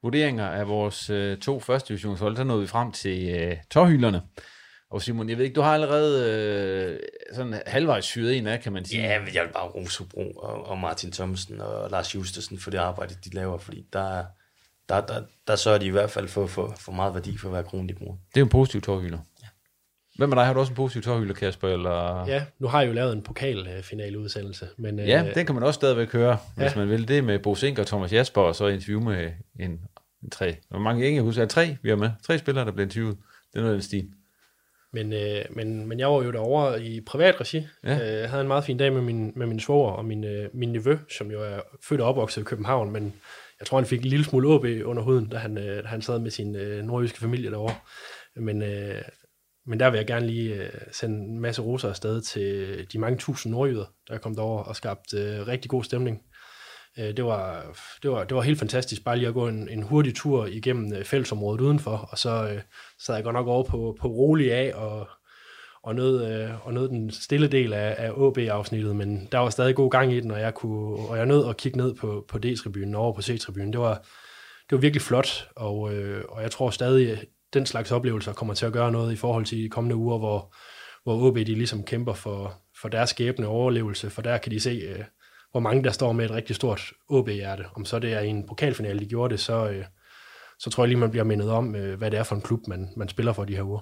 vurderinger 0.02 0.46
af 0.46 0.68
vores 0.68 1.10
øh, 1.10 1.38
to 1.38 1.60
første 1.60 1.88
divisionshold, 1.88 2.36
så 2.36 2.44
nåede 2.44 2.60
vi 2.60 2.66
frem 2.66 2.92
til 2.92 3.28
øh, 3.28 3.56
tårhylderne. 3.70 4.22
Og 4.94 5.02
Simon, 5.02 5.28
jeg 5.28 5.38
ved 5.38 5.44
ikke, 5.44 5.54
du 5.54 5.60
har 5.60 5.74
allerede 5.74 6.30
øh, 6.30 6.98
sådan 7.32 7.62
halvvejs 7.66 8.04
syret 8.04 8.36
en 8.36 8.46
af, 8.46 8.60
kan 8.60 8.72
man 8.72 8.84
sige. 8.84 9.02
Ja, 9.02 9.12
jeg 9.12 9.22
vil 9.22 9.52
bare 9.52 9.68
rose 9.68 10.04
Bro 10.04 10.30
og, 10.30 10.66
og 10.66 10.78
Martin 10.78 11.12
Thomsen 11.12 11.60
og 11.60 11.90
Lars 11.90 12.14
Justesen 12.14 12.58
for 12.58 12.70
det 12.70 12.78
arbejde, 12.78 13.14
de 13.24 13.30
laver, 13.34 13.58
fordi 13.58 13.86
der, 13.92 14.24
der, 14.88 15.00
der, 15.00 15.22
der 15.48 15.56
sørger 15.56 15.78
de 15.78 15.86
i 15.86 15.90
hvert 15.90 16.10
fald 16.10 16.28
for, 16.28 16.46
for, 16.46 16.74
for 16.78 16.92
meget 16.92 17.14
værdi 17.14 17.38
for 17.38 17.48
hver 17.48 17.62
krone, 17.62 17.88
de 17.88 17.94
bruger. 17.94 18.14
Det 18.14 18.36
er 18.36 18.40
jo 18.40 18.44
en 18.44 18.50
positiv 18.50 18.80
tårhylder. 18.80 19.18
Ja. 19.42 19.46
Hvem 20.16 20.30
er 20.30 20.34
dig? 20.34 20.46
Har 20.46 20.52
du 20.52 20.60
også 20.60 20.72
en 20.72 20.76
positiv 20.76 21.02
tårhylder, 21.02 21.34
Kasper? 21.34 21.68
Eller? 21.68 22.26
Ja, 22.26 22.44
nu 22.58 22.68
har 22.68 22.80
jeg 22.80 22.88
jo 22.88 22.92
lavet 22.92 23.12
en 23.12 23.22
pokalfinaleudsendelse. 23.22 24.68
Men, 24.78 24.98
ja, 24.98 25.24
øh, 25.28 25.34
den 25.34 25.46
kan 25.46 25.54
man 25.54 25.64
også 25.64 25.78
stadigvæk 25.78 26.12
høre, 26.12 26.38
ja. 26.56 26.62
hvis 26.62 26.76
man 26.76 26.88
vil. 26.88 27.08
Det 27.08 27.18
er 27.18 27.22
med 27.22 27.38
Bo 27.38 27.54
Sink 27.54 27.78
og 27.78 27.86
Thomas 27.86 28.12
Jasper, 28.12 28.40
og 28.40 28.54
så 28.54 28.66
interview 28.66 29.00
med 29.00 29.32
en, 29.60 29.70
en 30.22 30.30
tre. 30.30 30.56
Hvor 30.68 30.78
mange 30.78 31.06
ikke 31.06 31.22
husker? 31.22 31.42
Er 31.42 31.46
tre, 31.46 31.76
vi 31.82 31.90
er 31.90 31.96
med? 31.96 32.10
Tre 32.22 32.38
spillere, 32.38 32.64
der 32.64 32.72
bliver 32.72 32.86
interviewet. 32.86 33.16
Det 33.52 33.58
er 33.58 33.60
noget 33.60 33.74
af 33.74 33.76
den 33.76 33.82
stil. 33.82 34.08
Men, 34.94 35.12
øh, 35.12 35.44
men, 35.50 35.88
men 35.88 35.98
jeg 35.98 36.08
var 36.08 36.22
jo 36.22 36.32
derovre 36.32 36.82
i 36.82 37.00
privat 37.00 37.40
regi. 37.40 37.66
Ja. 37.84 37.94
Øh, 37.94 38.20
jeg 38.20 38.30
havde 38.30 38.40
en 38.40 38.48
meget 38.48 38.64
fin 38.64 38.78
dag 38.78 38.92
med 38.92 39.02
min, 39.02 39.32
med 39.36 39.46
min 39.46 39.60
svoger 39.60 39.92
og 39.92 40.04
min, 40.04 40.24
øh, 40.24 40.48
min 40.54 40.72
nevø, 40.72 40.96
som 41.16 41.30
jo 41.30 41.42
er 41.42 41.60
født 41.88 42.00
og 42.00 42.08
opvokset 42.08 42.40
i 42.40 42.44
København, 42.44 42.92
men 42.92 43.14
jeg 43.60 43.66
tror, 43.66 43.78
han 43.78 43.86
fik 43.86 44.00
en 44.00 44.06
lille 44.06 44.24
smule 44.24 44.48
OB 44.48 44.64
under 44.84 45.02
huden, 45.02 45.28
da 45.28 45.36
han, 45.36 45.58
øh, 45.58 45.82
da 45.82 45.88
han 45.88 46.02
sad 46.02 46.18
med 46.18 46.30
sin 46.30 46.56
øh, 46.56 46.84
nordjyske 46.84 47.18
familie 47.18 47.50
derovre. 47.50 47.74
Men, 48.36 48.62
øh, 48.62 49.02
men 49.66 49.80
der 49.80 49.90
vil 49.90 49.98
jeg 49.98 50.06
gerne 50.06 50.26
lige 50.26 50.54
øh, 50.54 50.70
sende 50.92 51.16
en 51.16 51.40
masse 51.40 51.62
roser 51.62 51.88
afsted 51.88 52.20
til 52.20 52.86
de 52.92 52.98
mange 52.98 53.18
tusind 53.18 53.52
nordjyder, 53.52 53.84
der 54.08 54.14
er 54.14 54.18
kommet 54.18 54.38
over 54.38 54.62
og 54.62 54.76
skabt 54.76 55.14
øh, 55.14 55.46
rigtig 55.46 55.70
god 55.70 55.84
stemning. 55.84 56.22
Øh, 56.98 57.16
det, 57.16 57.24
var, 57.24 57.62
det, 58.02 58.10
var, 58.10 58.24
det 58.24 58.34
var 58.34 58.42
helt 58.42 58.58
fantastisk 58.58 59.04
bare 59.04 59.16
lige 59.16 59.28
at 59.28 59.34
gå 59.34 59.48
en, 59.48 59.68
en 59.68 59.82
hurtig 59.82 60.14
tur 60.14 60.46
igennem 60.46 60.92
øh, 60.92 61.04
fællesområdet 61.04 61.60
udenfor, 61.60 62.08
og 62.10 62.18
så 62.18 62.48
øh, 62.48 62.60
sad 62.98 63.14
jeg 63.14 63.24
godt 63.24 63.34
nok 63.34 63.46
over 63.46 63.64
på, 63.64 63.96
på 64.00 64.08
rolig 64.08 64.52
af 64.52 64.72
og, 64.74 65.08
og, 65.82 65.94
nød, 65.94 66.32
øh, 66.32 66.66
og 66.66 66.74
nød 66.74 66.88
den 66.88 67.10
stille 67.10 67.48
del 67.48 67.72
af, 67.72 67.94
af 67.98 68.10
AB-afsnittet, 68.26 68.96
men 68.96 69.28
der 69.32 69.38
var 69.38 69.50
stadig 69.50 69.74
god 69.74 69.90
gang 69.90 70.12
i 70.12 70.20
den, 70.20 70.30
og 70.30 70.40
jeg, 70.40 70.54
kunne, 70.54 71.08
og 71.08 71.16
jeg 71.16 71.26
nød 71.26 71.48
at 71.48 71.56
kigge 71.56 71.78
ned 71.78 71.94
på, 71.94 72.24
på 72.28 72.38
D-tribunen 72.38 72.94
over 72.94 73.12
på 73.12 73.22
C-tribunen. 73.22 73.72
Det 73.72 73.80
var, 73.80 73.94
det 74.70 74.72
var 74.72 74.78
virkelig 74.78 75.02
flot, 75.02 75.48
og, 75.56 75.94
øh, 75.94 76.24
og 76.28 76.42
jeg 76.42 76.50
tror 76.50 76.70
stadig, 76.70 77.24
den 77.54 77.66
slags 77.66 77.92
oplevelser 77.92 78.32
kommer 78.32 78.54
til 78.54 78.66
at 78.66 78.72
gøre 78.72 78.92
noget 78.92 79.12
i 79.12 79.16
forhold 79.16 79.44
til 79.44 79.58
de 79.58 79.68
kommende 79.68 79.96
uger, 79.96 80.18
hvor, 80.18 80.54
hvor 81.02 81.28
OB 81.28 81.36
de 81.36 81.44
ligesom 81.44 81.84
kæmper 81.84 82.12
for, 82.14 82.62
for 82.80 82.88
deres 82.88 83.10
skæbne 83.10 83.46
overlevelse, 83.46 84.10
for 84.10 84.22
der 84.22 84.38
kan 84.38 84.52
de 84.52 84.60
se, 84.60 84.70
øh, 84.70 85.04
hvor 85.54 85.60
mange 85.60 85.84
der 85.84 85.90
står 85.90 86.12
med 86.12 86.24
et 86.24 86.30
rigtig 86.30 86.56
stort 86.56 86.92
OB-hjerte. 87.08 87.64
Om 87.74 87.84
så 87.84 87.98
det 87.98 88.12
er 88.12 88.20
i 88.20 88.28
en 88.28 88.46
pokalfinale, 88.46 89.00
de 89.00 89.06
gjorde 89.06 89.32
det, 89.32 89.40
så, 89.40 89.68
øh, 89.68 89.84
så 90.58 90.70
tror 90.70 90.84
jeg 90.84 90.88
lige, 90.88 90.98
man 90.98 91.10
bliver 91.10 91.24
mindet 91.24 91.50
om, 91.50 91.74
øh, 91.74 91.98
hvad 91.98 92.10
det 92.10 92.18
er 92.18 92.22
for 92.22 92.34
en 92.34 92.42
klub, 92.42 92.60
man, 92.68 92.88
man 92.96 93.08
spiller 93.08 93.32
for 93.32 93.44
de 93.44 93.56
her 93.56 93.62
uger. 93.62 93.80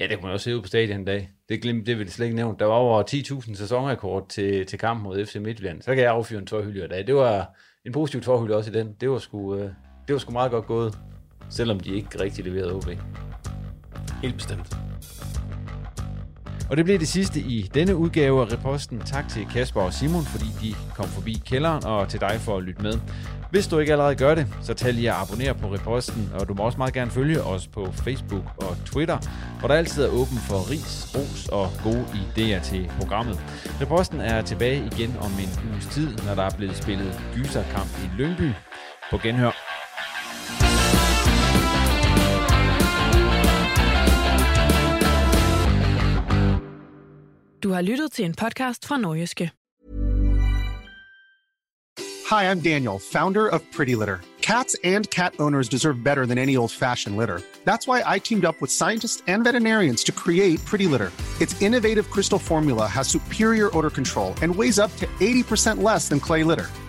Ja, 0.00 0.06
det 0.06 0.16
kunne 0.16 0.22
man 0.22 0.32
også 0.32 0.44
se 0.44 0.56
ud 0.56 0.62
på 0.62 0.68
stadion 0.68 0.98
en 0.98 1.04
dag. 1.04 1.30
Det, 1.48 1.62
glemt, 1.62 1.86
det 1.86 1.98
vil 1.98 2.12
slet 2.12 2.26
ikke 2.26 2.36
nævnt. 2.36 2.60
Der 2.60 2.66
var 2.66 2.74
over 2.74 3.02
10.000 3.02 3.54
sæsonrekord 3.54 4.28
til, 4.28 4.66
til 4.66 4.78
kampen 4.78 5.04
mod 5.04 5.26
FC 5.26 5.36
Midtjylland. 5.36 5.82
Så 5.82 5.94
kan 5.94 6.04
jeg 6.04 6.12
affyre 6.12 6.38
en 6.38 6.46
tårhylde 6.46 6.84
i 6.84 6.88
dag. 6.88 7.06
Det 7.06 7.14
var 7.14 7.54
en 7.86 7.92
positiv 7.92 8.20
tårhylde 8.20 8.56
også 8.56 8.70
i 8.70 8.74
den. 8.74 8.94
Det 9.00 9.10
var 9.10 9.18
sgu, 9.18 9.54
øh, 9.54 9.70
det 10.06 10.12
var 10.12 10.18
sgu 10.18 10.32
meget 10.32 10.50
godt 10.50 10.66
gået, 10.66 10.98
selvom 11.50 11.80
de 11.80 11.94
ikke 11.94 12.20
rigtig 12.20 12.44
leverede 12.44 12.74
OB. 12.74 12.88
Helt 14.22 14.34
bestemt. 14.34 14.76
Og 16.70 16.76
det 16.76 16.84
blev 16.84 16.98
det 16.98 17.08
sidste 17.08 17.40
i 17.40 17.70
denne 17.74 17.96
udgave 17.96 18.42
af 18.42 18.52
Reposten. 18.52 19.00
Tak 19.00 19.28
til 19.28 19.46
Kasper 19.52 19.80
og 19.80 19.92
Simon, 19.92 20.24
fordi 20.24 20.44
de 20.62 20.74
kom 20.94 21.08
forbi 21.08 21.42
kælderen, 21.46 21.84
og 21.84 22.08
til 22.08 22.20
dig 22.20 22.36
for 22.40 22.56
at 22.56 22.62
lytte 22.62 22.82
med. 22.82 22.98
Hvis 23.50 23.66
du 23.66 23.78
ikke 23.78 23.92
allerede 23.92 24.14
gør 24.14 24.34
det, 24.34 24.46
så 24.62 24.74
tag 24.74 24.94
lige 24.94 25.10
at 25.10 25.16
abonnere 25.16 25.54
på 25.54 25.74
Reposten, 25.74 26.30
og 26.40 26.48
du 26.48 26.54
må 26.54 26.62
også 26.62 26.78
meget 26.78 26.94
gerne 26.94 27.10
følge 27.10 27.42
os 27.42 27.66
på 27.68 27.92
Facebook 27.92 28.44
og 28.56 28.76
Twitter, 28.86 29.18
hvor 29.58 29.68
der 29.68 29.74
altid 29.74 30.04
er 30.04 30.08
åben 30.08 30.38
for 30.38 30.70
ris, 30.70 31.14
ros 31.14 31.48
og 31.48 31.68
gode 31.82 32.04
idéer 32.12 32.64
til 32.64 32.90
programmet. 32.98 33.40
Reposten 33.80 34.20
er 34.20 34.42
tilbage 34.42 34.90
igen 34.92 35.16
om 35.20 35.30
en 35.30 35.70
uges 35.72 35.86
tid, 35.86 36.16
når 36.26 36.34
der 36.34 36.42
er 36.42 36.56
blevet 36.56 36.76
spillet 36.76 37.20
gyserkamp 37.34 37.90
i 38.04 38.22
Lyngby. 38.22 38.50
På 39.10 39.18
genhør. 39.18 39.65
Du 47.62 47.70
har 47.72 47.82
lyttet 47.82 48.12
til 48.12 48.24
en 48.24 48.34
podcast 48.34 48.84
fra 48.86 48.96
Nordjyske. 48.96 49.50
Hi, 52.28 52.42
I'm 52.50 52.60
Daniel, 52.60 52.98
founder 52.98 53.48
of 53.48 53.62
Pretty 53.72 53.94
Litter. 53.94 54.20
Cats 54.42 54.76
and 54.84 55.10
cat 55.10 55.34
owners 55.38 55.68
deserve 55.68 56.04
better 56.04 56.26
than 56.26 56.38
any 56.38 56.56
old-fashioned 56.56 57.16
litter. 57.16 57.40
That's 57.64 57.88
why 57.88 58.02
I 58.06 58.18
teamed 58.18 58.44
up 58.44 58.60
with 58.60 58.70
scientists 58.70 59.22
and 59.26 59.42
veterinarians 59.44 60.04
to 60.04 60.12
create 60.12 60.64
Pretty 60.64 60.86
Litter. 60.86 61.10
Its 61.40 61.60
innovative 61.62 62.10
crystal 62.10 62.38
formula 62.38 62.86
has 62.86 63.08
superior 63.08 63.76
odor 63.76 63.90
control 63.90 64.34
and 64.42 64.54
weighs 64.54 64.78
up 64.78 64.94
to 64.96 65.06
80% 65.20 65.82
less 65.82 66.08
than 66.08 66.20
clay 66.20 66.44
litter. 66.44 66.66